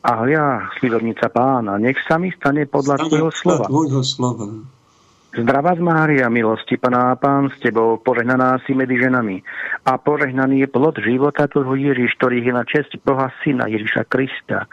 [0.03, 3.67] A ja, slidovnica pána, nech sa mi stane podľa tvojho slova.
[3.71, 4.47] Tvojho slova.
[5.33, 9.41] Zdravá z Mária, milosti Pana a Pán s Tebou, požehnaná si medzi ženami.
[9.89, 14.69] A požehnaný je plod života Tvojho Ježiš, ktorý je na čest Boha Syna Ježiša Krista,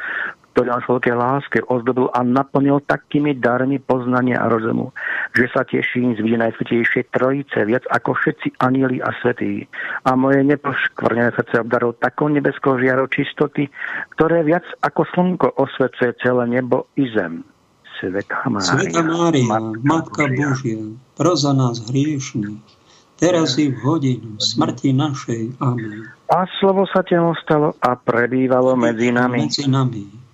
[0.59, 4.91] ktorý nás veľké láske ozdobil a naplnil takými darmi poznania a rozumu,
[5.31, 9.71] že sa teším z vidie najsvetejšej trojice, viac ako všetci anieli a svetí.
[10.03, 13.71] A moje nepoškvrnené srdce obdarov takou nebeskou žiarou čistoty,
[14.19, 17.47] ktoré viac ako slnko osvecuje celé nebo i zem.
[17.95, 20.79] Sveta Mária, Sveta Mária Matka, Matka Božia, Božia
[21.15, 22.67] pro za nás hriešných,
[23.15, 25.55] teraz i v hodinu smrti našej.
[25.63, 26.03] Amen.
[26.27, 29.47] A slovo sa telo stalo a prebývalo medzi nami.
[29.47, 30.28] Medzi nami.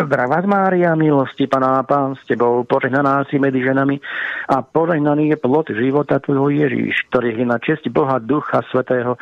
[0.00, 4.00] Zdravá Mária, milosti Pana a Pán s Tebou, požehnaná si medzi ženami
[4.48, 9.20] a požehnaný je plod života Tvojho Ježíš, ktorý je na čest Boha Ducha Svetého,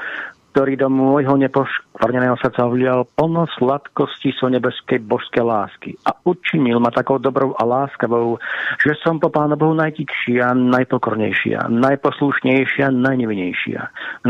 [0.55, 6.95] ktorý do môjho nepoškvrneného srdca vlial plno sladkosti so nebeskej božskej lásky a učinil ma
[6.95, 8.39] takou dobrou a láskavou,
[8.79, 13.81] že som po Pána Bohu najtičšia, najpokornejšia, najposlušnejšia, najnevinejšia,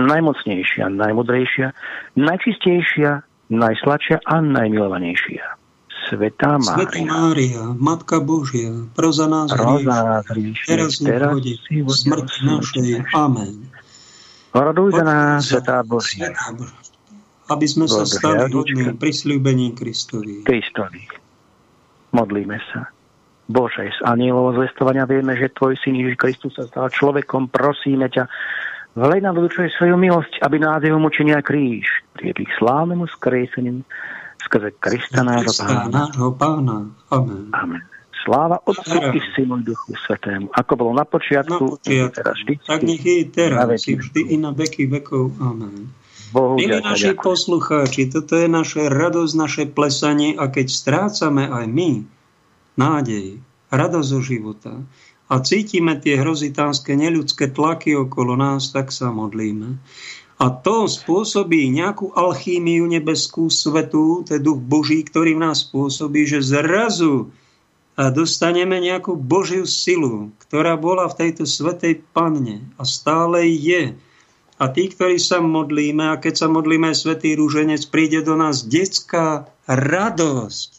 [0.01, 1.67] najmocnejšia, najmudrejšia,
[2.17, 3.11] najčistejšia,
[3.53, 5.58] najsladšia a najmilovanejšia.
[6.09, 6.89] Svetá Mária.
[6.89, 10.97] Svetá Mária, Matka Božia, pro za nás hrieš, teraz
[11.69, 13.13] i v smrti našej.
[13.13, 13.69] Amen.
[14.57, 16.33] Roduj za nás, Svetá Božia.
[17.49, 20.45] Aby sme sa stali hodným prisľúbením Kristovi.
[20.45, 21.05] Kristovi.
[22.13, 22.89] Modlíme sa.
[23.49, 27.49] Bože, z anielov zvestovania vieme, že Tvoj syn Ježiš Kristus sa stal človekom.
[27.49, 28.29] Prosíme ťa,
[28.93, 33.81] vlej nám svoju milosť, aby nás jeho mučenia kríž priedli k slávnemu skreseniu
[34.49, 36.09] skrze Krista nášho pána.
[36.33, 36.79] pána.
[37.13, 37.53] Amen.
[37.53, 37.85] Amen.
[38.25, 40.51] Sláva Otcu i Synu Duchu Svetému.
[40.53, 44.37] Ako bolo na počiatku, na počiatku teraz vždy, tak nech je teraz, i vždy i
[44.37, 45.37] na veky vekov.
[45.39, 45.93] Amen.
[46.29, 47.25] Bohu Milí naši ďakujem.
[47.25, 52.05] poslucháči, toto je naše radosť, naše plesanie a keď strácame aj my
[52.77, 53.41] nádej,
[53.73, 54.75] radosť zo života
[55.29, 59.81] a cítime tie hrozitánske neľudské tlaky okolo nás, tak sa modlíme.
[60.39, 66.31] A to spôsobí nejakú alchímiu nebeskú svetu, to je duch Boží, ktorý v nás spôsobí,
[66.31, 67.35] že zrazu
[67.99, 73.99] dostaneme nejakú Božiu silu, ktorá bola v tejto svetej panne a stále je.
[74.59, 79.51] A tí, ktorí sa modlíme, a keď sa modlíme, Svetý rúženec, príde do nás detská
[79.67, 80.79] radosť.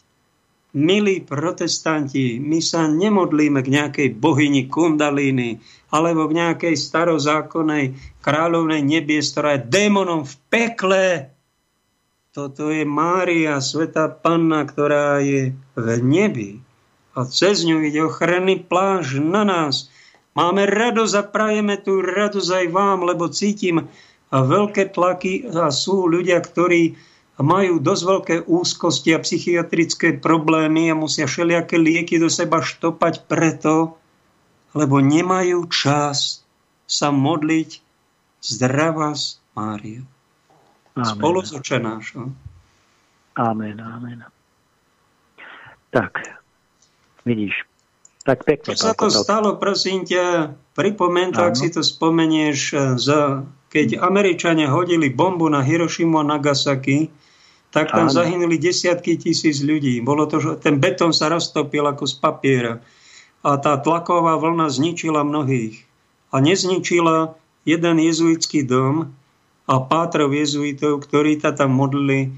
[0.76, 5.60] Milí protestanti, my sa nemodlíme k nejakej bohyni Kundalíny
[5.90, 11.04] alebo k nejakej starozákonnej kráľovnej nebies, ktorá je démonom v pekle.
[12.30, 16.62] Toto je Mária, Sveta Panna, ktorá je v nebi
[17.14, 19.90] a cez ňu ide ochranný pláž na nás.
[20.32, 23.90] Máme radosť a prajeme tú radosť aj vám, lebo cítim
[24.30, 26.96] veľké tlaky a sú ľudia, ktorí
[27.40, 33.99] majú dosť veľké úzkosti a psychiatrické problémy a musia všelijaké lieky do seba štopať preto,
[34.76, 36.42] lebo nemajú čas
[36.86, 37.82] sa modliť
[38.42, 39.14] zdravá
[39.54, 40.02] Mária.
[40.94, 42.34] Spolu s očenášom.
[43.38, 44.26] Amen, amen.
[45.90, 46.40] Tak,
[47.24, 47.54] Vidíš.
[48.20, 48.76] Tak pekne.
[48.76, 53.96] Čo sa to stalo, prosím ťa, pripomen to, ak si to spomenieš, e, za, keď
[54.04, 57.08] Američania hodili bombu na Hirošimu a Nagasaki,
[57.72, 58.12] tak tam Áno.
[58.12, 60.02] zahynuli desiatky tisíc ľudí.
[60.04, 62.72] Bolo to, že ten betón sa roztopil ako z papiera.
[63.40, 65.84] A tá tlaková vlna zničila mnohých.
[66.30, 67.34] A nezničila
[67.64, 69.12] jeden jezuitský dom
[69.64, 72.34] a pátrov jezuitov, ktorí ta tam modlili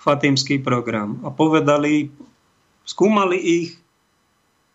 [0.00, 1.20] fatimský program.
[1.22, 2.08] A povedali,
[2.88, 3.76] skúmali ich,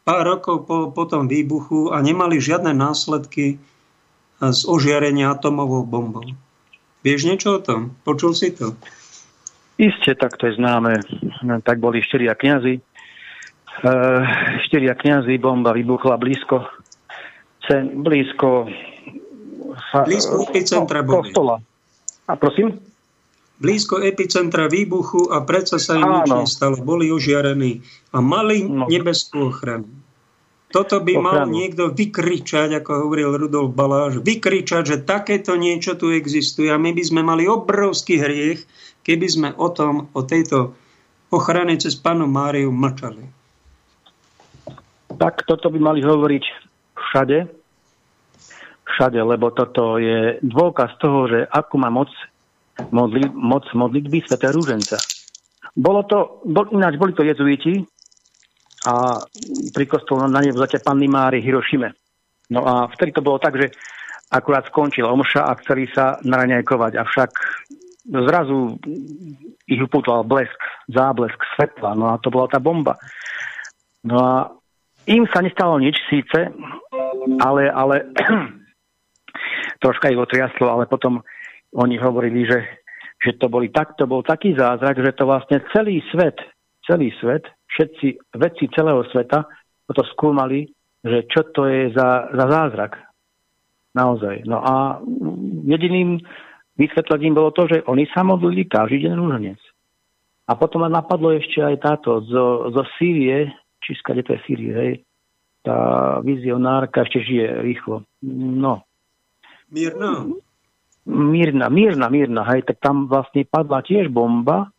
[0.06, 3.57] pár rokov po, po tom výbuchu a nemali žiadne následky
[4.39, 6.30] z ožiarenia atomovou bombou.
[7.02, 7.97] Vieš niečo o tom?
[8.06, 8.77] Počul si to?
[9.76, 11.02] Isté, tak to je známe.
[11.65, 12.80] Tak boli štyria kniazy.
[13.84, 13.91] E,
[14.69, 16.64] štyria kniazy, bomba vybuchla blízko
[17.68, 18.69] cen, blízko
[20.06, 21.60] blízko epicentra kostola.
[22.26, 22.80] A prosím?
[23.60, 26.76] blízko epicentra výbuchu a predsa sa im nič nestalo.
[26.80, 27.80] Boli ožiarení
[28.11, 28.88] a mali no.
[28.88, 29.88] nebeskú ochranu.
[30.76, 31.23] Toto by ochranu.
[31.23, 36.91] mal niekto vykričať, ako hovoril Rudolf Baláš, vykričať, že takéto niečo tu existuje a my
[36.91, 38.68] by sme mali obrovský hriech,
[39.07, 40.76] keby sme o tom, o tejto
[41.31, 43.35] ochrane cez panu Máriu mlčali.
[45.16, 46.44] Tak toto by mali hovoriť
[46.96, 47.38] všade,
[48.86, 52.12] všade, lebo toto je dôkaz toho, že akú má moc
[52.92, 54.40] modli, moc modlitby Sv.
[54.40, 55.00] Rúženca.
[55.76, 57.84] Bolo to, bol, ináč boli to jezuiti
[58.88, 59.20] a
[59.76, 61.92] pri kostole na nevzate Panny Máry Hirošime.
[62.52, 63.74] No a vtedy to bolo tak, že
[64.32, 67.30] akurát skončila omša a chceli sa naraňajkovať, avšak
[68.06, 68.78] zrazu
[69.66, 72.96] ich upútal blesk, záblesk svetla, no a to bola tá bomba.
[74.06, 74.34] No a
[75.06, 76.49] im sa nestalo nič síce,
[77.41, 78.10] ale, ale
[79.84, 81.22] troška ich otriaslo, ale potom
[81.76, 82.60] oni hovorili, že,
[83.22, 86.40] že to boli tak, to bol taký zázrak, že to vlastne celý svet,
[86.88, 89.45] celý svet, všetci vedci celého sveta
[89.91, 90.65] to skúmali,
[91.06, 92.98] že čo to je za, za zázrak.
[93.95, 94.44] Naozaj.
[94.49, 94.99] No a
[95.64, 96.19] jediným
[96.76, 99.61] vysvetlením bolo to, že oni sa modlili každý deň rúženec.
[100.45, 103.49] A potom ma napadlo ešte aj táto zo, zo Sýrie,
[103.86, 104.94] či skade to je Sýrie, hej,
[105.62, 108.02] tá vizionárka ešte žije rýchlo.
[108.26, 108.82] No.
[109.70, 110.41] Mírno
[111.06, 114.74] mírna, mírna, mírna, hej, tak tam vlastne padla tiež bomba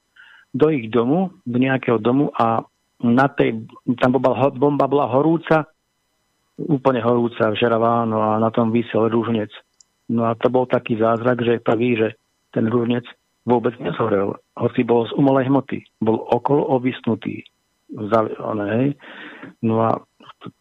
[0.50, 2.66] do ich domu, do nejakého domu a
[2.98, 3.70] na tej,
[4.02, 5.70] tam bola, bomba bola horúca,
[6.58, 9.52] úplne horúca, žeravá, no a na tom vysel rúžnec.
[10.10, 12.08] No a to bol taký zázrak, že prvý, že
[12.50, 13.04] ten rúžnec
[13.46, 17.46] vôbec nezhorel, hoci bol z umelej hmoty, bol okolo ovisnutý.
[17.92, 18.98] Hej.
[19.62, 20.02] No a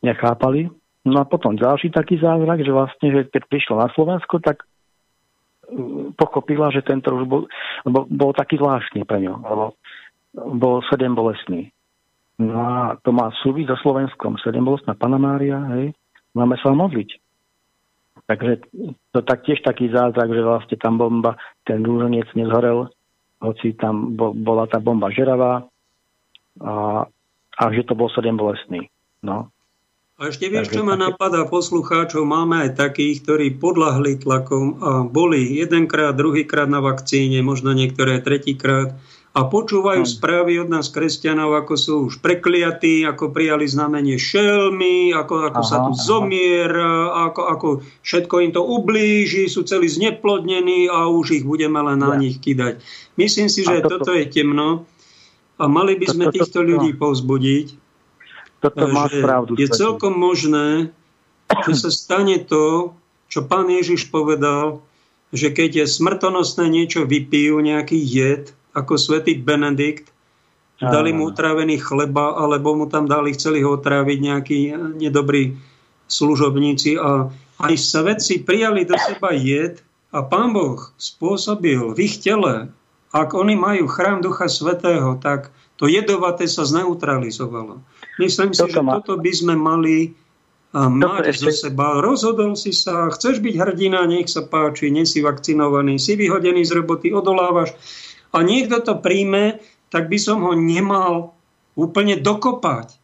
[0.06, 0.70] nechápali.
[1.06, 4.66] No a potom ďalší taký zázrak, že vlastne, že keď prišlo na Slovensko, tak
[6.18, 7.42] pochopila, že tento už bol,
[7.86, 9.66] bol, bol taký zvláštny pre ňo, lebo
[10.58, 11.70] bol sedem bolestný.
[12.38, 14.36] No a to má súvisť so Slovenskom.
[14.44, 15.96] Sedem bolestná Pana Mária, hej,
[16.36, 17.10] máme sa modliť.
[18.26, 18.52] Takže
[19.14, 22.90] to tak tiež taký zázrak, že vlastne tam bomba, ten rúženec nezhorel,
[23.40, 25.70] hoci tam bo, bola tá bomba žeravá
[26.60, 27.06] a,
[27.56, 28.92] a že to bol sedem bolestný.
[29.24, 29.52] No.
[30.16, 32.24] A ešte vieš, čo ma napadá poslucháčov?
[32.24, 38.96] Máme aj takých, ktorí podľahli tlakom a boli jedenkrát, druhýkrát na vakcíne, možno niektoré tretíkrát
[39.36, 40.14] a počúvajú hmm.
[40.16, 45.68] správy od nás kresťanov, ako sú už prekliatí, ako prijali znamenie šelmy, ako, ako aha,
[45.68, 46.00] sa tu aha.
[46.00, 46.96] zomiera,
[47.28, 47.68] ako, ako
[48.00, 52.20] všetko im to ublíži, sú celí zneplodnení a už ich budeme len na ja.
[52.24, 52.80] nich kydať.
[53.20, 54.88] Myslím si, že toto, toto je temno
[55.56, 57.68] a mali by sme týchto ľudí povzbudiť,
[58.60, 59.56] toto má pravdu.
[59.56, 60.90] Je celkom možné,
[61.70, 62.96] že sa stane to,
[63.30, 64.82] čo pán Ježiš povedal,
[65.36, 70.12] že keď je smrtonosné niečo vypijú, nejaký jed, ako svätý Benedikt,
[70.80, 74.60] dali mu utravený chleba, alebo mu tam dali, chceli ho otráviť nejakí
[75.00, 75.56] nedobrí
[76.12, 77.32] služobníci a
[77.64, 79.80] aj svetci prijali do seba jed
[80.12, 82.70] a pán Boh spôsobil v ich tele,
[83.12, 87.84] ak oni majú chrám Ducha Svetého, tak to jedovaté sa zneutralizovalo.
[88.18, 90.16] Myslím si, že toto by sme mali
[90.76, 92.04] mať zo seba.
[92.04, 96.84] Rozhodol si sa, chceš byť hrdina, nech sa páči, nie si vakcinovaný, si vyhodený z
[96.84, 97.72] roboty, odolávaš
[98.36, 101.32] a niekto to príjme, tak by som ho nemal
[101.80, 103.00] úplne dokopať.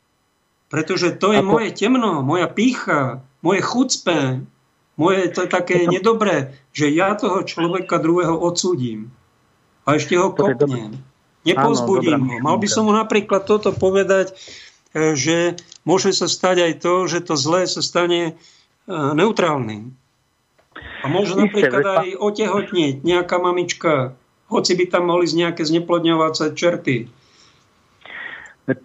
[0.68, 1.48] Pretože to je Ako...
[1.48, 4.44] moje temno, moja pícha, moje chucpe,
[5.00, 5.92] moje to také to...
[5.92, 9.12] nedobré, že ja toho človeka druhého odsúdim.
[9.86, 10.98] A ešte ho kopnem.
[11.42, 12.36] Nepozbudím ho.
[12.46, 14.34] Mal by som mu napríklad toto povedať,
[14.94, 18.34] e, že môže sa stať aj to, že to zlé sa stane e,
[18.90, 19.90] neutrálnym.
[21.02, 24.14] A môže napríklad aj otehotnieť nejaká mamička,
[24.54, 27.10] hoci by tam mohli z nejaké zneplodňovacie čerty.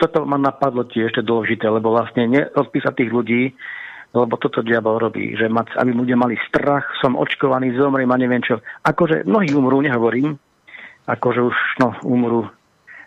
[0.01, 3.43] Toto ma napadlo tiež ešte dôležité, lebo vlastne neodpísať tých ľudí,
[4.17, 8.41] lebo toto diabol robí, že mať, aby ľudia mali strach, som očkovaný, zomriem a neviem
[8.41, 8.65] čo.
[8.83, 10.41] Akože mnohí umrú, nehovorím,
[11.07, 12.51] akože už no, umrú.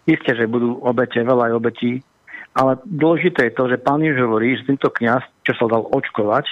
[0.08, 1.92] Isté, že budú obete, veľa aj obetí,
[2.58, 6.50] ale dôležité je to, že pán Ježiš hovorí, že tento kňaz, čo sa dal očkovať,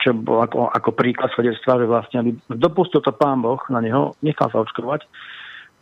[0.00, 4.16] čo bol ako, ako príklad svedectva, že vlastne aby dopustil to pán Boh na neho,
[4.24, 5.04] nechal sa očkovať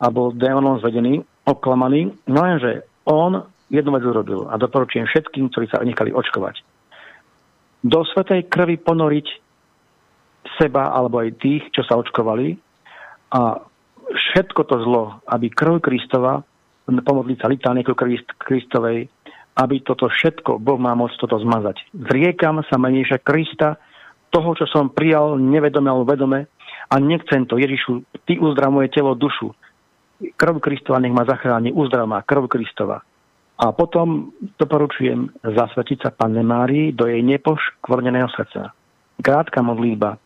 [0.02, 5.66] a bol démonom zvedený, oklamaný, no lenže on jednu vec urobil a doporučujem všetkým, ktorí
[5.70, 6.62] sa nechali očkovať.
[7.82, 9.26] Do svetej krvi ponoriť
[10.58, 12.54] seba alebo aj tých, čo sa očkovali
[13.34, 13.62] a
[14.10, 16.42] všetko to zlo, aby krv Kristova,
[16.86, 19.06] pomodliť sa litánie krvi Kristovej,
[19.52, 21.84] aby toto všetko, Boh má moc toto zmazať.
[21.92, 23.76] Zriekam sa menejšia Krista,
[24.32, 26.48] toho, čo som prijal nevedome alebo vedome
[26.88, 27.60] a nechcem to.
[27.60, 29.52] Ježišu, ty uzdrav moje telo, dušu.
[30.40, 33.04] Krv Kristova nech ma zachráni, uzdrav ma, krv Kristova.
[33.60, 38.72] A potom doporučujem zasvetiť sa Panne Márii do jej nepoškvrneného srdca.
[39.20, 40.16] Krátka modlíba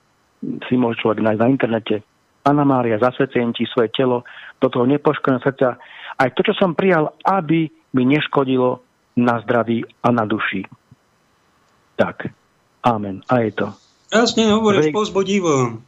[0.71, 1.95] si môže človek nájsť na internete.
[2.47, 4.23] Panna Mária, zasvetujem ti svoje telo
[4.63, 5.83] do toho nepoškvrneného srdca.
[6.15, 8.87] Aj to, čo som prijal, aby mi neškodilo
[9.19, 10.63] na zdraví a na duši.
[11.99, 12.31] Tak.
[12.87, 13.27] Amen.
[13.27, 13.67] A je to.
[14.07, 14.95] Krásne hovoríš Zriek...
[14.95, 15.83] pozbudivo.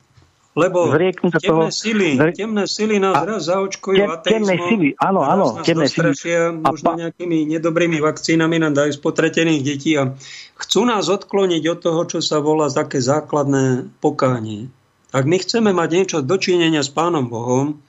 [0.59, 2.35] Lebo temné toho, sily, zri...
[2.35, 4.43] temné sily nás a, raz zaočkujú tem.
[4.43, 5.63] Temné sily, áno, áno.
[5.63, 6.19] Temné sily.
[6.59, 6.99] možno pa...
[6.99, 10.19] nejakými nedobrými vakcínami nám dajú spotretených detí a
[10.59, 14.67] chcú nás odkloniť od toho, čo sa volá také základné pokánie.
[15.09, 17.81] Ak my chceme mať niečo dočinenia s Pánom Bohom,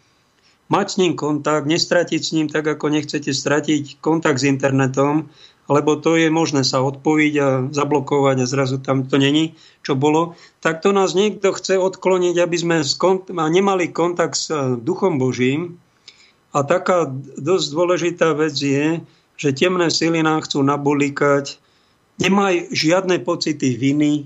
[0.72, 5.28] mať s ním kontakt, nestratiť s ním tak, ako nechcete stratiť kontakt s internetom,
[5.70, 9.54] lebo to je možné sa odpojiť a zablokovať a zrazu tam to není,
[9.86, 12.78] čo bolo, tak to nás niekto chce odkloniť, aby sme
[13.30, 15.78] nemali kontakt s eh, Duchom Božím.
[16.50, 17.06] A taká
[17.38, 19.06] dosť dôležitá vec je,
[19.38, 21.62] že temné sily nám chcú nabolikať,
[22.18, 24.26] nemaj žiadne pocity viny,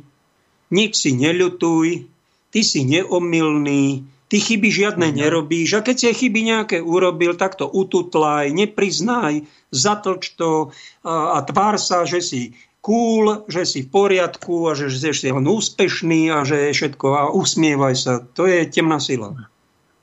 [0.72, 2.13] nik si neľutuj,
[2.54, 7.70] ty si neomilný, Ty chyby žiadne nerobíš a keď si chyby nejaké urobil, tak to
[7.70, 10.74] ututlaj, nepriznaj, zatlč to
[11.06, 12.42] a, a tvár sa, že si
[12.82, 17.08] cool, že si v poriadku a že, že si len úspešný a že je všetko
[17.14, 18.26] a usmievaj sa.
[18.34, 19.38] To je temná sila.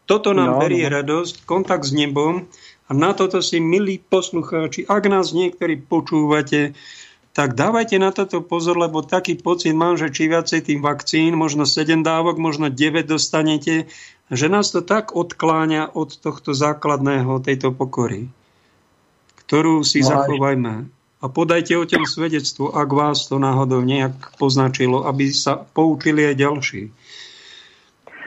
[0.07, 1.03] Toto nám no, berie no.
[1.03, 2.47] radosť, kontakt s nebom
[2.87, 6.79] a na toto si, milí poslucháči, ak nás niektorí počúvate,
[7.31, 11.63] tak dávajte na toto pozor, lebo taký pocit mám, že či viacej tým vakcín, možno
[11.63, 13.87] 7 dávok, možno 9 dostanete
[14.31, 18.31] že nás to tak odkláňa od tohto základného, tejto pokory,
[19.45, 20.87] ktorú si no, zachovajme.
[21.21, 26.37] A podajte o tom svedectvo, ak vás to náhodou nejak poznačilo, aby sa poučili aj
[26.39, 26.83] ďalší.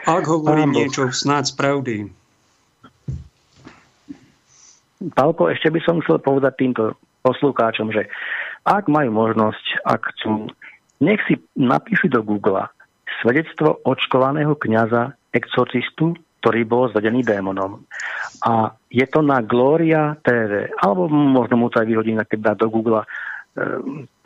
[0.03, 0.77] Ak hovorím Áno.
[0.83, 1.95] niečo snáď z pravdy.
[5.15, 8.11] Pálko, ešte by som chcel povedať týmto poslúkáčom, že
[8.63, 10.47] ak majú možnosť, ak chcú,
[11.03, 12.63] nech si napíšu do Google
[13.19, 17.87] svedectvo očkovaného kňaza exorcistu, ktorý bol zvedený démonom.
[18.43, 22.67] A je to na Gloria TV, alebo možno mu to aj vyhodí, keď dá do
[22.67, 23.07] Google e,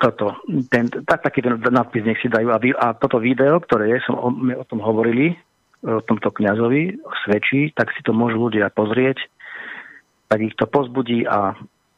[0.01, 0.33] toto,
[0.73, 2.49] ten, tak, taký ten nadpis nech si dajú.
[2.49, 5.37] A, vy, a toto video, ktoré je, som, my o tom hovorili,
[5.85, 9.21] o tomto kňazovi, svedčí, tak si to môžu ľudia pozrieť,
[10.25, 11.53] tak ich to pozbudí a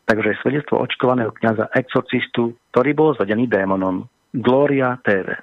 [0.10, 4.10] takže svedectvo očkovaného kňaza exorcistu, ktorý bol zvedený démonom.
[4.34, 5.38] Gloria TV.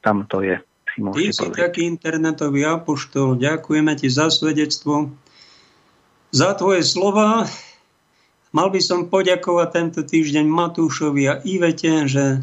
[0.00, 0.56] Tam to je
[0.98, 1.58] si Ty si povedať.
[1.62, 3.38] taký internetový apoštol.
[3.38, 5.14] Ďakujeme ti za svedectvo,
[6.34, 7.46] za tvoje slova.
[8.50, 12.42] Mal by som poďakovať tento týždeň Matúšovi a Ivete, že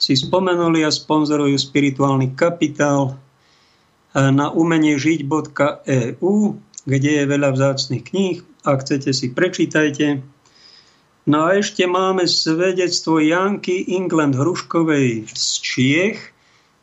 [0.00, 3.20] si spomenuli a sponzorujú spirituálny kapitál
[4.14, 6.34] na umenie žiť.eu,
[6.88, 8.38] kde je veľa vzácných kníh.
[8.64, 10.24] Ak chcete, si prečítajte.
[11.30, 16.18] No a ešte máme svedectvo Janky England Hruškovej z Čiech,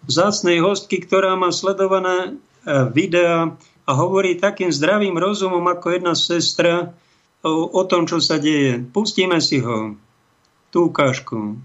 [0.08, 3.52] vzácnej hostky, ktorá má sledované e, videá
[3.84, 6.96] a hovorí takým zdravým rozumom ako jedna sestra
[7.44, 8.88] o, o tom, čo sa deje.
[8.88, 10.00] Pustíme si ho,
[10.72, 11.60] tú ukážku.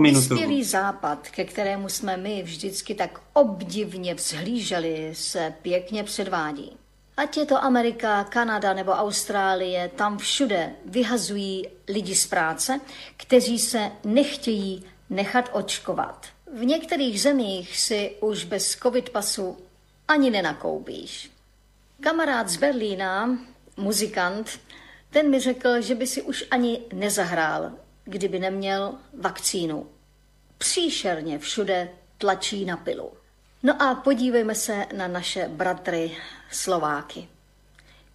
[0.00, 6.72] Vyspělý západ, ke kterému jsme my vždycky tak obdivně vzhlíželi, se pěkně předvádí.
[7.16, 12.80] Ať je to Amerika, Kanada nebo Austrálie, tam všude vyhazují lidi z práce,
[13.16, 16.26] kteří se nechtějí nechat očkovat.
[16.54, 19.56] V některých zemích si už bez covid pasu
[20.08, 21.30] ani nenakoupíš.
[22.00, 23.38] Kamarád z Berlína,
[23.76, 24.60] muzikant,
[25.10, 27.72] ten mi řekl, že by si už ani nezahrál,
[28.04, 29.86] kdyby neměl vakcínu.
[30.58, 31.88] Příšerně všude
[32.18, 33.19] tlačí na pilu.
[33.62, 36.16] No a podívejme se na naše bratry
[36.50, 37.28] Slováky.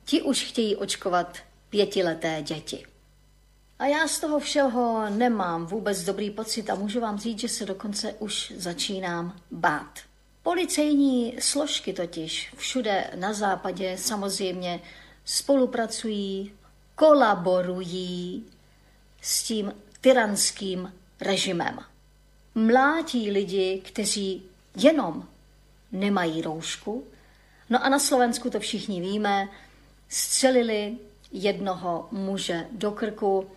[0.05, 1.37] Ti už chtějí očkovat
[1.69, 2.85] pětileté děti.
[3.79, 7.65] A já z toho všeho nemám vůbec dobrý pocit a můžu vám říct, že se
[7.65, 9.99] dokonce už začínám bát.
[10.43, 14.81] Policejní složky totiž všude na západě samozřejmě
[15.25, 16.53] spolupracují,
[16.95, 18.45] kolaborují
[19.21, 21.79] s tím tyranským režimem.
[22.55, 24.43] Mlátí lidi, kteří
[24.75, 25.27] jenom
[25.91, 27.03] nemají roušku.
[27.69, 29.47] No a na Slovensku to všichni víme,
[30.09, 30.97] střelili
[31.31, 33.47] jednoho muže do krku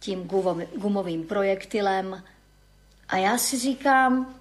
[0.00, 0.28] tím
[0.76, 2.22] gumovým projektilem.
[3.08, 4.34] A já si říkám,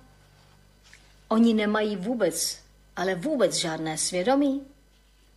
[1.28, 2.60] oni nemají vůbec,
[2.96, 4.62] ale vůbec žádné svědomí.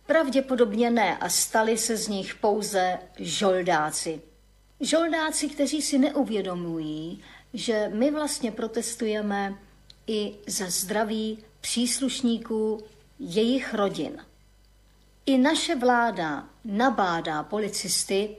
[0.05, 4.21] Pravděpodobně ne a stali se z nich pouze žoldáci.
[4.79, 7.23] Žoldáci, kteří si neuvědomují,
[7.53, 9.55] že my vlastně protestujeme
[10.07, 12.83] i za zdraví příslušníků
[13.19, 14.25] jejich rodin.
[15.25, 18.35] I naše vláda nabádá policisty,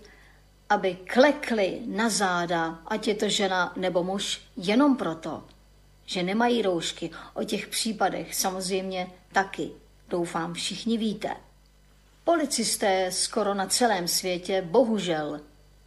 [0.68, 5.44] aby klekli na záda, ať je to žena nebo muž, jenom proto,
[6.06, 7.10] že nemají roušky.
[7.34, 9.70] O těch případech samozřejmě taky,
[10.08, 11.36] doufám, všichni víte.
[12.24, 15.40] Policisté skoro na celém světě bohužel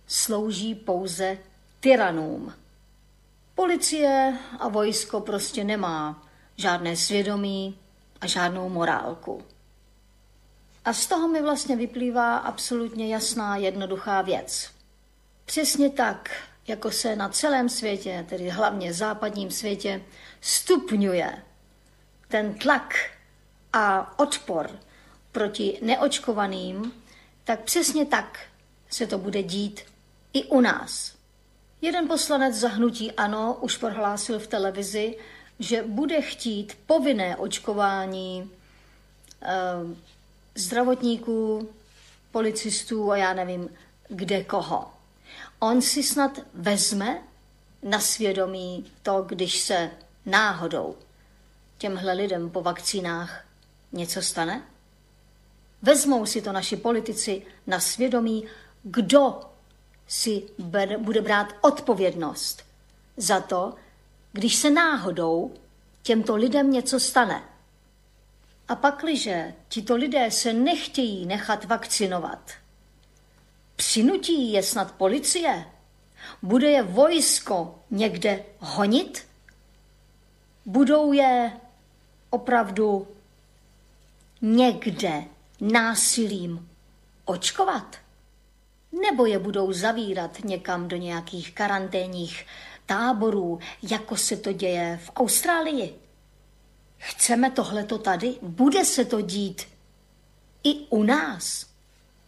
[0.07, 1.37] slouží pouze
[1.79, 2.53] tyranům.
[3.55, 6.24] Policie a vojsko prostě nemá
[6.57, 7.79] žádné svědomí
[8.21, 9.43] a žádnou morálku.
[10.85, 14.71] A z toho mi vlastně vyplývá absolutně jasná, jednoduchá věc.
[15.45, 16.31] Přesně tak,
[16.67, 20.01] jako se na celém světě, tedy hlavně západním světě,
[20.41, 21.43] stupňuje
[22.27, 22.95] ten tlak
[23.73, 24.69] a odpor
[25.31, 26.93] proti neočkovaným,
[27.43, 28.39] tak přesně tak
[28.89, 29.81] se to bude dít
[30.33, 31.15] i u nás.
[31.81, 35.17] Jeden poslanec zahnutí ANO už prohlásil v televizi,
[35.59, 38.51] že bude chtít povinné očkování
[39.41, 39.49] eh,
[40.55, 41.69] zdravotníků,
[42.31, 43.69] policistů a já nevím,
[44.09, 44.91] kde koho.
[45.59, 47.21] On si snad vezme
[47.83, 49.91] na svědomí to, když se
[50.25, 50.95] náhodou
[51.77, 53.45] těmhle lidem po vakcínách
[53.91, 54.63] něco stane?
[55.81, 58.45] Vezmou si to naši politici na svědomí,
[58.83, 59.41] kdo
[60.07, 60.43] si
[60.97, 62.63] bude brát odpovědnost
[63.17, 63.73] za to,
[64.35, 65.53] když se náhodou
[66.03, 67.43] těmto lidem něco stane.
[68.67, 72.51] A pakliže tito lidé se nechtějí nechat vakcinovat,
[73.75, 75.65] přinutí je snad policie?
[76.41, 79.27] Bude je vojsko někde honit?
[80.65, 81.51] Budou je
[82.29, 83.07] opravdu
[84.41, 85.23] někde
[85.61, 86.69] násilím
[87.25, 87.97] očkovat?
[89.01, 92.45] Nebo je budou zavírat někam do nějakých karanténních
[92.85, 95.95] táborů, jako se to děje v Austrálii?
[96.97, 98.35] Chceme tohleto tady?
[98.41, 99.67] Bude se to dít
[100.63, 101.65] i u nás?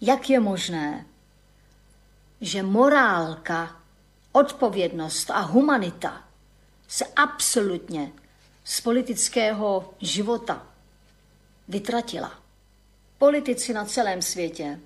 [0.01, 1.05] Jak je možné,
[2.41, 3.81] že morálka,
[4.31, 6.23] odpovědnost a humanita
[6.87, 8.11] se absolutně
[8.63, 10.67] z politického života
[11.67, 12.39] vytratila?
[13.17, 14.79] Politici na celém světě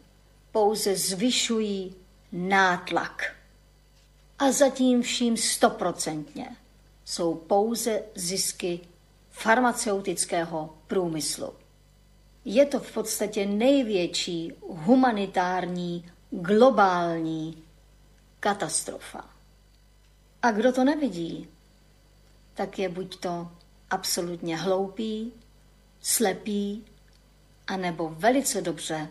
[0.52, 1.96] pouze zvyšují
[2.32, 3.36] nátlak.
[4.42, 6.56] A zatím vším stoprocentně
[7.06, 8.80] jsou pouze zisky
[9.32, 11.54] farmaceutického průmyslu.
[12.46, 17.64] Je to v podstatě největší humanitární globální
[18.40, 19.30] katastrofa.
[20.42, 21.48] A kdo to nevidí,
[22.54, 23.52] tak je buď to
[23.90, 25.34] absolutně hloupý,
[26.02, 26.86] slepý,
[27.68, 29.08] anebo velice dobře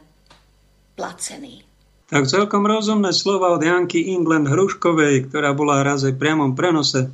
[0.94, 1.69] placený.
[2.10, 7.06] Tak celkom rozumné slova od Janky England Hruškovej, ktorá bola raz aj priamom prenose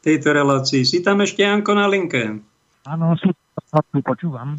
[0.00, 0.88] tejto relácii.
[0.88, 2.40] Si tam ešte, Janko, na linke?
[2.88, 3.12] Áno,
[4.02, 4.56] počúvam.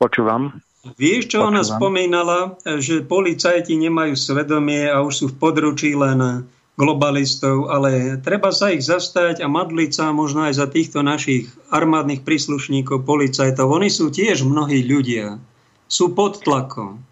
[0.00, 0.56] Počúvam.
[0.96, 1.52] Vieš, čo počúvam.
[1.52, 2.38] ona spomínala,
[2.80, 6.48] že policajti nemajú svedomie a už sú v područí len
[6.80, 12.24] globalistov, ale treba sa ich zastať a modliť sa možno aj za týchto našich armádnych
[12.24, 13.68] príslušníkov, policajtov.
[13.68, 15.36] Oni sú tiež mnohí ľudia.
[15.84, 17.04] Sú pod tlakom.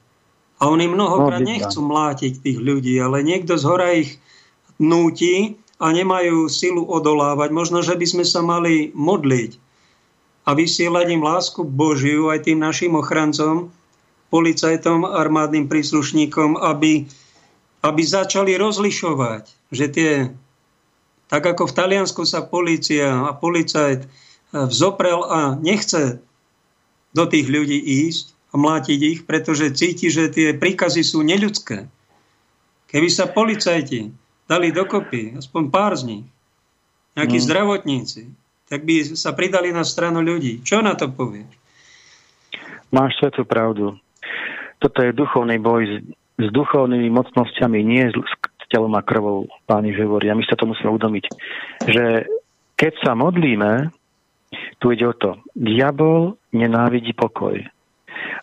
[0.59, 4.19] A oni mnohokrát nechcú mlátiť tých ľudí, ale niekto z hora ich
[4.83, 7.55] núti a nemajú silu odolávať.
[7.55, 9.55] Možno, že by sme sa mali modliť
[10.49, 13.71] a vysielať im lásku Božiu aj tým našim ochrancom,
[14.35, 17.07] policajtom, armádnym príslušníkom, aby,
[17.87, 20.13] aby začali rozlišovať že tie,
[21.29, 24.09] tak ako v Taliansku sa policia a policajt eh,
[24.53, 26.21] vzoprel a nechce
[27.13, 27.77] do tých ľudí
[28.09, 31.85] ísť a mlátiť ich, pretože cíti, že tie príkazy sú neľudské.
[32.89, 34.09] Keby sa policajti
[34.49, 36.27] dali dokopy, aspoň pár z nich,
[37.13, 37.45] nejakí mm.
[37.45, 38.23] zdravotníci,
[38.73, 40.65] tak by sa pridali na stranu ľudí.
[40.65, 41.49] Čo na to povieš?
[42.89, 44.01] Máš svetú pravdu.
[44.81, 45.95] Toto je duchovný boj s,
[46.41, 48.17] s duchovnými mocnosťami, nie s,
[48.69, 50.29] telom a krvou, páni hovorí.
[50.29, 51.25] A my sa to musíme udomiť,
[51.89, 52.29] že
[52.77, 53.91] keď sa modlíme,
[54.79, 57.59] tu ide o to, diabol nenávidí pokoj.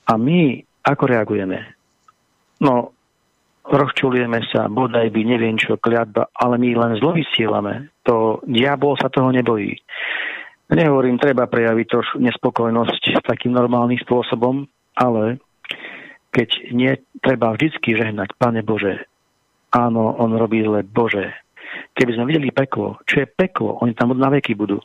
[0.06, 1.66] A my ako reagujeme?
[2.62, 2.94] No,
[3.66, 7.90] rozčulujeme sa, bodaj by, neviem čo, kliatba, ale my len zlo vysielame.
[8.06, 9.74] To diabol sa toho nebojí.
[10.70, 14.66] Nehovorím, treba prejaviť trošku nespokojnosť takým normálnym spôsobom,
[14.98, 15.38] ale
[16.34, 16.92] keď nie,
[17.22, 19.06] treba vždycky žehnať, Pane Bože,
[19.74, 20.82] áno, on robí zle.
[20.82, 21.34] Bože,
[21.94, 24.82] keby sme videli peklo, čo je peklo, oni tam na veky budú,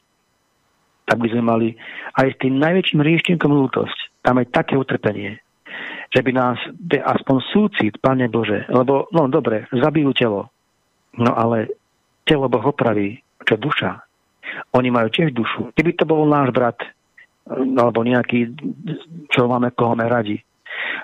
[1.09, 1.69] tak by sme mali
[2.17, 3.99] aj s tým najväčším rieštinkom ľútosť.
[4.21, 5.41] Tam aj také utrpenie,
[6.13, 6.59] že by nás
[6.91, 10.51] aspoň súcit, Pane Bože, lebo, no dobre, zabijú telo,
[11.17, 11.71] no ale
[12.27, 14.03] telo Boh opraví, čo duša.
[14.75, 15.73] Oni majú tiež dušu.
[15.79, 16.77] Keby to bol náš brat,
[17.51, 18.51] alebo nejaký,
[19.31, 20.37] čo máme, koho máme radi,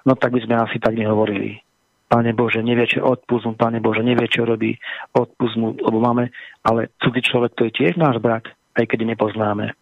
[0.04, 1.58] no tak by sme asi tak nehovorili.
[2.06, 4.78] Pane Bože, nevie, čo odpust Pane Bože, nevie, čo robí,
[5.10, 6.30] odpust lebo máme,
[6.62, 8.46] ale cudzí človek to je tiež náš brat,
[8.78, 9.74] aj keď nepoznáme.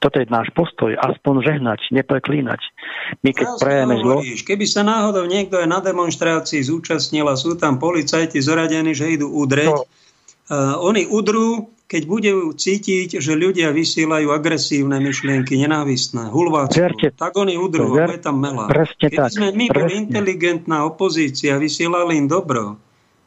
[0.00, 2.60] Toto je náš postoj, aspoň žehnať, nepreklínať.
[3.20, 4.16] My keď no, prejeme zlo...
[4.24, 9.28] Keby sa náhodou niekto aj na demonstrácii zúčastnil a sú tam policajti zoradení, že idú
[9.30, 9.84] udreť, no.
[9.84, 17.60] uh, oni udrú, keď budú cítiť, že ľudia vysielajú agresívne myšlienky, nenávistné, hulváctvo, tak oni
[17.60, 18.64] udrú, ver, je tam mela.
[18.72, 19.76] Keď tak, sme my presne.
[19.76, 22.80] boli inteligentná opozícia, vysielali im dobro,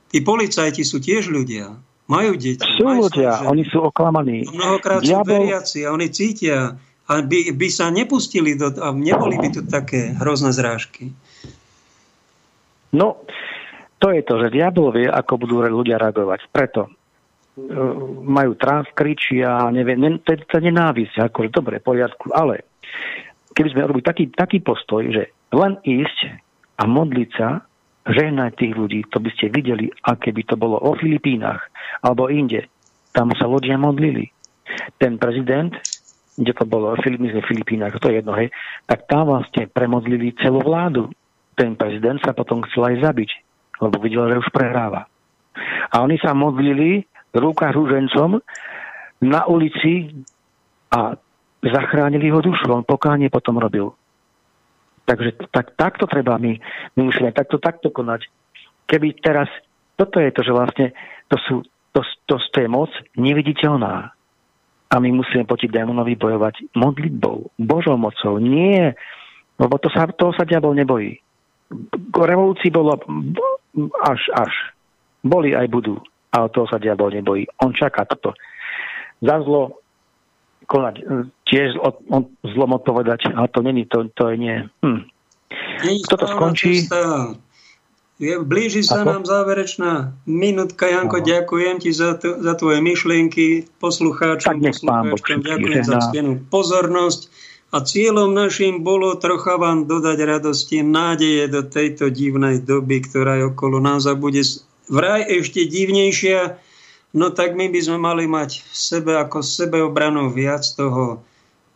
[0.10, 2.62] tí policajti sú tiež ľudia, majú deti.
[2.78, 4.46] Sú majú ľudia, oni sú oklamaní.
[4.50, 5.26] Mnohokrát Diabol...
[5.26, 6.58] sú veriaci a oni cítia
[7.06, 11.14] a by, by sa nepustili do, a neboli by tu také hrozné zrážky.
[12.96, 13.22] No,
[14.02, 16.50] to je to, že diabol vie, ako budú ľudia reagovať.
[16.50, 16.90] Preto
[18.26, 22.68] majú trans, kričia, neviem, to je tá nenávisť, akože dobre, poriadku, ale
[23.56, 26.36] keby sme robili taký, taký postoj, že len ísť
[26.76, 27.64] a modliť sa,
[28.06, 31.66] žehnať tých ľudí, to by ste videli, aké by to bolo o Filipínach
[32.06, 32.70] alebo inde.
[33.10, 34.30] Tam sa ľudia modlili.
[35.02, 35.74] Ten prezident,
[36.36, 38.52] kde to bolo, v Filipínach, to je jedno, hej,
[38.86, 41.10] tak tam vlastne premodlili celú vládu.
[41.56, 43.32] Ten prezident sa potom chcel aj zabiť,
[43.80, 45.08] lebo videl, že už prehráva.
[45.90, 48.44] A oni sa modlili ruka rúžencom
[49.24, 50.12] na ulici
[50.92, 51.16] a
[51.64, 52.68] zachránili ho dušu.
[52.68, 53.96] On pokánie potom robil.
[55.06, 56.58] Takže tak, takto treba my,
[56.98, 58.26] musíme takto, takto konať.
[58.90, 59.50] Keby teraz,
[59.94, 60.88] toto je to, že vlastne
[61.30, 61.56] to, sú,
[61.94, 64.10] to, to, to je moc neviditeľná.
[64.86, 68.38] A my musíme proti démonovi bojovať modlitbou, Božou mocou.
[68.42, 68.94] Nie,
[69.62, 71.18] lebo to sa, toho sa diabol nebojí.
[72.14, 72.98] Revolúcii bolo
[74.06, 74.54] až, až.
[75.26, 75.98] Boli aj budú
[76.36, 77.48] a od toho sa diabol nebojí.
[77.64, 78.36] On čaká toto.
[79.24, 79.85] Za zlo
[80.66, 80.96] konať,
[81.46, 82.02] tiež od,
[82.42, 84.58] zlom odpovedať, ale to není, to, to je nie.
[84.82, 85.02] Hm.
[86.06, 86.86] Kto to skončí?
[88.16, 89.08] Je, blíži sa Ako?
[89.12, 90.88] nám záverečná minútka.
[90.88, 91.28] Janko, Aha.
[91.28, 93.68] ďakujem ti za, to, za tvoje myšlienky.
[93.84, 97.28] Poslucháčom, poslucháčkom ďakujem za ctenú pozornosť.
[97.76, 103.52] A cieľom našim bolo trocha vám dodať radosti, nádeje do tejto divnej doby, ktorá je
[103.52, 104.48] okolo nás a bude
[104.88, 106.56] vraj ešte divnejšia,
[107.16, 111.24] no tak my by sme mali mať v sebe ako sebeobranu viac toho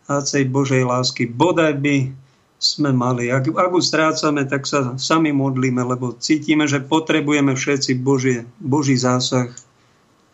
[0.06, 1.30] hácej Božej lásky.
[1.30, 2.11] Bodaj by
[2.60, 3.32] sme mali.
[3.32, 8.99] Ak, ak už strácame, tak sa sami modlíme, lebo cítime, že potrebujeme všetci Božie, Boží
[8.99, 9.48] zásah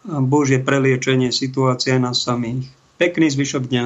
[0.09, 2.65] a Božie preliečenie situácie nás samých.
[2.97, 3.85] Pekný zvyšok dňa.